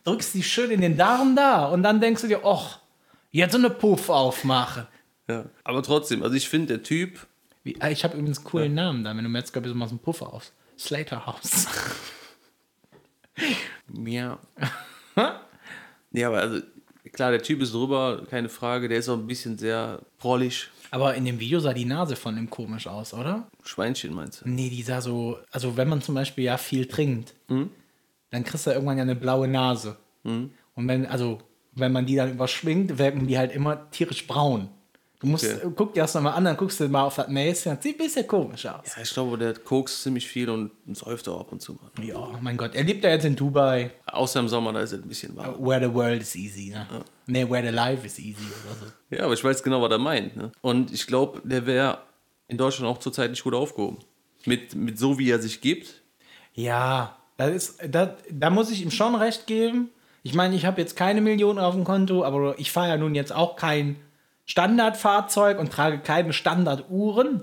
[0.05, 2.79] drückst die schön in den Darm da und dann denkst du dir, och,
[3.31, 4.87] jetzt so eine Puff aufmachen.
[5.27, 5.45] Ja.
[5.63, 7.27] Aber trotzdem, also ich finde, der Typ,
[7.63, 9.95] Wie, ah, ich habe übrigens einen coolen Namen da, wenn du Metzger bist, machst du
[9.95, 10.51] einen Puff auf.
[10.77, 11.67] Slater House.
[14.05, 14.39] Ja.
[16.11, 16.61] ja, aber also,
[17.11, 18.87] klar, der Typ ist drüber, keine Frage.
[18.87, 20.69] Der ist auch ein bisschen sehr prollig.
[20.91, 23.47] Aber in dem Video sah die Nase von ihm komisch aus, oder?
[23.63, 24.49] Schweinchen meinst du?
[24.49, 28.71] Nee, die sah so, also wenn man zum Beispiel ja viel trinkt, dann kriegst du
[28.71, 29.97] irgendwann ja eine blaue Nase.
[30.23, 31.39] Und wenn, also,
[31.73, 34.69] wenn man die dann überschwingt, wirken die halt immer tierisch braun.
[35.19, 35.67] Du musst, Okay.
[35.67, 37.99] äh, guck dir das nochmal an, dann guckst du mal auf das Näschen, das sieht
[37.99, 38.81] ein bisschen komisch aus.
[38.95, 42.03] Ja, ich glaube, der kokst ziemlich viel und säuft auch ab und zu mal.
[42.03, 45.01] Ja, mein Gott, er lebt ja jetzt in Dubai, Außer im Sommer, da ist es
[45.03, 45.63] ein bisschen warm.
[45.63, 46.87] where the world is easy, ne?
[47.27, 49.15] Nee, where the life is easy oder so.
[49.15, 50.35] Ja, aber ich weiß genau, was er meint.
[50.35, 50.51] Ne?
[50.61, 51.99] Und ich glaube, der wäre
[52.47, 53.99] in Deutschland auch zurzeit nicht gut aufgehoben.
[54.45, 56.01] Mit, mit so, wie er sich gibt.
[56.55, 59.89] Ja, das ist, das, da muss ich ihm schon recht geben.
[60.23, 63.15] Ich meine, ich habe jetzt keine Millionen auf dem Konto, aber ich fahre ja nun
[63.15, 63.95] jetzt auch kein
[64.45, 67.41] Standardfahrzeug und trage keine Standarduhren.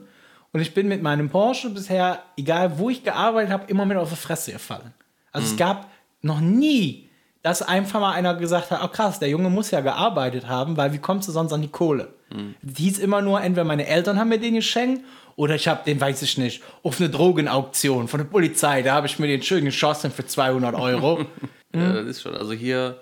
[0.52, 4.10] Und ich bin mit meinem Porsche bisher, egal wo ich gearbeitet habe, immer mit auf
[4.10, 4.94] die Fresse gefallen.
[5.32, 5.90] Also es gab
[6.22, 7.08] noch nie,
[7.42, 10.92] dass einfach mal einer gesagt hat, oh krass, der Junge muss ja gearbeitet haben, weil
[10.92, 12.14] wie kommst du sonst an die Kohle?
[12.62, 15.04] Das hieß immer nur, entweder meine Eltern haben mir den geschenkt
[15.36, 19.06] oder ich habe den, weiß ich nicht, auf eine Drogenauktion von der Polizei, da habe
[19.06, 21.24] ich mir den schön geschossen für 200 Euro.
[21.74, 22.34] Ja, das ist schon.
[22.34, 23.00] Also hier,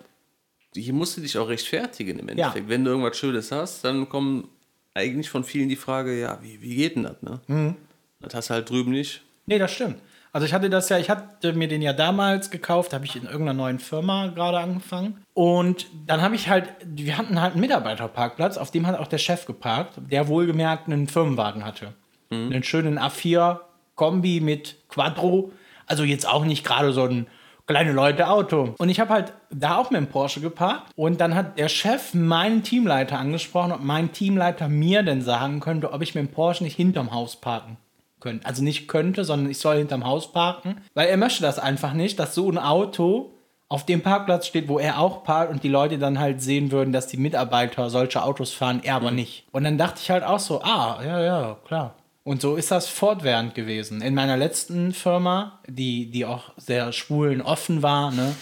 [0.75, 2.69] hier musst du dich auch rechtfertigen im Endeffekt.
[2.69, 4.49] Wenn du irgendwas Schönes hast, dann kommen
[4.95, 7.23] eigentlich von vielen die Frage, ja, wie, wie geht denn das?
[7.23, 7.77] Ne?
[8.21, 9.23] Das hast du halt drüben nicht.
[9.47, 10.01] Nee, das stimmt.
[10.33, 13.23] Also ich hatte das ja, ich hatte mir den ja damals gekauft, habe ich in
[13.23, 15.23] irgendeiner neuen Firma gerade angefangen.
[15.33, 19.17] Und dann habe ich halt, wir hatten halt einen Mitarbeiterparkplatz, auf dem hat auch der
[19.17, 21.95] Chef geparkt, der wohlgemerkt einen Firmenwagen hatte.
[22.31, 23.61] Einen schönen A4
[23.95, 25.53] Kombi mit Quattro.
[25.87, 27.29] Also jetzt auch nicht gerade so ein
[27.67, 28.75] kleine Leute Auto.
[28.79, 30.93] Und ich habe halt da auch mit dem Porsche geparkt.
[30.97, 35.93] Und dann hat der Chef meinen Teamleiter angesprochen, ob mein Teamleiter mir denn sagen könnte,
[35.93, 37.77] ob ich mit dem Porsche nicht hinterm Haus parken
[38.21, 38.47] könnte.
[38.47, 40.81] Also nicht könnte, sondern ich soll hinterm Haus parken.
[40.95, 43.33] Weil er möchte das einfach nicht, dass so ein Auto
[43.69, 46.93] auf dem Parkplatz steht, wo er auch parkt und die Leute dann halt sehen würden,
[46.93, 49.45] dass die Mitarbeiter solche Autos fahren, er aber nicht.
[49.51, 51.95] Und dann dachte ich halt auch so, ah, ja, ja, klar.
[52.27, 54.03] Und so ist das fortwährend gewesen.
[54.03, 58.35] In meiner letzten Firma, die, die auch sehr schwulen offen war, ne,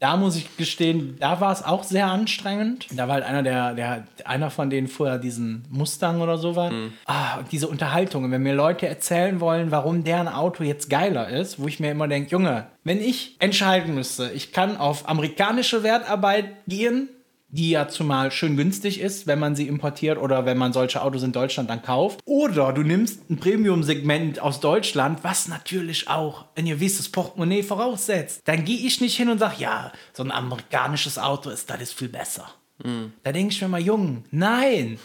[0.00, 2.86] Da muss ich gestehen, da war es auch sehr anstrengend.
[2.90, 6.72] Da war halt einer der, der einer von denen vorher diesen Mustang oder so war.
[7.06, 11.60] Ah, und diese Unterhaltungen, wenn mir Leute erzählen wollen, warum deren Auto jetzt geiler ist,
[11.60, 16.46] wo ich mir immer denke, Junge, wenn ich entscheiden müsste, ich kann auf amerikanische Wertarbeit
[16.66, 17.08] gehen
[17.56, 21.22] die ja zumal schön günstig ist, wenn man sie importiert oder wenn man solche Autos
[21.22, 22.20] in Deutschland dann kauft.
[22.24, 28.42] Oder du nimmst ein Premium-Segment aus Deutschland, was natürlich auch ein gewisses Portemonnaie voraussetzt.
[28.44, 31.94] Dann gehe ich nicht hin und sage, ja, so ein amerikanisches Auto ist, das ist
[31.94, 32.48] viel besser.
[33.22, 34.98] Da denke ich mir mal, Jung, nein.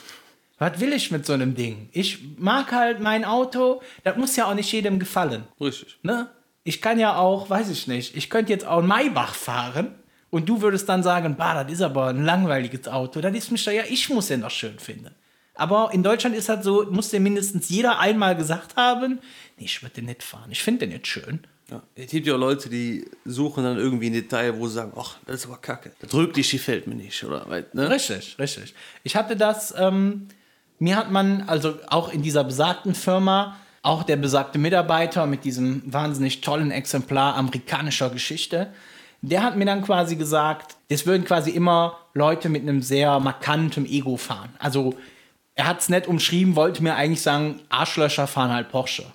[0.58, 1.90] Was will ich mit so einem Ding?
[1.92, 5.46] Ich mag halt mein Auto, das muss ja auch nicht jedem gefallen.
[5.60, 5.98] Richtig.
[6.04, 6.30] Ne?
[6.64, 9.96] Ich kann ja auch, weiß ich nicht, ich könnte jetzt auch einen Maybach fahren
[10.32, 13.22] und du würdest dann sagen, bah, das ist aber ein langweiliges Auto.
[13.22, 15.14] Das ist mich da, ja, ich muss den doch schön finden.
[15.54, 19.20] Aber in Deutschland ist halt so, muss dir mindestens jeder einmal gesagt haben,
[19.58, 20.50] nee, ich würde den nicht fahren.
[20.50, 21.42] Ich finde den nicht schön.
[21.70, 21.84] Ja.
[21.96, 25.18] Es gibt ja auch Leute, die suchen dann irgendwie ein Detail, wo sie sagen, ach,
[25.26, 25.92] das ist aber kacke.
[26.00, 27.24] Das drückt dich, gefällt mir nicht.
[27.24, 27.90] Oder, ne?
[27.90, 28.74] Richtig, richtig.
[29.04, 30.28] Ich hatte das, ähm,
[30.80, 35.82] mir hat man, also auch in dieser besagten Firma, auch der besagte Mitarbeiter mit diesem
[35.86, 38.74] wahnsinnig tollen Exemplar amerikanischer Geschichte,
[39.22, 43.86] der hat mir dann quasi gesagt, das würden quasi immer Leute mit einem sehr markantem
[43.86, 44.50] Ego fahren.
[44.60, 44.96] Also
[45.56, 49.06] er hat es nicht umschrieben, wollte mir eigentlich sagen, Arschlöcher fahren halt Porsche.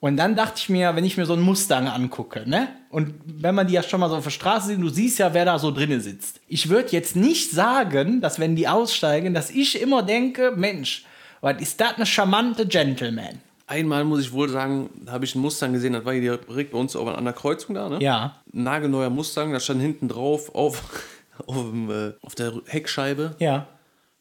[0.00, 2.68] Und dann dachte ich mir, wenn ich mir so einen Mustang angucke, ne?
[2.88, 5.34] Und wenn man die ja schon mal so auf der Straße sieht, du siehst ja,
[5.34, 6.40] wer da so drinnen sitzt.
[6.48, 11.04] Ich würde jetzt nicht sagen, dass wenn die aussteigen, dass ich immer denke, Mensch,
[11.42, 13.40] was ist das eine charmante Gentleman?
[13.70, 16.78] Einmal muss ich wohl sagen, habe ich einen Mustang gesehen, das war hier direkt bei
[16.78, 18.02] uns auf einer Kreuzung da, ne?
[18.02, 18.42] Ja.
[18.50, 20.82] Nagelneuer Mustang, da stand hinten drauf auf,
[21.46, 23.68] auf, dem, äh, auf der Heckscheibe Ja.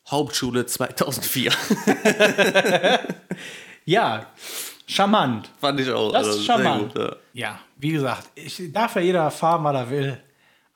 [0.08, 1.52] Hauptschule 2004.
[3.86, 4.28] Ja,
[4.86, 5.50] charmant.
[5.60, 6.12] Fand ich auch.
[6.12, 6.94] Das ist also, charmant.
[6.94, 7.16] Gut, ja.
[7.34, 10.22] Ja, wie gesagt, ich darf ja jeder fahren, was er will.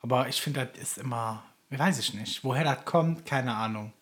[0.02, 3.92] Aber ich finde, das ist immer, weiß ich nicht, woher das kommt, keine Ahnung.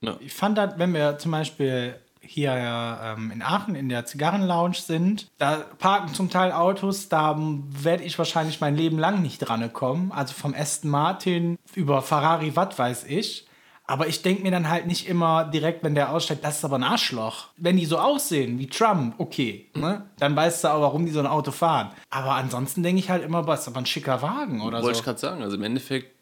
[0.00, 0.16] Ja.
[0.20, 5.28] Ich fand das, wenn wir zum Beispiel hier ähm, in Aachen in der Zigarrenlounge sind,
[5.38, 10.12] da parken zum Teil Autos, da werde ich wahrscheinlich mein Leben lang nicht dran kommen.
[10.12, 13.46] Also vom Aston Martin über Ferrari, was weiß ich.
[13.90, 16.76] Aber ich denke mir dann halt nicht immer direkt, wenn der aussteigt, das ist aber
[16.76, 17.46] ein Arschloch.
[17.56, 20.04] Wenn die so aussehen wie Trump, okay, ne?
[20.18, 21.90] dann weißt du auch, warum die so ein Auto fahren.
[22.10, 25.00] Aber ansonsten denke ich halt immer, was ist aber ein schicker Wagen oder Wollte so.
[25.00, 25.42] ich gerade sagen.
[25.42, 26.14] Also im Endeffekt,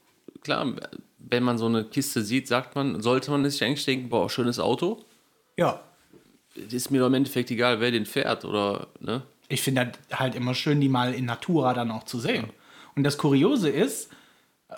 [0.42, 0.64] klar,
[1.18, 4.60] wenn man so eine Kiste sieht, sagt man, sollte man sich eigentlich denken, boah, schönes
[4.60, 5.04] Auto.
[5.56, 5.80] Ja,
[6.54, 9.22] ist mir doch im Endeffekt egal, wer den fährt oder, ne?
[9.48, 12.50] ich finde halt immer schön, die mal in Natura dann auch zu sehen.
[12.94, 14.10] Und das Kuriose ist,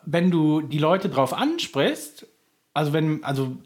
[0.05, 2.27] wenn du die Leute drauf ansprichst,
[2.75, 3.57] also wenn, also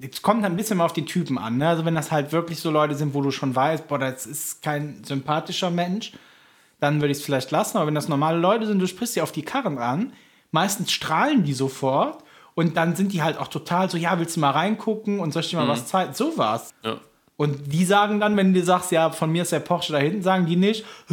[0.00, 1.68] es kommt ein bisschen mal auf die Typen an, ne?
[1.68, 4.62] Also wenn das halt wirklich so Leute sind, wo du schon weißt, boah, das ist
[4.62, 6.12] kein sympathischer Mensch,
[6.80, 7.76] dann würde ich es vielleicht lassen.
[7.76, 10.12] Aber wenn das normale Leute sind, du sprichst sie auf die Karren an,
[10.50, 12.24] meistens strahlen die sofort
[12.60, 15.42] und dann sind die halt auch total so, ja, willst du mal reingucken und soll
[15.42, 16.12] ich dir mal was zeigen?
[16.12, 16.74] So war's.
[16.84, 16.98] Ja.
[17.38, 20.20] Und die sagen dann, wenn du sagst, ja, von mir ist der Porsche da hinten,
[20.20, 20.84] sagen die nicht,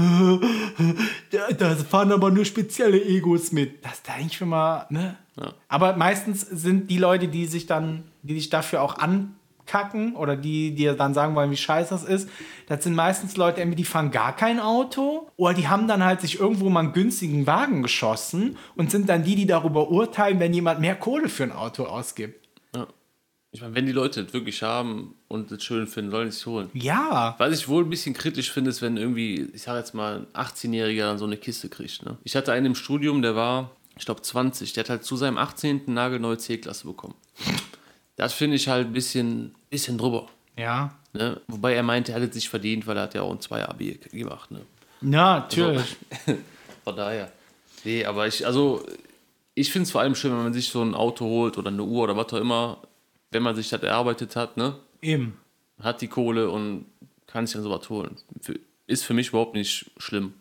[1.57, 3.85] da, fahren aber nur spezielle Egos mit.
[3.85, 5.15] Das da denke ich mir mal, ne?
[5.37, 5.53] Ja.
[5.69, 8.97] Aber meistens sind die Leute, die sich dann, die sich dafür auch
[9.68, 12.30] ankacken oder die dir dann sagen wollen, wie scheiße das ist,
[12.68, 16.39] das sind meistens Leute, die fahren gar kein Auto oder die haben dann halt sich
[16.39, 20.80] irgendwo mal einen günstigen Wagen geschossen und sind dann die, die darüber urteilen, wenn jemand
[20.80, 22.47] mehr Kohle für ein Auto ausgibt.
[22.76, 22.88] ja.
[23.51, 26.45] Ich meine, wenn die Leute das wirklich haben und das schön finden, sollen sie es
[26.45, 26.70] holen.
[26.74, 27.36] Ja.
[27.38, 30.45] Was ich wohl ein bisschen kritisch finde, ist, wenn irgendwie, ich sage jetzt mal, ein
[30.45, 32.05] 18-Jähriger dann so eine Kiste kriegt.
[32.05, 32.18] Ne?
[32.24, 34.74] Ich hatte einen im Studium, der war, ich glaube, 20.
[34.74, 35.84] Der hat halt zu seinem 18.
[35.88, 37.15] nagelneue C-Klasse bekommen.
[38.18, 40.28] Das finde ich halt ein bisschen, bisschen drüber.
[40.57, 40.93] Ja.
[41.13, 41.39] Ne?
[41.47, 43.99] Wobei er meinte, er hat es sich verdient, weil er hat ja auch ein 2-Abi
[44.11, 44.51] gemacht.
[44.51, 44.61] Ne?
[45.01, 45.95] Ja, natürlich.
[46.84, 47.32] Von daher.
[47.84, 48.84] Nee, aber ich, also,
[49.53, 51.84] ich finde es vor allem schön, wenn man sich so ein Auto holt oder eine
[51.84, 52.80] Uhr oder was auch immer,
[53.32, 54.76] wenn man sich das erarbeitet hat, ne?
[55.01, 55.38] Eben.
[55.82, 56.86] Hat die Kohle und
[57.28, 58.15] kann sich dann sowas holen.
[58.88, 60.34] Ist für mich überhaupt nicht schlimm.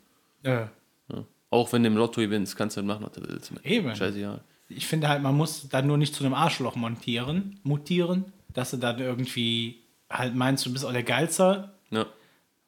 [0.42, 0.66] Äh,
[1.08, 1.24] Ne?
[1.50, 3.52] Auch wenn du im Lotto gewinnst, kannst du dann machen, was du willst.
[3.62, 3.94] Eben.
[3.94, 4.40] Scheißegal.
[4.68, 8.76] ich finde halt, man muss dann nur nicht zu einem Arschloch montieren, mutieren, dass du
[8.78, 9.80] dann irgendwie
[10.10, 11.70] halt meinst, du bist auch der Geilste.
[11.90, 12.06] Ja.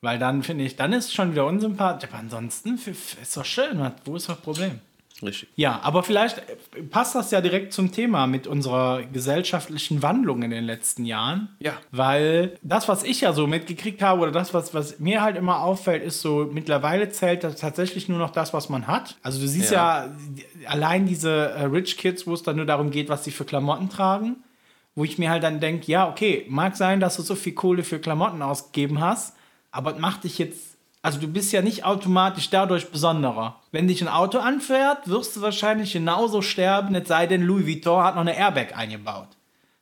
[0.01, 2.09] Weil dann finde ich, dann ist es schon wieder unsympathisch.
[2.11, 2.79] Aber ansonsten
[3.23, 3.79] ist doch schön.
[3.81, 4.79] was- Wo ist das Problem?
[5.21, 5.49] Richtig.
[5.57, 6.39] Ja, aber vielleicht
[6.77, 11.49] äh, passt das ja direkt zum Thema mit unserer gesellschaftlichen Wandlung in den letzten Jahren.
[11.59, 11.73] Ja.
[11.91, 15.61] Weil das, was ich ja so mitgekriegt habe, oder das, was, was mir halt immer
[15.63, 19.17] auffällt, ist so, mittlerweile zählt das tatsächlich nur noch das, was man hat.
[19.25, 20.11] Also du siehst ja, Ja.
[20.69, 23.89] allein diese äh, Rich Kids, wo es dann nur darum geht, was sie für Klamotten
[23.89, 24.37] tragen,
[24.99, 27.85] wo ich mir halt dann denke, ja, okay, mag sein, dass du so viel Kohle
[27.85, 29.37] für Klamotten ausgegeben hast,
[29.71, 33.61] aber es macht dich jetzt, Also du bist ja nicht automatisch dadurch besonderer.
[33.71, 38.03] Wenn dich ein Auto anfährt, wirst du wahrscheinlich genauso sterben, es sei denn, Louis Vuitton
[38.03, 39.29] hat noch eine Airbag eingebaut.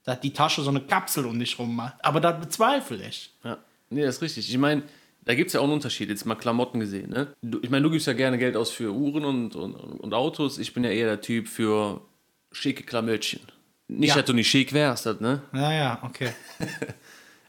[0.04, 1.94] Dass die Tasche so eine Kapsel um dich rum macht.
[2.04, 3.32] Aber das bezweifle ich.
[3.42, 3.56] Ja.
[3.88, 4.50] Nee, das ist richtig.
[4.50, 4.82] Ich meine,
[5.24, 7.08] da gibt es ja auch einen Unterschied, jetzt mal Klamotten gesehen.
[7.08, 7.28] Ne?
[7.40, 10.58] Du, ich meine, du gibst ja gerne Geld aus für Uhren und, und, und Autos.
[10.58, 12.02] Ich bin ja eher der Typ für
[12.52, 13.40] schicke Klamöttchen.
[13.88, 14.16] Nicht, Ja.
[14.16, 15.42] dass du nicht schick wärst, das, ne?
[15.52, 16.30] Naja, okay.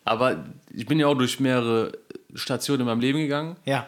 [0.03, 1.91] Aber ich bin ja auch durch mehrere
[2.33, 3.57] Stationen in meinem Leben gegangen.
[3.65, 3.87] Ja.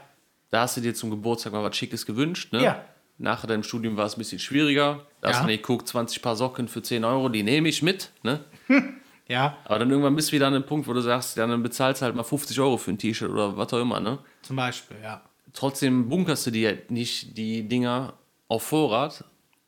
[0.49, 2.63] Da hast du dir zum Geburtstag mal was Schickes gewünscht, ne?
[2.63, 2.85] Ja.
[3.17, 5.05] Nach deinem Studium war es ein bisschen schwieriger.
[5.21, 5.41] Da hast Ja.
[5.41, 8.43] du nicht geguckt, 20 Paar Socken für 10 Euro, die nehme ich mit, ne?
[9.27, 11.61] Ja, Aber dann irgendwann bist du wieder an einem Punkt, wo du sagst, ja, dann
[11.61, 14.17] bezahlst du halt mal 50 Euro für ein T-Shirt oder was auch immer, ne?
[14.41, 15.21] zum Beispiel, ja.
[15.53, 18.13] Trotzdem bunkerst du dir nicht die Dinger
[18.47, 19.23] auf Vorrat,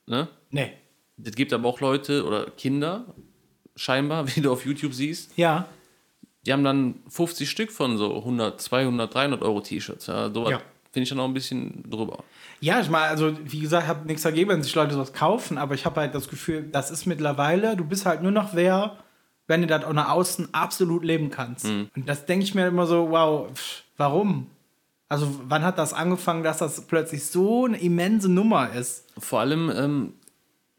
[0.08, 0.28] ne?
[0.50, 0.74] Nee.
[1.24, 3.06] Es gibt aber auch Leute oder Kinder,
[3.76, 5.66] scheinbar, wie du auf YouTube siehst, Ja.
[6.46, 10.08] die haben dann 50 Stück von so 100, 200, 300 Euro T-Shirts.
[10.08, 10.58] Ja, so Ja.
[10.92, 12.24] finde ich dann auch ein bisschen drüber.
[12.60, 15.58] Ja, ich meine, also wie gesagt, ich habe nichts dagegen, wenn sich Leute sowas kaufen,
[15.58, 18.98] aber ich habe halt das Gefühl, das ist mittlerweile, du bist halt nur noch wer,
[19.48, 21.66] wenn du das auch nach außen absolut leben kannst.
[21.66, 24.48] Und das denke ich mir immer so, wow, pff, warum?
[25.10, 29.08] Also wann hat das angefangen, dass das plötzlich so eine immense Nummer ist?
[29.18, 30.14] Vor allem, ähm,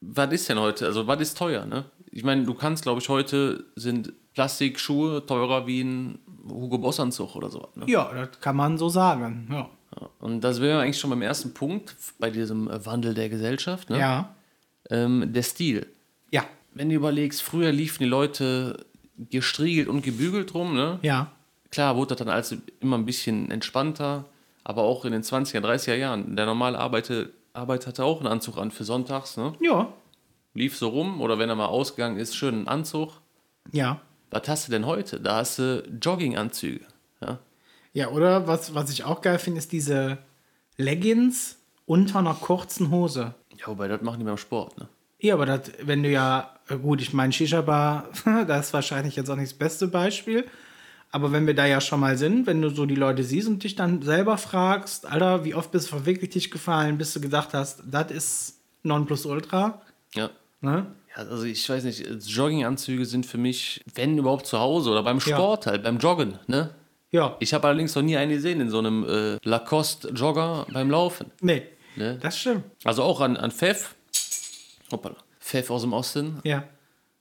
[0.03, 0.87] was ist denn heute?
[0.87, 1.85] Also, was ist teuer, ne?
[2.11, 7.37] Ich meine, du kannst, glaube ich, heute sind Plastikschuhe teurer wie ein Hugo Boss Anzug
[7.37, 7.69] oder so.
[7.75, 7.87] Ne?
[7.89, 9.49] Ja, das kann man so sagen.
[9.51, 9.69] Ja.
[10.19, 13.99] Und das wäre eigentlich schon beim ersten Punkt bei diesem äh, Wandel der Gesellschaft, ne?
[13.99, 14.35] Ja.
[14.91, 15.87] ähm, der Stil.
[16.31, 16.45] Ja.
[16.75, 18.87] Wenn du überlegst, früher liefen die Leute
[19.31, 20.99] gestriegelt und gebügelt rum, ne?
[21.03, 21.31] Ja.
[21.71, 24.25] Klar wurde das dann alles immer ein bisschen entspannter,
[24.65, 26.37] aber auch in den 20er, 30er Jahren.
[26.37, 29.53] Der normale Arbeiter, Arbeiter hatte auch einen Anzug an für sonntags, ne?
[29.61, 29.93] Ja.
[30.55, 33.21] Lief so rum oder wenn er mal ausgegangen ist, schön einen Anzug.
[33.73, 34.01] Ja.
[34.31, 35.21] Was hast du denn heute?
[35.21, 36.87] Da hast du Jogginganzüge.
[37.21, 37.39] Ja?
[37.93, 40.19] Ja, oder was, was ich auch geil finde, ist diese
[40.77, 43.35] Leggings unter einer kurzen Hose.
[43.59, 44.89] ja, wobei das machen die beim Sport, ne?
[45.21, 46.51] Ja, aber das, wenn du ja,
[46.83, 48.09] gut, ich meine, Shisha-Bar,
[48.47, 50.47] das ist wahrscheinlich jetzt auch nicht das beste Beispiel.
[51.13, 53.63] Aber wenn wir da ja schon mal sind, wenn du so die Leute siehst und
[53.63, 57.51] dich dann selber fragst, Alter, wie oft bist du wirklich dich gefallen, bis du gedacht
[57.53, 59.83] hast, das ist Nonplusultra,
[60.15, 60.31] Ja.
[60.63, 60.87] ne?
[61.15, 65.19] Ja, also ich weiß nicht, Jogginganzüge sind für mich, wenn überhaupt zu Hause oder beim
[65.19, 65.37] Ja.
[65.37, 66.71] Sport halt, beim Joggen, ne?
[67.11, 71.31] Ja, Ich habe allerdings noch nie einen gesehen in so einem äh, Lacoste-Jogger beim Laufen.
[71.43, 71.63] nee,
[71.95, 72.19] Ne?
[72.23, 72.65] das stimmt.
[72.85, 73.95] Also auch an, an Pfeff.
[74.91, 75.17] Hoppala.
[75.39, 76.39] Pfeff aus dem Osten.
[76.45, 76.65] Ja,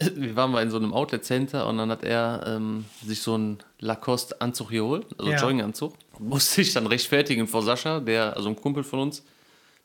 [0.16, 3.60] Wir waren mal in so einem Outlet-Center und dann hat er ähm, sich so einen
[3.80, 5.38] Lacoste-Anzug geholt, also Ja.
[5.40, 5.94] Jogginganzug.
[6.20, 9.24] Musste ich dann rechtfertigen vor Sascha, der, also ein Kumpel von uns,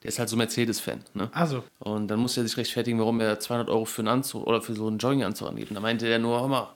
[0.02, 1.00] der ist halt so Mercedes-Fan.
[1.14, 1.30] Ne?
[1.32, 4.60] also, Und dann musste er sich rechtfertigen, warum er 200 Euro für einen Anzug oder
[4.60, 5.74] für so einen Jogginganzug angibt.
[5.74, 6.68] Da meinte er nur, hör mal,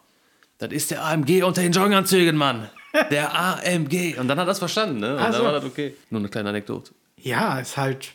[0.59, 2.68] das ist der AMG unter den Jogginganzügen, Mann.
[3.11, 4.18] Der AMG.
[4.18, 5.14] Und dann hat er das verstanden, ne?
[5.14, 5.32] Und Ach so.
[5.38, 5.95] dann war das okay.
[6.11, 6.91] Nur eine kleine Anekdote.
[7.18, 8.14] ja, ist halt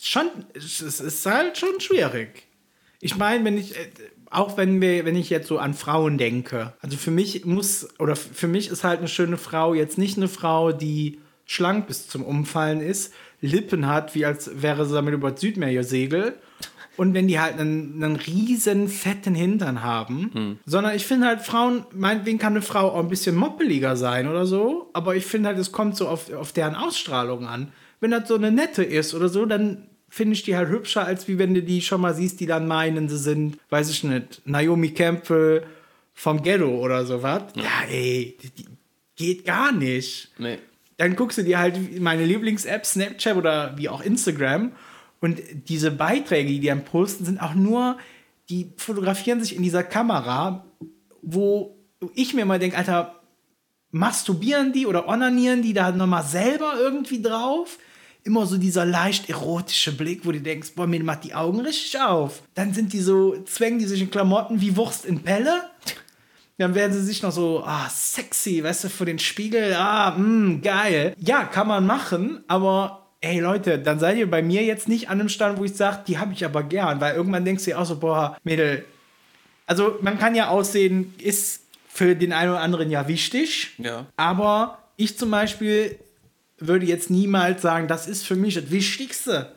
[0.00, 2.46] schon, es ist halt schon schwierig.
[3.04, 3.90] Ich meine, wenn ich, äh,
[4.30, 8.16] auch wenn wir, wenn ich jetzt so an Frauen denke, also für mich muss, oder
[8.16, 12.24] für mich ist halt eine schöne Frau jetzt nicht eine Frau, die schlank bis zum
[12.24, 16.36] Umfallen ist, Lippen hat, wie als wäre sie damit über das Südmeer gesegelt.
[16.96, 20.30] Und wenn die halt einen, einen riesen fetten Hintern haben,
[20.64, 24.46] sondern ich finde halt Frauen, meinetwegen kann eine Frau auch ein bisschen moppeliger sein oder
[24.46, 27.72] so, aber ich finde halt, es kommt so auf, auf deren Ausstrahlung an.
[28.00, 31.26] Wenn das so eine nette ist oder so, dann finde ich die halt hübscher, als
[31.26, 34.42] wie wenn du die schon mal siehst, die dann meinen, sie sind, weiß ich nicht,
[34.44, 35.66] Naomi Campbell
[36.12, 37.42] vom Ghetto oder sowas.
[37.56, 38.66] Ja, ey, die, die
[39.16, 40.58] geht gar nicht Nee.
[40.98, 44.70] dann guckst du dir halt meine Lieblings-App, Snapchat oder wie auch Instagram.
[45.20, 47.98] Und diese Beiträge, die die dann posten, sind auch nur,
[48.50, 50.64] die fotografieren sich in dieser Kamera,
[51.22, 51.76] wo
[52.14, 53.20] ich mir mal denke, Alter,
[53.90, 57.78] masturbieren die oder onanieren die da nochmal selber irgendwie drauf?
[58.26, 62.00] Immer so dieser leicht erotische Blick, wo du denkst, boah, mir macht die Augen richtig
[62.00, 62.42] auf.
[62.54, 65.62] Dann sind die so, zwängen die sich in Klamotten wie Wurst in Pelle.
[66.56, 70.60] Dann werden sie sich noch so, ah, sexy, weißt du, vor den Spiegel, ah, mh,
[70.62, 71.14] geil.
[71.18, 75.18] Ja, kann man machen, aber ey Leute, dann seid ihr bei mir jetzt nicht an
[75.20, 77.78] einem Stand, wo ich sage, die habe ich aber gern, weil irgendwann denkst du dir
[77.80, 78.84] auch so, boah, Mädel,
[79.66, 84.06] also man kann ja aussehen, ist für den einen oder anderen ja wichtig, Ja.
[84.16, 85.98] aber ich zum Beispiel
[86.66, 89.52] würde jetzt niemals sagen, das ist für mich das Wichtigste.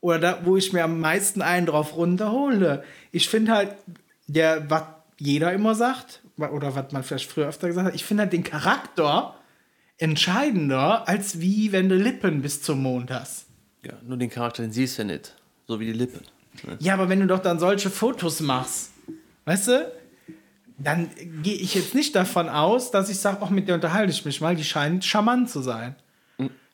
[0.00, 2.84] Oder da, wo ich mir am meisten einen drauf runterhole.
[3.10, 3.74] Ich finde halt,
[4.26, 4.82] der, was
[5.18, 8.44] jeder immer sagt, oder was man vielleicht früher öfter gesagt hat, ich finde halt den
[8.44, 9.36] Charakter
[9.98, 13.46] entscheidender, als wie wenn du Lippen bis zum Mond hast.
[13.84, 15.34] Ja, nur den Charakter, den siehst du nicht.
[15.66, 16.20] So wie die Lippen.
[16.66, 16.76] Ne?
[16.80, 18.90] Ja, aber wenn du doch dann solche Fotos machst,
[19.44, 19.92] weißt du,
[20.78, 21.08] dann
[21.42, 24.40] gehe ich jetzt nicht davon aus, dass ich sage, auch mit der unterhalte ich mich
[24.40, 25.94] mal, die scheint charmant zu sein.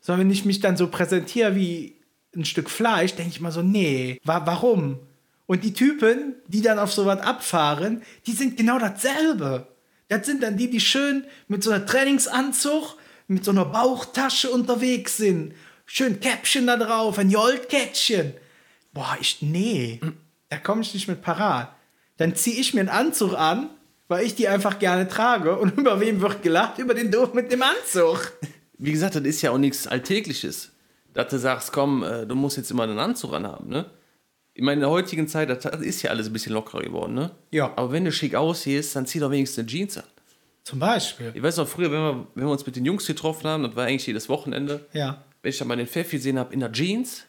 [0.00, 1.96] Sondern wenn ich mich dann so präsentiere wie
[2.34, 4.98] ein Stück Fleisch, denke ich mal so, nee, wa warum?
[5.46, 9.66] Und die Typen, die dann auf sowas abfahren, die sind genau dasselbe.
[10.08, 12.96] Das sind dann die, die schön mit so einer Trainingsanzug,
[13.26, 15.54] mit so einer Bauchtasche unterwegs sind.
[15.86, 18.34] Schön Käppchen da drauf, ein Joldkäppchen.
[18.92, 20.00] Boah, ich, nee,
[20.48, 21.74] da komme ich nicht mit parat.
[22.16, 23.70] Dann ziehe ich mir einen Anzug an,
[24.08, 25.56] weil ich die einfach gerne trage.
[25.56, 26.78] Und über wem wird gelacht?
[26.78, 28.32] Über den Doof mit dem Anzug.
[28.82, 30.72] Wie gesagt, das ist ja auch nichts Alltägliches.
[31.12, 33.86] Dass du sagst, komm, äh, du musst jetzt immer einen Anzug anhaben, ne?
[34.54, 37.30] Ich meine, in der heutigen Zeit, das ist ja alles ein bisschen lockerer geworden, ne?
[37.50, 37.72] Ja.
[37.76, 40.04] Aber wenn du schick aussiehst, dann zieh doch wenigstens eine Jeans an.
[40.62, 41.32] Zum Beispiel.
[41.34, 43.74] Ich weiß noch, früher, wenn wir, wenn wir uns mit den Jungs getroffen haben, das
[43.74, 45.24] war eigentlich jedes Wochenende, Ja.
[45.42, 47.24] wenn ich dann mal den Pfeffi gesehen habe in der Jeans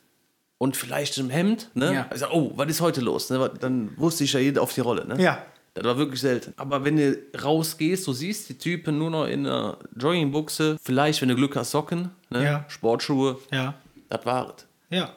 [0.57, 1.93] und vielleicht im Hemd, ne?
[1.93, 2.09] Ja.
[2.13, 3.29] Ich sag, oh, was ist heute los?
[3.31, 3.51] Ne?
[3.59, 5.21] Dann wusste ich ja jeder auf die Rolle, ne?
[5.23, 5.43] Ja.
[5.73, 6.53] Das war wirklich selten.
[6.57, 11.29] Aber wenn du rausgehst, du siehst die Typen nur noch in einer Joggingbuchse, vielleicht, wenn
[11.29, 12.43] du Glück hast, Socken, ne?
[12.43, 12.65] Ja.
[12.67, 13.75] Sportschuhe, Ja.
[14.09, 14.65] das war es.
[14.89, 15.15] Ja.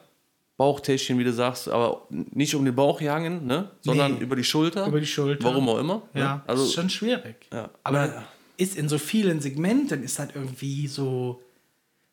[0.57, 3.69] Bauchtäschchen, wie du sagst, aber nicht um den Bauch jagen, ne?
[3.81, 4.19] sondern Nee.
[4.21, 4.87] über die Schulter.
[4.87, 5.43] Über die Schulter.
[5.43, 6.01] Warum auch immer.
[6.13, 6.29] Ja, Ne?
[6.29, 7.35] also, Also, ist schon schwierig.
[7.51, 7.69] Ja.
[7.83, 8.23] Aber Ja.
[8.55, 11.41] ist in so vielen Segmenten ist halt irgendwie so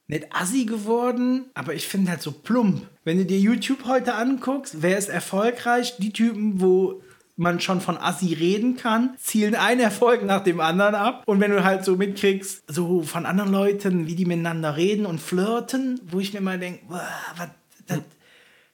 [0.09, 2.82] nicht assi geworden, aber ich finde halt so plump.
[3.05, 5.95] Wenn du dir YouTube heute anguckst, wer ist erfolgreich?
[5.99, 7.01] Die Typen, wo
[7.43, 11.22] man schon von assi reden kann, zielen einen Erfolg nach dem anderen ab.
[11.26, 15.20] Und wenn du halt so mitkriegst, so von anderen Leuten, wie die miteinander reden und
[15.20, 17.49] flirten, wo ich mir mal denke, was,
[17.86, 18.01] das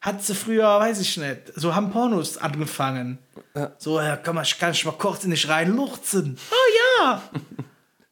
[0.01, 3.19] hat sie früher, weiß ich nicht, so haben Pornos angefangen.
[3.79, 6.39] So, ja, komm mal, kann ich mal kurz in dich reinluchzen.
[6.53, 7.23] Oh ja!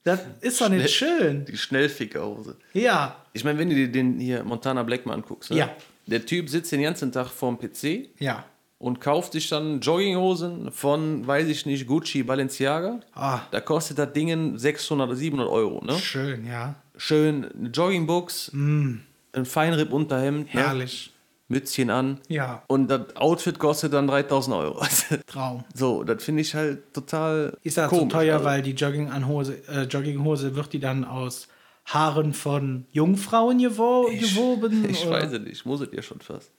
[0.04, 1.44] Das ist doch nicht schön.
[1.46, 2.56] die Schnellfickerhose.
[2.72, 5.56] Ja, Ich meine, wenn du dir den hier Montana Black mal anguckst, ne?
[5.56, 5.70] Ja.
[6.06, 8.44] der Typ sitzt den ganzen Tag vorm PC ja.
[8.78, 13.00] Und kauft sich dann Jogginghosen von, weiß ich nicht, Gucci, Balenciaga.
[13.14, 13.40] Ah.
[13.50, 15.84] Da kostet das Ding 600 oder 700 Euro.
[15.84, 15.94] Ne?
[15.98, 16.74] Schön, ja.
[16.96, 19.06] Schön eine Joggingbox, ein
[19.44, 20.60] Feinripp-Unterhemd, ne?
[20.60, 20.64] Mm.
[20.64, 21.12] Herrlich.
[21.48, 22.20] Mützchen an.
[22.28, 22.64] Ja.
[22.66, 24.84] Und das Outfit kostet dann 3000 Euro.
[25.26, 25.64] Traum.
[25.74, 28.12] so, das finde ich halt total Ist das so komisch.
[28.12, 31.46] teuer, Also, weil die Jogginghose, äh, Jogginghose wird die dann aus
[31.84, 34.84] Haaren von Jungfrauen gewo gewoben?
[34.90, 35.20] Ich oder?
[35.20, 36.50] weiß es nicht, muss es ja schon fast.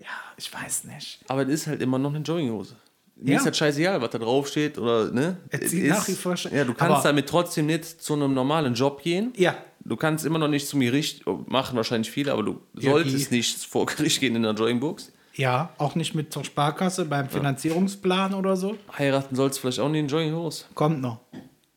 [0.00, 1.20] Ja, ich weiß nicht.
[1.28, 2.76] Aber es ist halt immer noch eine Jogginghose.
[3.16, 3.38] Mir Ja.
[3.38, 5.38] ist halt scheißegal, was da drauf steht oder, ne?
[5.50, 8.32] Es sieht ist, nach wie vor sch- Ja, du kannst damit trotzdem nicht zu einem
[8.32, 9.32] normalen Job gehen.
[9.36, 9.56] Ja.
[9.80, 13.36] Du kannst immer noch nicht zum Gericht, machen wahrscheinlich viele, aber du Ja, solltest die-
[13.36, 15.10] nicht vor Gericht gehen in der Joggingbox.
[15.34, 18.76] Ja, auch nicht mit zur Sparkasse beim Finanzierungsplan oder so.
[18.96, 20.64] Heiraten sollst du vielleicht auch nicht in Jogginghose.
[20.74, 21.20] Kommt noch.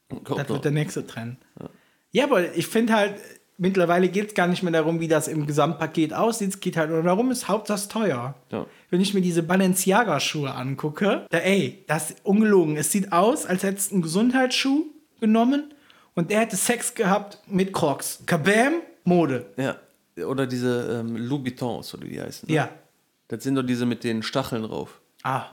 [0.09, 0.55] Kommt Das noch.
[0.55, 1.37] wird der nächste Trend.
[2.11, 3.15] Ja, aber ich finde halt,
[3.61, 6.49] mittlerweile geht es gar nicht mehr darum, wie das im Gesamtpaket aussieht.
[6.49, 8.33] Es geht halt nur darum, ist Hauptsache teuer.
[8.51, 8.65] Ja.
[8.89, 12.75] Wenn ich mir diese Balenciaga-Schuhe angucke, da, ey, das ist ungelogen.
[12.75, 14.85] Es sieht aus, als hättest du einen Gesundheitsschuh
[15.19, 15.73] genommen
[16.15, 18.23] und der hätte Sex gehabt mit Crocs.
[18.25, 19.45] Kabam, Mode.
[19.55, 19.75] Ja.
[20.25, 22.49] Oder diese ähm, Louboutins, oder wie die heißen.
[22.49, 22.55] ne?
[22.55, 22.69] Ja.
[23.29, 24.99] Das sind doch diese mit den Stacheln drauf.
[25.23, 25.45] Ah,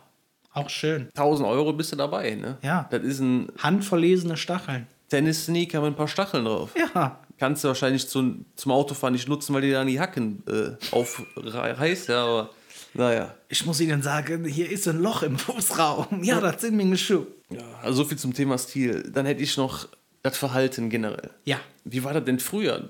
[0.53, 1.09] auch schön.
[1.15, 2.57] 1000 Euro bist du dabei, ne?
[2.63, 2.89] Ja.
[2.91, 4.87] Das ist ein Handverlesene Stacheln.
[5.11, 6.75] Tennis-Sneaker mit ein paar Stacheln drauf.
[6.77, 7.21] Ja.
[7.39, 12.09] Kannst du wahrscheinlich zu, zum Autofahren nicht nutzen, weil die dann die Hacken äh, aufreißt,
[12.09, 12.51] ja, aber
[12.95, 13.35] naja.
[13.49, 16.23] Ich muss Ihnen sagen, hier ist ein Loch im Fußraum.
[16.25, 17.27] Ja, das sind meine Schuhe.
[17.51, 19.11] Ja, also so viel zum Thema Stil.
[19.13, 19.89] Dann hätte ich noch
[20.23, 21.31] das Verhalten generell.
[21.45, 21.59] Ja.
[21.85, 22.89] Wie war das denn früher?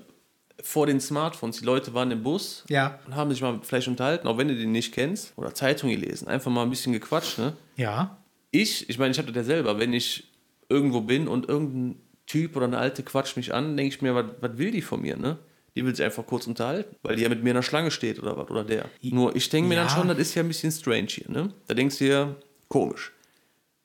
[0.61, 2.99] Vor den Smartphones, die Leute waren im Bus Ja.
[3.05, 6.27] und haben sich mal vielleicht unterhalten, auch wenn du den nicht kennst, oder Zeitung gelesen,
[6.27, 7.53] einfach mal ein bisschen gequatscht, ne?
[7.77, 8.17] Ja.
[8.51, 10.25] Ich, ich meine, ich habe das ja selber, wenn ich
[10.67, 14.57] irgendwo bin und irgendein Typ oder eine Alte quatscht mich an, denke ich mir, was
[14.57, 15.37] will die von mir, ne?
[15.75, 18.19] Die will sich einfach kurz unterhalten, weil die ja mit mir in der Schlange steht
[18.21, 18.85] oder was, oder der.
[19.01, 19.81] Nur ich denke mir Ja.
[19.81, 21.53] dann schon, das ist ja ein bisschen strange hier, ne?
[21.67, 22.35] Da denkst du dir,
[22.67, 23.11] komisch.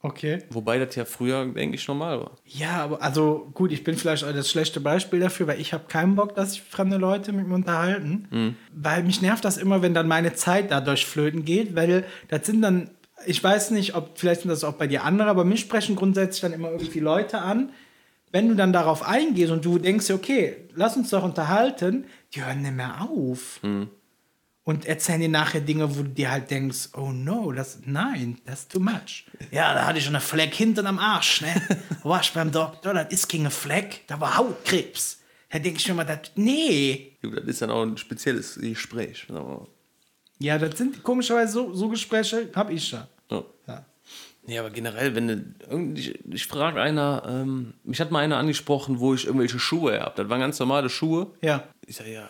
[0.00, 0.40] Okay.
[0.50, 2.32] Wobei das ja früher, denke ich, normal war.
[2.44, 5.84] Ja, aber also gut, ich bin vielleicht auch das schlechte Beispiel dafür, weil ich habe
[5.88, 8.56] keinen Bock, dass sich fremde Leute mit mir unterhalten.
[8.74, 12.60] Weil mich nervt das immer, wenn dann meine Zeit dadurch flöten geht, weil das sind
[12.60, 12.90] dann,
[13.24, 16.42] ich weiß nicht, ob vielleicht sind das auch bei dir andere, aber mich sprechen grundsätzlich
[16.42, 17.70] dann immer irgendwie Leute an.
[18.34, 22.62] Wenn du dann darauf eingehst und du denkst, okay, lass uns doch unterhalten, die hören
[22.62, 23.60] nicht mehr auf.
[24.64, 28.62] Und erzählen dir nachher Dinge, wo du dir halt denkst, oh no, das, nein, das
[28.62, 29.26] ist too much.
[29.52, 31.54] Ja, da hatte ich schon eine Fleck hinten am Arsch, ne?
[32.02, 35.20] War ich beim Doktor, das ist keine Fleck, da war Hautkrebs.
[35.48, 37.16] Da denke ich mir mal, das, nee.
[37.22, 39.28] Gut, das ist dann auch ein spezielles Gespräch.
[40.40, 43.04] Ja, das sind komischerweise so, so Gespräche, hab ich schon.
[43.30, 43.44] Ja.
[43.68, 43.86] Ja.
[44.46, 49.00] Ja, aber generell, wenn du, ich, ich frage einer, ähm, mich hat mal einer angesprochen,
[49.00, 50.12] wo ich irgendwelche Schuhe habe.
[50.16, 51.28] Das waren ganz normale Schuhe.
[51.40, 51.64] Ja.
[51.86, 52.28] Ich sage, ja, äh,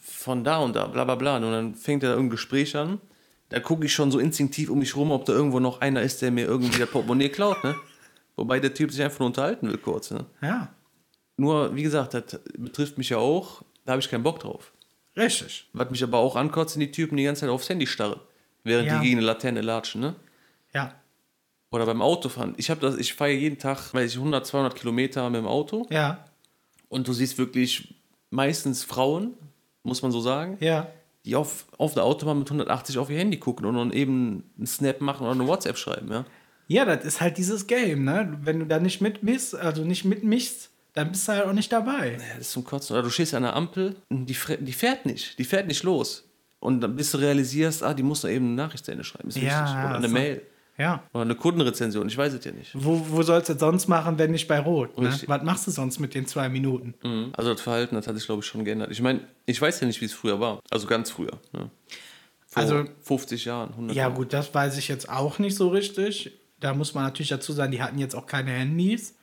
[0.00, 1.36] von da und da, bla bla bla.
[1.36, 2.98] Und dann fängt er da irgendein Gespräch an.
[3.50, 6.22] Da gucke ich schon so instinktiv um mich rum, ob da irgendwo noch einer ist,
[6.22, 7.74] der mir irgendwie das Portemonnaie klaut, ne?
[8.36, 10.24] Wobei der Typ sich einfach nur unterhalten will kurz, ne?
[10.40, 10.72] Ja.
[11.36, 13.62] Nur, wie gesagt, das betrifft mich ja auch.
[13.84, 14.72] Da habe ich keinen Bock drauf.
[15.16, 15.68] Richtig.
[15.74, 18.18] Was mich aber auch ankotzt, sind die Typen, die die ganze Zeit aufs Handy starren.
[18.64, 18.98] Während Ja.
[18.98, 20.14] die gegen eine Laterne latschen, ne?
[20.72, 20.94] Ja.
[21.74, 22.54] Oder beim Autofahren.
[22.56, 25.86] Ich habe das, ich fahre jeden Tag, weiß ich, 100, 200 Kilometer mit dem Auto.
[25.90, 26.24] Ja.
[26.88, 27.94] Und du siehst wirklich
[28.30, 29.34] meistens Frauen,
[29.82, 30.86] muss man so sagen, Ja.
[31.24, 34.66] die auf, auf der Autobahn mit 180 auf ihr Handy gucken und dann eben einen
[34.66, 36.24] Snap machen oder eine WhatsApp schreiben, ja.
[36.68, 38.38] Ja, das ist halt dieses Game, ne?
[38.42, 42.12] Wenn du da nicht mitmischst, also nicht mitmischst, dann bist du halt auch nicht dabei.
[42.12, 42.94] Ja, das ist zum Kotzen.
[42.94, 45.38] Oder du stehst an der Ampel und die, die fährt nicht.
[45.38, 46.24] Die fährt nicht los.
[46.60, 49.28] Und dann bis du realisierst, ah, die muss da eben eine Nachricht zu Ende schreiben.
[49.28, 49.84] Ist Ja, wichtig.
[49.84, 50.14] Oder eine so.
[50.14, 50.42] Mail.
[50.76, 51.04] Ja.
[51.12, 52.08] Oder eine Kundenrezension.
[52.08, 52.70] Ich weiß es ja nicht.
[52.74, 54.98] Wo, wo sollst du das sonst machen, wenn nicht bei Rot?
[54.98, 55.16] Ne?
[55.28, 56.94] Was machst du sonst mit den zwei Minuten?
[57.04, 57.32] Mhm.
[57.36, 58.90] Also das Verhalten, das hat sich, glaube ich, schon geändert.
[58.90, 60.60] Ich meine, ich weiß ja nicht, wie es früher war.
[60.70, 61.38] Also ganz früher.
[61.52, 61.70] Ne?
[62.48, 64.14] Vor Also- 50 Jahren, 100 Ja, Jahren.
[64.14, 66.32] gut, das weiß ich jetzt auch nicht so richtig.
[66.58, 69.14] Da muss man natürlich dazu sagen, die hatten jetzt auch keine Handys.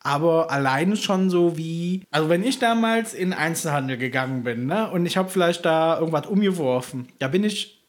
[0.00, 2.04] Aber alleine schon so wie.
[2.12, 6.26] Also, wenn ich damals in Einzelhandel gegangen bin, ne, und ich habe vielleicht da irgendwas
[6.26, 7.84] umgeworfen, da bin ich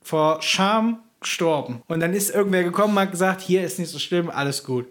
[0.00, 1.82] vor Scham gestorben.
[1.86, 4.86] Und dann ist irgendwer gekommen und hat gesagt: Hier ist nicht so schlimm, alles gut.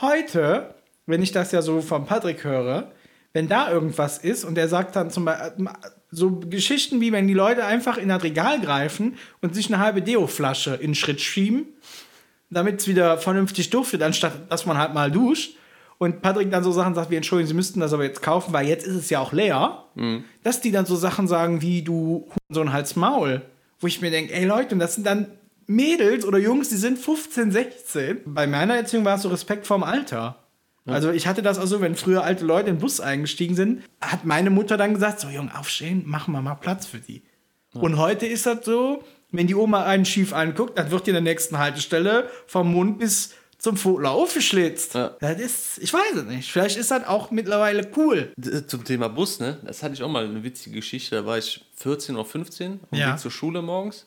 [0.00, 0.74] Heute,
[1.06, 2.92] wenn ich das ja so von Patrick höre,
[3.32, 5.68] wenn da irgendwas ist und er sagt dann zum Beispiel
[6.10, 10.00] so Geschichten wie wenn die Leute einfach in das Regal greifen und sich eine halbe
[10.00, 11.66] Deo-Flasche in den Schritt schieben,
[12.48, 15.56] damit es wieder vernünftig duftet, anstatt dass man halt mal duscht.
[15.98, 18.68] Und Patrick dann so Sachen sagt wie, entschuldigen, Sie müssten das aber jetzt kaufen, weil
[18.68, 19.84] jetzt ist es ja auch leer.
[20.44, 23.42] Dass die dann so Sachen sagen wie, du so ein Hals Maul.
[23.80, 25.26] Wo ich mir denke, ey Leute, und das sind dann
[25.68, 28.20] Mädels oder Jungs, die sind 15, 16.
[28.26, 30.42] Bei meiner Erziehung war es so Respekt vorm Alter.
[30.86, 33.82] Also ich hatte das auch so, wenn früher alte Leute in den Bus eingestiegen sind,
[34.00, 37.22] hat meine Mutter dann gesagt, so Junge, aufstehen, machen wir mal Platz für die.
[37.74, 41.14] Und heute ist das so, wenn die Oma einen schief anguckt, dann wird die in
[41.14, 44.94] der nächsten Haltestelle vom Mund bis zum Vogel aufgeschlitzt.
[44.94, 45.16] Ja.
[45.20, 46.50] Das ist, ich weiß es nicht.
[46.50, 48.32] Vielleicht ist das auch mittlerweile cool.
[48.66, 49.58] Zum Thema Bus, ne?
[49.64, 51.16] Das hatte ich auch mal eine witzige Geschichte.
[51.16, 53.12] Da war ich 14 oder 15 und Ja.
[53.12, 54.06] Weg zur Schule morgens.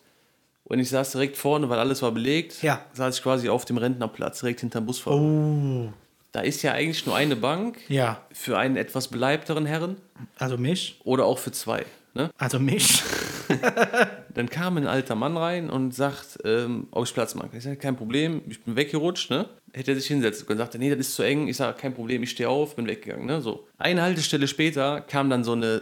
[0.71, 2.61] Und ich saß direkt vorne, weil alles war belegt.
[2.63, 2.79] Ja.
[2.93, 5.19] Saß ich quasi auf dem Rentnerplatz, direkt hinterm Busfahrer.
[5.19, 5.89] Oh.
[6.31, 8.21] Da ist ja eigentlich nur eine Bank Ja.
[8.31, 9.97] für einen etwas beleibteren Herren
[10.37, 10.97] Also mich.
[11.03, 11.85] oder auch für zwei.
[12.13, 12.29] Ne?
[12.37, 13.03] Also mich.
[14.33, 17.57] Dann kam ein alter Mann rein und sagt, ähm, ob ich Platz machen kann.
[17.57, 19.49] Ich sage, kein Problem, ich bin weggerutscht, ne?
[19.73, 20.57] Hätte er sich hinsetzen können.
[20.59, 21.49] Sagte, nee, das ist zu eng.
[21.49, 23.41] Ich sage, kein Problem, ich stehe auf, bin weggegangen, ne?
[23.41, 23.67] So.
[23.77, 25.81] Eine Haltestelle später kam dann so eine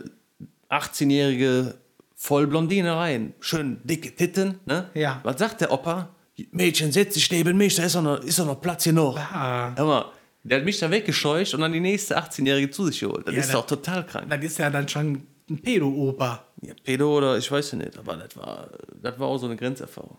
[0.71, 1.75] 18-jährige
[2.23, 3.33] Vollblondine rein.
[3.39, 4.89] Schön dicke Titten, ne?
[4.93, 5.21] Ja.
[5.23, 6.09] Was sagt der Opa?
[6.51, 9.17] Mädchen, setz dich neben mich, da ist doch noch, ist doch noch Platz hier noch.
[9.17, 9.73] Ah.
[9.77, 10.05] Hör mal,
[10.43, 13.25] der hat mich da weggescheucht und dann die nächste 18-Jährige zu sich geholt.
[13.25, 14.27] Das Ja, ist das- doch total krank.
[14.29, 16.43] Das ist ja dann schon ein Pedo-Opa.
[16.61, 18.67] Ja, Pedo oder ich weiß ja nicht, aber das war,
[19.01, 20.17] das war auch so eine Grenzerfahrung.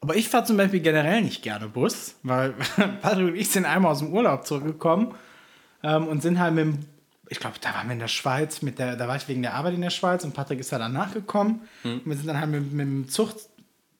[0.00, 2.54] Aber ich fahre zum Beispiel generell nicht gerne Bus, weil
[3.02, 5.14] Patrick und ich sind einmal aus dem Urlaub zurückgekommen
[5.82, 6.78] ähm, und sind halt mit dem,
[7.28, 9.54] ich glaube, da waren wir in der Schweiz, mit der, da war ich wegen der
[9.54, 11.62] Arbeit in der Schweiz und Patrick ist da danach gekommen.
[11.84, 13.34] Und wir sind dann halt mit, mit dem Zug,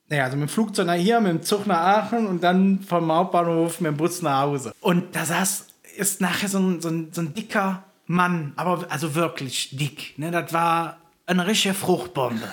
[0.09, 3.11] naja, also mit dem Flugzeug nach hier, mit dem Zug nach Aachen und dann vom
[3.11, 4.72] Hauptbahnhof mit dem Bus nach Hause.
[4.81, 5.66] Und da saß,
[5.97, 10.18] ist nachher so ein, so ein, so ein dicker Mann, aber also wirklich dick.
[10.18, 10.31] Ne?
[10.31, 12.53] Das war eine richtige Fruchtbombe.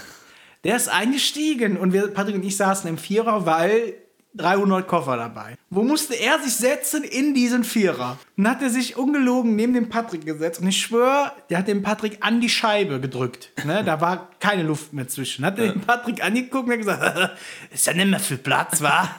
[0.63, 3.95] Der ist eingestiegen und wir, Patrick und ich saßen im Vierer, weil
[4.35, 5.57] 300 Koffer dabei.
[5.69, 8.17] Wo musste er sich setzen in diesen Vierer?
[8.37, 11.83] Und hat er sich ungelogen neben den Patrick gesetzt und ich schwöre, der hat den
[11.83, 13.51] Patrick an die Scheibe gedrückt.
[13.65, 13.83] Ne?
[13.83, 15.45] Da war keine Luft mehr zwischen.
[15.45, 17.31] Hat er den Patrick angeguckt und hat gesagt,
[17.71, 19.09] ist ja nicht mehr viel Platz, wa?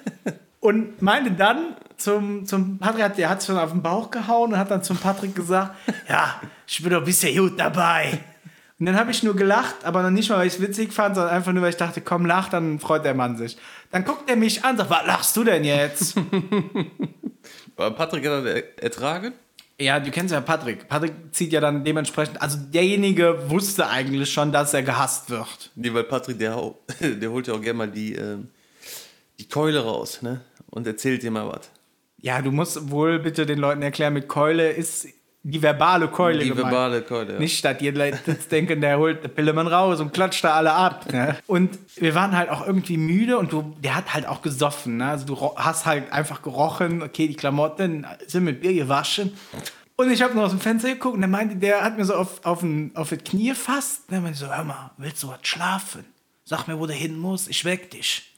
[0.60, 4.58] und meinte dann zum, zum Patrick, hat- der hat schon auf den Bauch gehauen und
[4.58, 5.74] hat dann zum Patrick gesagt,
[6.08, 8.18] ja, ich bin doch ein bisschen gut dabei.
[8.78, 11.14] Und dann habe ich nur gelacht, aber noch nicht mal, weil ich es witzig fand,
[11.14, 13.56] sondern einfach nur, weil ich dachte, komm, lach, dann freut der Mann sich.
[13.90, 16.14] Dann guckt er mich an und sagt, was lachst du denn jetzt?
[17.76, 19.32] Aber Patrick hat er- ertragen.
[19.78, 20.88] ja, du kennst ja Patrick.
[20.88, 25.70] Patrick zieht ja dann dementsprechend, also derjenige wusste eigentlich schon, dass er gehasst wird.
[25.74, 28.48] Nee, weil Patrick, der, der holt ja auch gerne mal die, ähm,
[29.38, 30.40] die Keule raus, ne?
[30.70, 31.70] Und erzählt dir mal was.
[32.18, 35.06] Ja, du musst wohl bitte den Leuten erklären, mit Keule ist
[35.48, 36.66] die verbale Keule Die gemeint.
[36.72, 37.38] verbale Keule, ja.
[37.38, 41.12] Nicht, die Leute jetzt denken, der holt den Pillemann raus und klatscht da alle ab.
[41.12, 41.36] Ne?
[41.46, 44.96] Und wir waren halt auch irgendwie müde und du, der hat halt auch gesoffen.
[44.96, 45.06] Ne?
[45.08, 49.36] Also du hast halt einfach gerochen, okay, die Klamotten sind mit Bier gewaschen.
[49.94, 52.14] Und ich habe nur aus dem Fenster geguckt und der meinte, der hat mir so
[52.14, 54.08] auf, auf, ein, auf das Knie fasst.
[54.08, 56.04] Und er meinte so, hör mal, willst du was schlafen?
[56.44, 58.35] Sag mir, wo du hin musst, ich weck dich.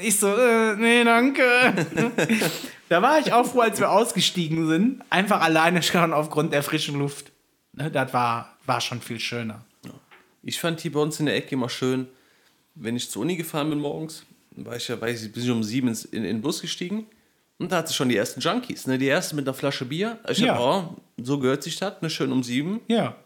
[0.00, 1.42] Ich so, äh, nee, danke.
[2.88, 5.02] da war ich auch froh, als wir ausgestiegen sind.
[5.10, 7.30] Einfach alleine schon aufgrund der frischen Luft.
[7.72, 9.64] Ne, das war, war schon viel schöner.
[10.42, 12.06] Ich fand hier bei uns in der Ecke immer schön,
[12.74, 15.88] wenn ich zur Uni gefahren bin morgens, war ich ja, weiß ich, ich um sieben
[15.88, 17.06] ins, in, in den Bus gestiegen
[17.58, 18.96] und da hatte ich schon die ersten Junkies, ne?
[18.98, 20.18] Die ersten mit einer Flasche Bier.
[20.28, 20.54] Ich Ja.
[20.54, 22.10] hab, oh, so gehört sich das, ne?
[22.10, 22.80] Schön um sieben.
[22.88, 23.16] Ja.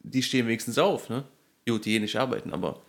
[0.00, 1.24] die stehen wenigstens auf, ne?
[1.66, 2.82] Gut, die gehen nicht arbeiten, aber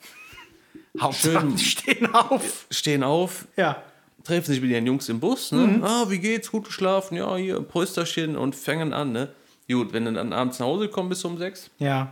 [0.99, 1.55] Hauptsache, Schön.
[1.55, 2.65] die stehen auf.
[2.71, 3.81] stehen auf, Ja.
[4.23, 5.79] treffen sich mit ihren Jungs im Bus, ne?
[5.83, 6.51] Ah, wie geht's?
[6.51, 7.15] Gut geschlafen?
[7.17, 9.29] Ja, hier, Polsterchen und fangen an, ne?
[9.69, 12.11] Gut, wenn du dann abends nach Hause kommst bis um sechs, Ja.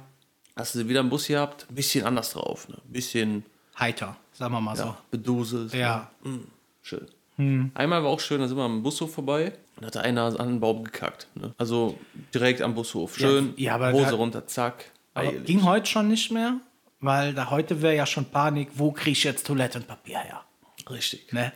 [0.55, 2.75] hast du sie wieder im Bus gehabt, ein bisschen anders drauf, ne?
[2.85, 3.45] Ein bisschen
[3.79, 4.83] Heiter, sagen wir mal so.
[4.83, 5.73] ja, beduselt.
[5.73, 6.09] Ja.
[6.23, 6.39] Ne?
[6.81, 7.07] Schön.
[7.73, 10.59] Einmal war auch schön, da sind wir am Bushof vorbei und hatte einer an einen
[10.61, 11.27] Baum gekackt.
[11.35, 11.53] Ne?
[11.57, 11.97] Also
[12.33, 13.17] direkt am Bushof.
[13.17, 14.85] Schön, ja, aber Hose da- runter, zack.
[15.45, 16.61] Ging heute schon nicht mehr,
[16.99, 20.43] weil da heute wäre ja schon Panik, wo kriege ich jetzt Toilettenpapier her?
[20.89, 21.31] Richtig.
[21.33, 21.51] Ne?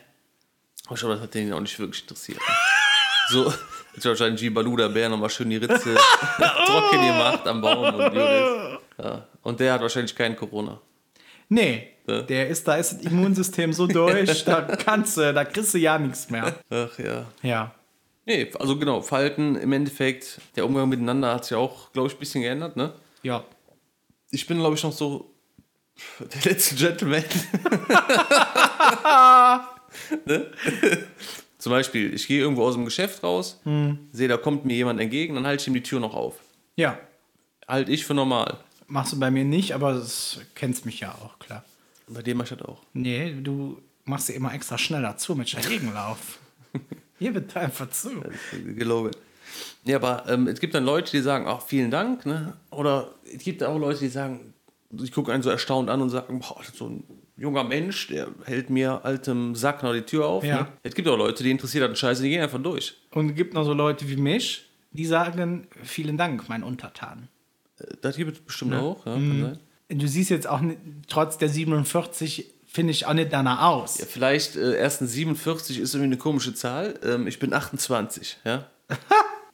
[0.86, 2.40] Aber ich glaube, das hat den auch nicht wirklich interessiert.
[3.30, 4.50] So, jetzt hat wahrscheinlich G.
[4.50, 5.94] Baluda Bär nochmal schön die Ritze
[6.66, 7.94] trocken gemacht am Baum.
[7.94, 9.26] Und, ja.
[9.42, 10.80] und der hat wahrscheinlich keinen Corona.
[11.48, 12.22] Nee, Ja.
[12.22, 15.98] der ist, da ist das Immunsystem so durch, da kannst du, da kriegst du ja
[15.98, 16.54] nichts mehr.
[16.70, 17.26] Ach ja.
[17.42, 17.74] Ja.
[18.26, 22.18] Nee, also genau, Falten im Endeffekt, der Umgang miteinander hat sich auch, glaube ich, ein
[22.20, 22.76] bisschen geändert.
[22.76, 22.92] Ne?
[23.22, 23.44] Ja.
[24.30, 25.30] Ich bin, glaube ich, noch so
[26.20, 27.24] der letzte Gentleman.
[30.24, 30.46] ne?
[31.58, 33.60] Zum Beispiel, ich gehe irgendwo aus dem Geschäft raus,
[34.12, 36.36] sehe, da kommt mir jemand entgegen, dann halte ich ihm die Tür noch auf.
[36.76, 36.98] Ja.
[37.68, 38.58] Halte ich für normal.
[38.86, 41.64] Machst du bei mir nicht, aber das kennst mich ja auch, klar.
[42.08, 42.82] Bei dem mache ich das auch.
[42.92, 46.38] Nee, du machst sie immer extra schneller zu mit Gegenlauf.
[47.18, 48.22] Hier wird einfach zu.
[48.64, 49.12] Gelogen.
[49.84, 52.54] Ja, aber ähm, es gibt dann Leute, die sagen, ach, vielen Dank, ne?
[52.70, 54.52] Oder es gibt auch Leute, die sagen,
[55.02, 57.04] ich gucke einen so erstaunt an und sagen, boah, so ein
[57.36, 60.44] junger Mensch, der hält mir altem Sack noch die Tür auf.
[60.44, 60.62] Ja.
[60.62, 60.68] Ne?
[60.82, 62.94] Es gibt auch Leute, die interessiert das Scheiße, die gehen einfach durch.
[63.12, 67.28] Und es gibt noch so Leute wie mich, die sagen, vielen Dank, mein Untertan.
[67.78, 69.40] Äh, Das gibt es bestimmt auch, ja, kann
[69.88, 69.98] sein.
[69.98, 70.78] Du siehst jetzt auch nicht,
[71.08, 73.98] trotz der 47, finde ich auch nicht danach aus.
[73.98, 77.00] Ja, vielleicht äh, erst ein 47 ist irgendwie eine komische Zahl.
[77.02, 78.66] Ähm, ich bin 28, ja.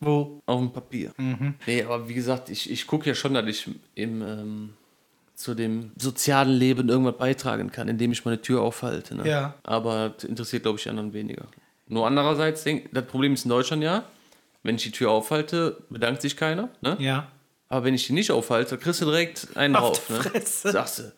[0.00, 0.42] Wo?
[0.46, 1.12] Auf dem Papier.
[1.66, 4.74] Nee, aber wie gesagt, ich, ich gucke ja schon, dass ich im, ähm,
[5.34, 9.14] zu dem sozialen Leben irgendwas beitragen kann, indem ich meine Tür aufhalte.
[9.14, 9.28] Ne?
[9.28, 9.54] Ja.
[9.62, 11.46] Aber das interessiert, glaube ich, die anderen weniger.
[11.88, 14.04] Nur andererseits, denk, das Problem ist in Deutschland ja,
[14.62, 16.68] wenn ich die Tür aufhalte, bedankt sich keiner.
[16.80, 16.96] Ne?
[16.98, 17.28] Ja.
[17.68, 20.10] Aber wenn ich die nicht aufhalte, kriegst du direkt einen Auf drauf.
[20.10, 20.16] Ne?
[20.30, 20.72] Fresse.
[20.72, 21.12] Sagst du,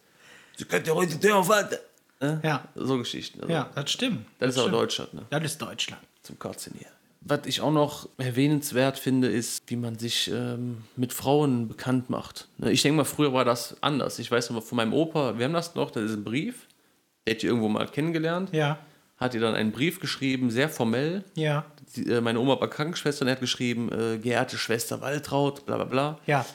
[0.57, 1.79] Sie könnt ja heute die Tür aufhalten.
[2.20, 2.41] Ne?
[2.43, 2.64] Ja.
[2.74, 3.41] So Geschichten.
[3.41, 4.26] Also, Ja, das stimmt.
[4.39, 4.74] Das ist auch stimmt.
[4.74, 5.14] Deutschland.
[5.14, 5.22] Ne?
[5.31, 6.03] Das ist Deutschland.
[6.22, 6.89] zum Kotzen hier.
[7.29, 12.49] Was ich auch noch erwähnenswert finde, ist, wie man sich ähm, mit Frauen bekannt macht.
[12.59, 14.18] Ne, Ich denke mal, früher war das anders.
[14.18, 16.66] Ich weiß noch mal von meinem Opa, wir haben das noch, das ist ein Brief,
[17.26, 18.79] der hat die irgendwo mal kennengelernt, Ja.
[19.18, 21.22] hat ihr dann einen Brief geschrieben, sehr formell.
[21.35, 21.66] Ja.
[21.95, 25.76] Die, äh, meine Oma war Krankenschwester und er hat geschrieben, äh, geehrte Schwester Waltraud, bla
[25.76, 26.18] bla bla.
[26.26, 26.47] Ja.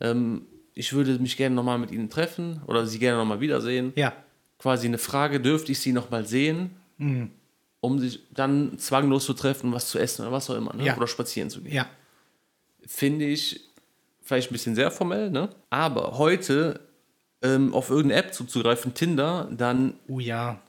[0.00, 0.42] Ähm,
[0.74, 3.92] ich würde mich gerne nochmal mit Ihnen treffen oder Sie gerne nochmal wiedersehen.
[3.96, 4.12] Ja.
[4.58, 6.70] Quasi eine Frage, dürfte ich Sie nochmal sehen?
[6.98, 7.30] Mhm.
[7.80, 10.84] Um sich dann zwanglos zu treffen, was zu essen oder was auch immer, ne?
[10.84, 10.96] Ja.
[10.96, 11.72] oder spazieren zu gehen.
[11.72, 11.86] Ja.
[12.86, 13.60] finde ich
[14.22, 15.48] vielleicht ein bisschen sehr formell, ne?
[15.70, 16.80] Aber heute
[17.42, 20.60] ähm, auf irgendeine App zuzugreifen, Tinder, dann Oh ja.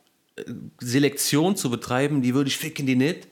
[0.79, 3.27] Selektion zu betreiben, die würde ich ficken, die nicht.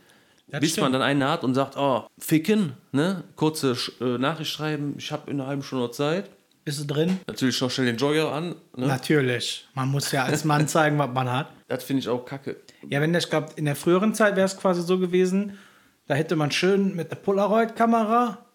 [0.47, 0.85] Das bis stimmt.
[0.85, 3.23] man dann einen hat und sagt, oh, ficken, ne?
[3.35, 6.29] Kurze äh, Nachricht schreiben, ich habe in einer halben Stunde Zeit.
[6.69, 7.19] Bist du drin?
[7.25, 8.49] Natürlich noch schnell den Jogger an.
[8.75, 8.85] Ne?
[8.85, 9.67] Natürlich.
[9.73, 11.51] Man muss ja als Mann zeigen, was man hat.
[11.67, 12.57] Das finde ich auch kacke.
[12.87, 15.57] Ja, wenn das, ich glaube, in der früheren Zeit wäre es quasi so gewesen,
[16.05, 18.45] da hätte man schön mit der Polaroid-Kamera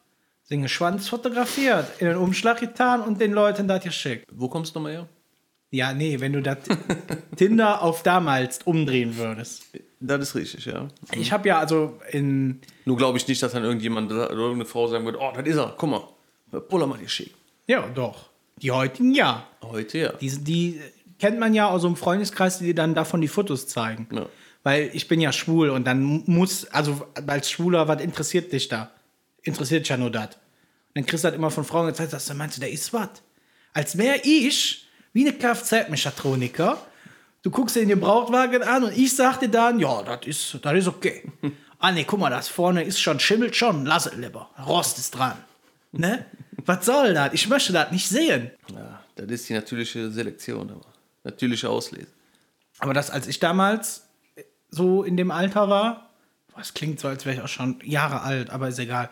[0.48, 4.26] den Schwanz fotografiert, in den Umschlag getan und den Leuten das geschickt.
[4.30, 5.08] Wo kommst du nochmal her?
[5.72, 6.58] Ja, nee, wenn du das
[7.36, 9.64] Tinder auf damals umdrehen würdest.
[9.98, 10.86] Das ist richtig, ja.
[11.10, 14.86] Ich habe ja also in, Nur glaube ich nicht, dass dann irgendjemand oder irgendeine Frau
[14.86, 17.34] sagen wird, oh, das ist er, guck mal, Puller mal geschickt.
[17.66, 19.46] Ja doch, die heutigen ja.
[19.62, 20.12] Heute ja.
[20.12, 20.80] Die, die
[21.18, 24.08] kennt man ja aus so einem Freundeskreis, die dir dann davon die Fotos zeigen.
[24.12, 24.26] Ja.
[24.62, 28.90] Weil ich bin ja schwul und dann muss, also als Schwuler, was interessiert dich da?
[29.42, 30.26] Interessiert dich ja nur das.
[30.26, 30.34] Und
[30.94, 33.10] dann kriegst du halt immer von Frauen gezeigt, dass du meinst, du, da ist was.
[33.74, 34.84] Als wäre ich
[35.14, 36.76] wie eine Kfz-Mechatroniker.
[37.42, 40.74] Du guckst dir den Gebrauchtwagen an und ich sag dir dann, ja, das ist, das
[40.74, 41.22] ist okay.
[41.78, 44.50] ah, nee, guck mal, das vorne ist schon, schimmelt schon, lass es lieber.
[44.66, 45.36] Rost ist dran.
[45.92, 46.26] Ne?
[46.64, 47.32] Was soll das?
[47.32, 48.50] Ich möchte das nicht sehen.
[48.72, 49.00] ja.
[49.16, 50.86] Das ist die natürliche Selektion, aber
[51.22, 52.08] natürliche Auslese.
[52.80, 54.08] Aber das, als ich damals
[54.70, 56.10] so in dem Alter war,
[56.60, 59.08] es klingt so, als wäre ich auch schon Jahre alt, aber ist egal.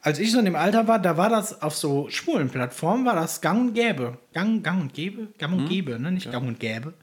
[0.00, 3.14] Als ich so in dem Alter war, da war das auf so schwulen Plattformen, war
[3.14, 4.18] das gang und gäbe.
[4.32, 5.28] Gang, gang und gäbe?
[5.38, 6.10] Gang und gäbe, ne?
[6.10, 6.94] Nicht gang und gäbe.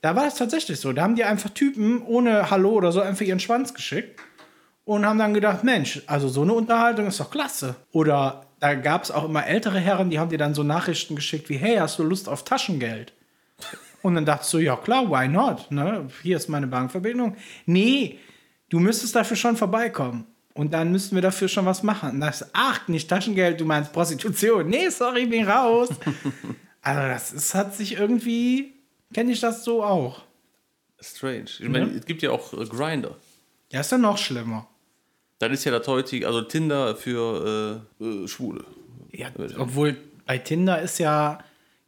[0.00, 0.92] Da war das tatsächlich so.
[0.92, 4.20] Da haben die einfach Typen ohne Hallo oder so einfach ihren Schwanz geschickt
[4.84, 7.76] und haben dann gedacht, Mensch, also so eine Unterhaltung ist doch klasse.
[7.92, 11.48] Oder da gab es auch immer ältere Herren, die haben dir dann so Nachrichten geschickt
[11.48, 13.12] wie, hey, hast du Lust auf Taschengeld?
[14.02, 15.70] Und dann dachtest du, ja klar, why not?
[15.70, 16.08] Ne?
[16.22, 17.36] Hier ist meine Bankverbindung.
[17.66, 18.18] Nee,
[18.68, 20.26] du müsstest dafür schon vorbeikommen.
[20.54, 22.10] Und dann müssten wir dafür schon was machen.
[22.10, 24.68] Und das, ach, nicht Taschengeld, du meinst Prostitution.
[24.68, 25.88] Nee, sorry, bin raus.
[26.82, 28.74] also das ist, hat sich irgendwie,
[29.12, 30.22] kenne ich das so auch.
[31.00, 31.50] Strange.
[31.60, 33.16] Ich meine, es gibt ja auch äh, Grinder.
[33.70, 34.66] Ja, ist ja noch schlimmer.
[35.38, 38.64] Das ist ja das heutige, also Tinder für äh, äh, Schwule.
[39.12, 41.38] Ja, obwohl bei Tinder ist ja,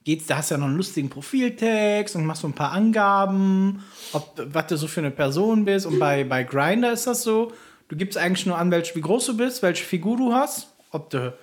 [0.04, 3.84] geht's, da hast du ja noch einen lustigen Profiltext und machst so ein paar Angaben,
[4.12, 5.84] ob, was du so für eine Person bist.
[5.84, 7.52] Und bei, bei Grinder ist das so,
[7.88, 11.10] du gibst eigentlich nur an, welch, wie groß du bist, welche Figur du hast, ob
[11.10, 11.36] du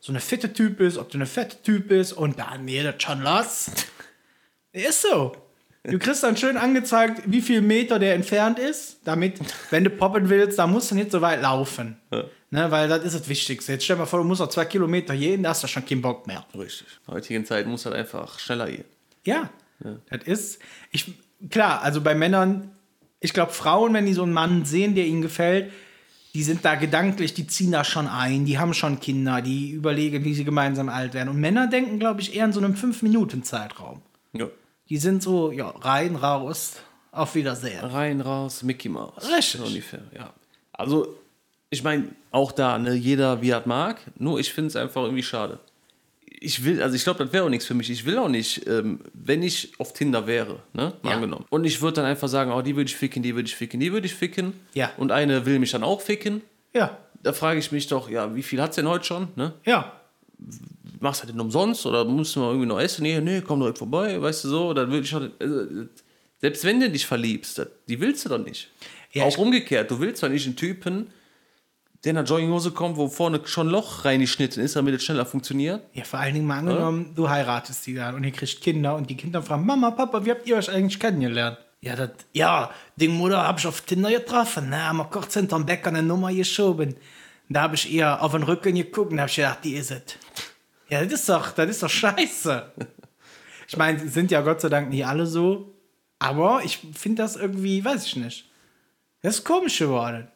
[0.00, 3.02] so eine fitte Typ bist, ob du eine fette Typ bist und dann mir das
[3.02, 3.70] schon los.
[4.72, 5.32] Ist so.
[5.86, 9.38] Du kriegst dann schön angezeigt, wie viel Meter der entfernt ist, damit,
[9.70, 11.98] wenn du poppen willst, da musst du nicht so weit laufen.
[12.50, 13.72] Ne, weil das ist das Wichtigste.
[13.72, 15.84] Jetzt stell dir mal vor, du musst noch zwei Kilometer gehen, da hast du schon
[15.84, 16.46] keinen Bock mehr.
[16.56, 16.86] Richtig.
[16.86, 18.84] In der heutigen Zeit muss halt einfach schneller gehen.
[19.24, 19.50] Ja,
[20.08, 21.14] das ist, ich,
[21.50, 22.70] klar, also bei Männern,
[23.20, 25.70] ich glaube, Frauen, wenn die so einen Mann sehen, der ihnen gefällt,
[26.32, 30.24] die sind da gedanklich, die ziehen da schon ein, die haben schon Kinder, die überlegen,
[30.24, 31.28] wie sie gemeinsam alt werden.
[31.28, 34.00] Und Männer denken, glaube ich, eher in so einem 5-Minuten-Zeitraum.
[34.32, 34.48] Ja.
[34.88, 36.74] Die sind so, ja, rein, raus,
[37.10, 37.84] auf Wiedersehen.
[37.84, 39.28] Rein, raus, Mickey Mouse.
[39.36, 39.60] Richtig.
[39.60, 40.32] So ungefähr, ja.
[40.72, 41.16] Also,
[41.70, 45.02] ich meine, auch da, ne, jeder wie er es mag, nur ich finde es einfach
[45.02, 45.58] irgendwie schade.
[46.26, 47.88] Ich will, also ich glaube, das wäre auch nichts für mich.
[47.90, 51.16] Ich will auch nicht, ähm, wenn ich auf Tinder wäre, ne, mal Ja.
[51.16, 51.46] angenommen.
[51.48, 53.80] Und ich würde dann einfach sagen, oh, die würde ich ficken, die würde ich ficken,
[53.80, 54.52] die würde ich ficken.
[54.74, 54.90] Ja.
[54.98, 56.42] Und eine will mich dann auch ficken.
[56.74, 59.54] Ja, Da frage ich mich doch, ja, wie viel hat's denn heute schon, ne?
[59.64, 59.92] ja.
[61.04, 63.02] Machst du das denn umsonst oder musst du mal irgendwie noch essen?
[63.02, 64.74] Nee, nee, komm direkt vorbei, weißt du so.
[64.74, 65.28] Dann würde ich also,
[66.40, 68.70] selbst wenn du dich verliebst, die willst du doch nicht.
[69.12, 71.12] Ja, Auch umgekehrt, du willst doch nicht einen Typen,
[72.02, 75.24] der in der Jogginghose kommt, wo vorne schon ein Loch reingeschnitten ist, damit es schneller
[75.24, 75.82] funktioniert.
[75.92, 79.08] Ja, vor allen Dingen mal angenommen, du heiratest die dann und ihr kriegt Kinder und
[79.08, 81.58] die Kinder fragen, Mama, Papa, wie habt ihr euch eigentlich kennengelernt?
[81.80, 85.64] Ja, das, ja, die Mutter hab ich auf Tinder getroffen, ne, haben wir kurz hinterm
[85.64, 86.96] Bäcker eine Nummer geschoben.
[87.48, 90.02] Da habe ich ihr auf den Rücken geguckt und hab ich gedacht, die ist es.
[90.94, 92.72] Ja, das ist doch, das ist doch scheiße.
[93.66, 95.74] Ich meine, sind ja Gott sei Dank nicht alle so,
[96.20, 98.48] aber ich finde das irgendwie, weiß ich nicht.
[99.22, 100.28] Das ist komisch geworden.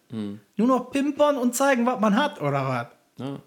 [0.57, 2.87] Nur noch pimpern und zeigen, was man hat, oder was?
[3.25, 3.39] Ja,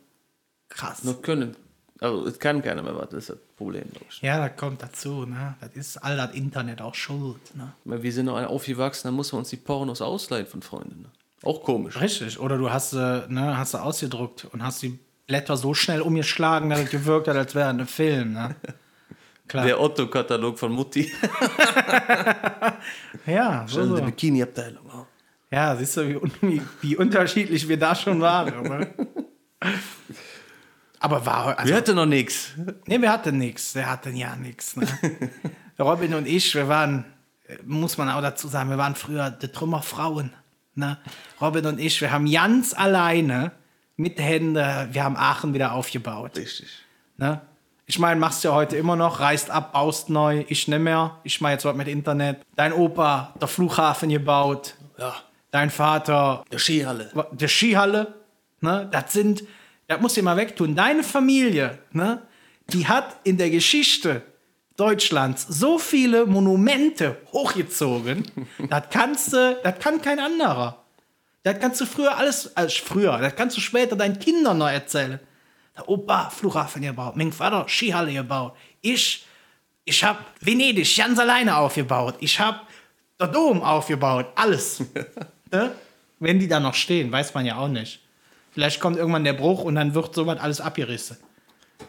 [0.69, 1.03] Krass.
[1.03, 1.55] nur können.
[1.99, 4.21] Also, es kann keiner mehr was, das ist das Problem, ich.
[4.21, 5.55] Ja, das kommt dazu, ne?
[5.59, 7.73] Das ist all das Internet auch schuld, ne?
[7.83, 11.01] Weil Wir sind noch aufgewachsen, dann muss man uns die Pornos ausleihen von Freunden.
[11.01, 11.09] Ne?
[11.43, 11.99] Auch komisch.
[11.99, 12.39] Richtig.
[12.39, 14.97] Oder du hast sie, ne, hast sie ausgedruckt und hast die
[15.27, 18.55] Blätter so schnell umgeschlagen, dass es gewirkt hat, als wäre ein Film, ne?
[19.47, 19.65] Klar.
[19.65, 21.11] Der Otto-Katalog von Mutti.
[23.25, 24.05] ja, so, Die so.
[24.05, 24.85] Bikini-Abteilung.
[24.89, 25.05] Oh.
[25.51, 28.93] ja, siehst du, wie, wie, wie unterschiedlich wir da schon waren, ne?
[31.01, 32.51] Aber war, also, Wir hatten noch nichts.
[32.85, 33.75] Nee, wir hatten nichts.
[33.75, 34.77] Wir hatten ja nichts.
[34.77, 34.87] Ne?
[35.79, 37.05] Robin und ich, wir waren,
[37.65, 40.31] muss man auch dazu sagen, wir waren früher die Trümmerfrauen.
[40.75, 40.97] Ne?
[41.41, 43.51] Robin und ich, wir haben ganz alleine
[44.01, 46.37] mit Händen, wir haben Aachen wieder aufgebaut.
[46.37, 46.69] Richtig.
[47.17, 47.41] Ne?
[47.85, 51.17] Ich meine, machst ja heute immer noch, reist ab, baust neu, ich nicht mehr.
[51.23, 52.41] Ich mache jetzt was mit Internet.
[52.55, 54.75] Dein Opa, der Flughafen gebaut.
[54.97, 55.13] Ja.
[55.51, 57.11] Dein Vater, Der Skihalle.
[57.31, 58.13] der Skihalle,
[58.61, 59.43] ne, das sind,
[59.87, 60.75] das musst du mal wegtun.
[60.75, 62.21] Deine Familie, ne,
[62.69, 64.21] die hat in der Geschichte
[64.77, 68.23] Deutschlands so viele Monumente hochgezogen,
[68.69, 70.80] das kannst du, das kann kein anderer.
[71.43, 75.19] Das kannst du früher alles, als früher, das kannst du später deinen Kindern noch erzählen.
[75.75, 78.55] Der Opa Flughafen gebaut, mein Vater Skihalle gebaut.
[78.81, 79.25] Ich,
[79.85, 82.15] ich hab Venedig ganz alleine aufgebaut.
[82.19, 82.67] Ich hab
[83.19, 84.83] der Dom aufgebaut, alles.
[85.51, 85.71] ne?
[86.19, 88.01] Wenn die da noch stehen, weiß man ja auch nicht.
[88.51, 91.17] Vielleicht kommt irgendwann der Bruch und dann wird sowas alles abgerissen.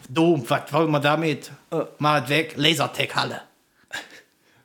[0.08, 1.50] Dom, was wollen wir damit?
[1.98, 3.42] Mal weg, Lasertech-Halle.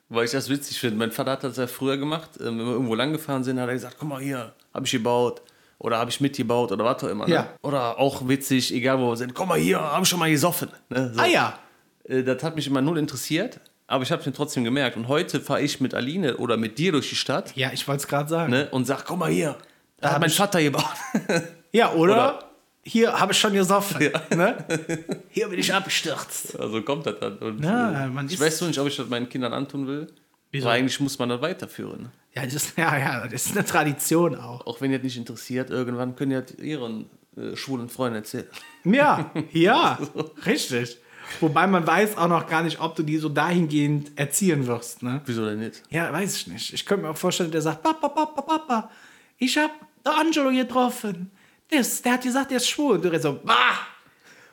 [0.10, 0.98] Weil ich das witzig finde.
[0.98, 2.30] Mein Vater hat das ja früher gemacht.
[2.40, 4.92] Ähm, Wenn wir irgendwo lang gefahren sind, hat er gesagt, guck mal hier, habe ich
[4.94, 5.42] gebaut.
[5.80, 7.28] Oder habe ich mitgebaut oder was auch immer.
[7.28, 7.34] Ne?
[7.36, 7.50] Ja.
[7.62, 10.70] Oder auch witzig, egal wo wir sind, guck mal hier, habe ich schon mal gesoffen.
[10.90, 11.12] Ne?
[11.14, 11.22] So.
[11.22, 11.60] Ah ja,
[12.06, 14.98] Äh, Das hat mich immer null interessiert, aber ich habe es mir trotzdem gemerkt.
[14.98, 18.02] Und heute fahre ich mit Aline oder mit dir durch die Stadt ja, ich wollte
[18.02, 18.52] es gerade sagen.
[18.52, 18.70] ne?
[18.72, 19.56] und sag, guck mal hier,
[20.00, 20.86] da hab hat mein Vater gebaut.
[21.74, 22.14] Ja, oder?
[22.14, 22.40] Oder-
[22.84, 24.10] Hier habe ich schon gesoffen.
[24.36, 24.58] Ne?
[25.30, 26.58] Hier bin ich abgestürzt.
[26.60, 27.38] also kommt das dann.
[27.38, 30.08] Und, Ja, man ich weiß nur nicht, ob ich das meinen Kindern antun will.
[30.52, 30.68] Wieso?
[30.68, 32.12] Aber eigentlich muss man das weiterführen.
[32.34, 34.66] Ja, das ist, ja, ja, das ist eine Tradition auch.
[34.66, 38.48] Auch wenn ihr nicht interessiert, irgendwann können ihr ihren äh, schwulen Freunden erzählen.
[38.84, 40.00] Ja, ja,
[40.46, 40.98] richtig.
[41.42, 45.04] Wobei man weiß auch noch gar nicht, ob du die so dahingehend erziehen wirst.
[45.04, 45.20] Ne?
[45.26, 45.84] Wieso denn nicht?
[45.90, 46.74] Ja, weiß ich nicht.
[46.74, 48.90] Ich könnte mir auch vorstellen, der sagt, Papa, Papa, Papa,
[49.38, 49.72] ich hab
[50.06, 51.32] der Angelo getroffen.
[51.70, 52.96] Das, der hat gesagt, der ist schwul.
[52.96, 53.78] Und du so, bah,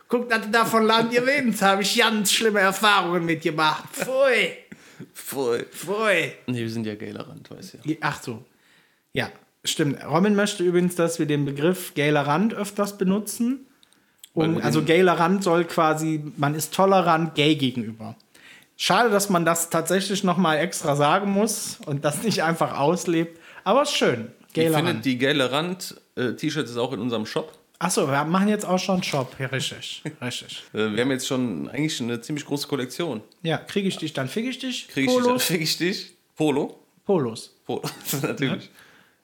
[0.08, 3.84] guck, dass du da von Land gewinnt, habe ich ganz schlimme Erfahrungen mitgemacht.
[3.92, 4.63] Pfui,
[5.12, 5.64] Voll.
[5.70, 6.32] pfui.
[6.46, 7.78] Nee, wir sind ja Gaylerand, weißt du.
[7.90, 7.96] ja.
[8.00, 8.44] Ach so.
[9.12, 9.30] Ja.
[9.64, 10.04] Stimmt.
[10.04, 13.66] Robin möchte übrigens, dass wir den Begriff gayler Rand öfters benutzen.
[14.34, 18.14] Um, also den- gayler Rand soll quasi, man ist tolerant gay gegenüber.
[18.76, 23.40] Schade, dass man das tatsächlich noch mal extra sagen muss und das nicht einfach auslebt.
[23.62, 24.32] Aber ist schön.
[24.54, 25.04] Ihr Gayler findet Rand.
[25.06, 27.56] die gelbe Rand-T-Shirts ist auch in unserem Shop.
[27.78, 29.34] Achso, wir machen jetzt auch schon einen Shop.
[29.38, 30.02] Ja, richtig.
[30.22, 30.62] Richtig.
[30.72, 33.20] Äh, Wir haben jetzt schon eigentlich eine ziemlich große Kollektion.
[33.42, 34.88] Ja, kriege ich dich, dann fick ich dich.
[34.88, 35.44] Kriege ich dich, dann Polos.
[35.44, 36.12] fick ich dich.
[36.36, 36.78] Polo.
[37.04, 37.54] Polos.
[37.66, 37.82] Polo,
[38.22, 38.70] natürlich.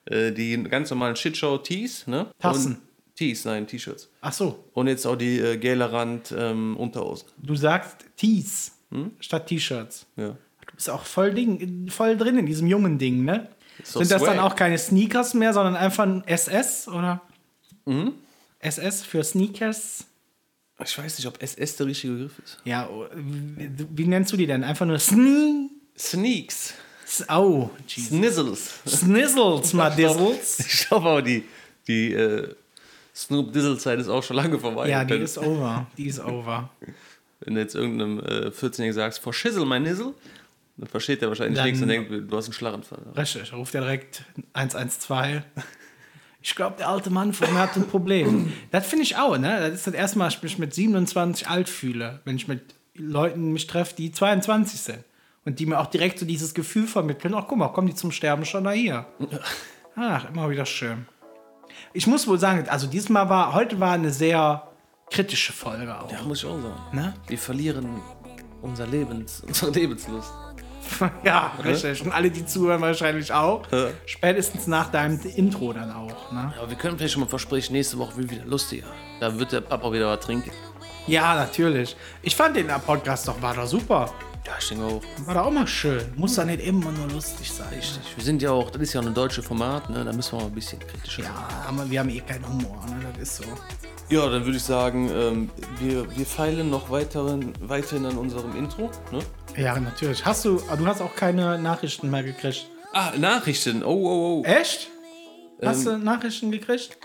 [0.07, 2.27] Äh, die ganz normalen Shitshow-Tees, ne?
[2.39, 2.75] Tassen.
[2.75, 2.81] Und
[3.17, 4.09] Tees, nein, T-Shirts.
[4.23, 7.29] Ach so, Und jetzt auch die äh, gelbe Rand-Unterhosen.
[7.39, 9.13] du sagst Tees Hm?
[9.21, 10.07] statt T-Shirts.
[10.17, 10.37] ja.
[10.67, 13.49] Du bist auch voll, Ding, voll drin in diesem jungen Ding, ne?
[13.79, 14.45] Doch Sind das dann Swag.
[14.45, 17.21] auch keine Sneakers mehr, sondern einfach ein SS oder?
[17.87, 18.13] Mhm.
[18.61, 20.05] SS für Sneakers?
[20.83, 22.59] Ich weiß nicht, ob SS der richtige Begriff ist.
[22.65, 24.65] Ja, oh, wie, wie nennst du die denn?
[24.65, 25.69] Einfach nur Sne...
[25.99, 26.75] Sneaks.
[27.29, 28.09] Oh, Jesus.
[28.11, 28.71] Snizzles.
[28.87, 30.61] Snizzles, mal Dizzles.
[30.61, 31.45] Ich glaube aber, die,
[31.87, 32.55] die äh,
[33.15, 34.89] Snoop Dizzle-Zeit ist auch schon lange vorbei.
[34.89, 35.87] Ja, die ist over.
[35.99, 36.71] Die ist over.
[37.41, 40.15] wenn du jetzt irgendeinem äh, 14-Jährigen sagst, for Schissel, mein Nizzle,
[40.77, 43.01] dann versteht er wahrscheinlich Dann- nichts und denkt, du hast einen Schlaganfall.
[43.17, 44.25] Richtig, ruft er direkt
[44.55, 45.43] 112.
[46.43, 48.53] Ich glaube, der alte Mann von mir hat ein Problem.
[48.71, 49.61] Das finde ich auch, ne?
[49.61, 52.75] Das ist das erste Mal, dass ich mich mit 27 alt fühle, wenn ich mit
[52.95, 55.05] Leuten mich treffe, die 22 sind.
[55.45, 58.13] Und die mir auch direkt so dieses Gefühl vermitteln, ach guck mal, kommen die zum
[58.13, 59.07] Sterben schon da hier.
[59.97, 61.07] Ach, immer wieder schön.
[61.93, 64.69] Ich muss wohl sagen, also diesmal war, heute war eine sehr
[65.11, 66.11] kritische Folge auch.
[66.11, 66.97] Ja, muss ich auch sagen.
[66.97, 67.15] Ne?
[67.27, 68.01] Wir verlieren
[68.63, 70.31] unser Lebens, unsere Lebenslust.
[71.25, 72.03] Ja, richtig.
[72.03, 73.63] Und alle, die zuhören, wahrscheinlich auch.
[73.71, 73.89] Ja.
[74.07, 76.33] Spätestens nach deinem Intro dann auch.
[76.33, 76.53] Ne?
[76.59, 78.87] Aber wir können vielleicht schon mal versprechen, nächste Woche wird wieder lustiger.
[79.21, 80.51] Da wird der Papa wieder was trinken.
[81.07, 81.97] Ja, natürlich.
[82.23, 84.13] Ich fand den Podcast doch, war doch super.
[84.47, 85.03] Ja, ich denke auch.
[85.27, 86.03] War doch auch mal schön.
[86.17, 87.69] Muss doch nicht immer nur lustig sein.
[87.69, 88.01] Richtig.
[88.17, 90.05] Wir sind ja auch, das ist ja ein deutsches Format, ne?
[90.05, 91.33] Da müssen wir mal ein bisschen kritischer sein.
[91.33, 93.07] Ja, aber wir haben eh keinen Humor, ne?
[93.13, 93.45] Das ist so.
[94.09, 98.91] Ja, dann würde ich sagen, ähm, wir, wir feilen noch weiteren, weiterhin an unserem Intro.
[99.13, 99.21] Ne?
[99.57, 100.25] Ja, natürlich.
[100.25, 102.67] Hast du, aber du hast auch keine Nachrichten mehr gekriegt.
[102.93, 103.83] Ah, Nachrichten.
[103.85, 104.45] Oh, oh, oh.
[104.45, 104.89] Echt?
[105.63, 106.97] Hast du Nachrichten gekriegt?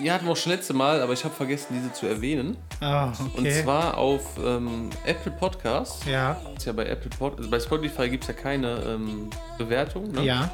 [0.00, 2.56] Die hatten wir auch schon letzte Mal, aber ich habe vergessen, diese zu erwähnen.
[2.80, 3.62] Ah, Und okay.
[3.62, 6.04] zwar auf ähm, Apple Podcasts.
[6.06, 9.28] ja, Ist ja bei Apple Pod also bei Spotify gibt es ja keine ähm,
[9.58, 10.10] Bewertung.
[10.10, 10.22] Ne?
[10.24, 10.50] ja.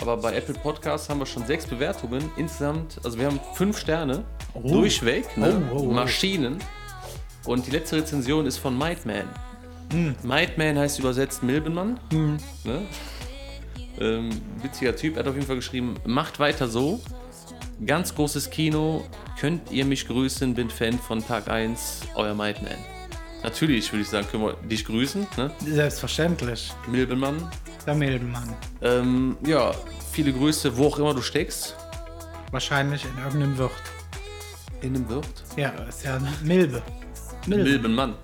[0.00, 2.30] Aber bei Apple Podcasts haben wir schon sechs Bewertungen.
[2.36, 4.24] Insgesamt, also wir haben fünf Sterne.
[4.54, 4.60] Oh.
[4.60, 5.36] Durchweg.
[5.36, 5.60] Ne?
[5.72, 5.92] Oh, oh, oh.
[5.92, 6.58] Maschinen.
[7.44, 9.28] Und die letzte Rezension ist von Mightman.
[9.92, 10.14] Hm.
[10.22, 11.98] Mightman heißt übersetzt Milbenmann.
[12.64, 12.82] Ne?
[14.00, 14.30] Ähm,
[14.62, 15.16] witziger Typ.
[15.16, 17.00] Er hat auf jeden Fall geschrieben, macht weiter so.
[17.84, 19.04] Ganz großes Kino.
[19.38, 20.54] Könnt ihr mich grüßen?
[20.54, 22.02] Bin Fan von Tag 1.
[22.14, 22.74] Euer Mightman.
[23.42, 25.26] Natürlich, würde ich sagen, können wir dich grüßen.
[25.36, 25.50] Ne?
[25.64, 26.72] Selbstverständlich.
[26.88, 27.48] Milbenmann.
[27.86, 28.52] Der Milbenmann.
[28.82, 29.72] Ähm, ja,
[30.10, 31.76] viele Grüße, wo auch immer du steckst.
[32.50, 33.70] Wahrscheinlich in irgendeinem Wirt.
[34.82, 35.44] In einem Wirt.
[35.56, 36.82] Ja, ist ja Milbe.
[37.46, 37.64] Milbe.
[37.64, 38.14] Milbenmann.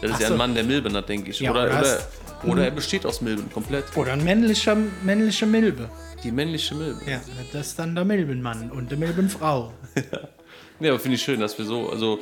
[0.00, 0.34] Das ist Ach ja so.
[0.34, 1.40] ein Mann, der Milben hat, denke ich.
[1.40, 1.98] Ja, oder, oder
[2.46, 3.84] oder, er besteht aus Milben, komplett.
[3.96, 5.88] Oder ein männlicher, männliche Milbe.
[6.22, 7.00] Die männliche Milben.
[7.08, 7.20] Ja,
[7.52, 9.72] das ist dann der Milbenmann und die Milbenfrau.
[10.80, 12.18] Ja, aber finde ich schön, dass wir so, also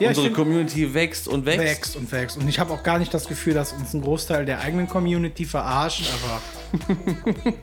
[0.00, 1.60] Ja, unsere find- Community wächst und wächst.
[1.64, 2.36] Wächst und wächst.
[2.36, 5.44] Und ich habe auch gar nicht das Gefühl, dass uns ein Großteil der eigenen Community
[5.44, 6.40] verarscht, aber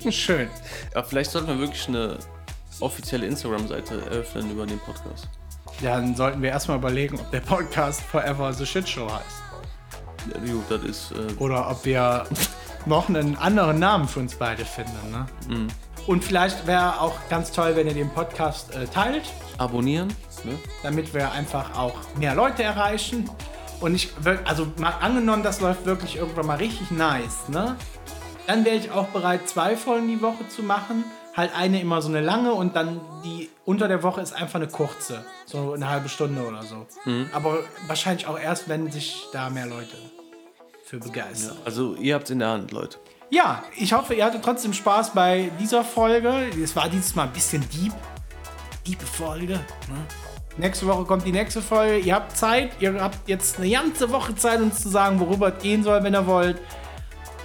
[0.11, 0.47] schön.
[0.95, 2.17] Ja, vielleicht sollten wir wirklich eine
[2.79, 5.27] offizielle Instagram-Seite eröffnen über den Podcast.
[5.83, 9.40] Dann sollten wir erstmal überlegen, ob der Podcast Forever the Shit Show heißt.
[10.45, 11.11] Gut, das ist.
[11.11, 12.25] Äh, Oder ob wir
[12.85, 15.11] noch einen anderen Namen für uns beide finden.
[15.11, 15.67] Ne?
[16.07, 19.23] Und vielleicht wäre auch ganz toll, wenn ihr den Podcast äh, teilt,
[19.57, 20.09] abonnieren.
[20.43, 20.57] Ne?
[20.81, 23.29] damit wir einfach auch mehr Leute erreichen.
[23.79, 24.11] Und ich,
[24.45, 27.75] also mal angenommen, das läuft wirklich irgendwann mal richtig nice, ne?
[28.47, 31.03] Dann wäre ich auch bereit, zwei Folgen die Woche zu machen.
[31.35, 34.67] Halt eine immer so eine lange und dann die unter der Woche ist einfach eine
[34.67, 35.23] kurze.
[35.45, 36.85] So eine halbe Stunde oder so.
[37.31, 39.95] Aber wahrscheinlich auch erst, wenn sich da mehr Leute
[40.85, 41.57] für begeistern.
[41.63, 42.97] Also, ihr habt es in der Hand, Leute.
[43.29, 46.49] Ja, ich hoffe, ihr hattet trotzdem Spaß bei dieser Folge.
[46.61, 47.93] Es war dieses Mal ein bisschen deep.
[48.85, 49.53] Diepe Folge.
[49.53, 50.05] Ne?
[50.57, 51.99] Nächste Woche kommt die nächste Folge.
[51.99, 52.71] Ihr habt Zeit.
[52.81, 56.13] Ihr habt jetzt eine ganze Woche Zeit, uns zu sagen, worüber es gehen soll, wenn
[56.13, 56.57] ihr wollt.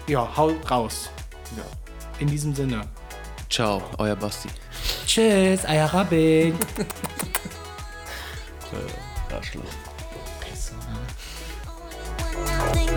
[0.08, 1.08] Ja, haut raus.
[1.56, 1.62] Ja.
[2.18, 2.80] In diesem Sinne.
[3.48, 4.48] Ciao, euer Basti.
[5.06, 6.58] Tschüss, euer Rabbin.
[9.36, 9.62] Arschloch.
[12.36, 12.95] thinking of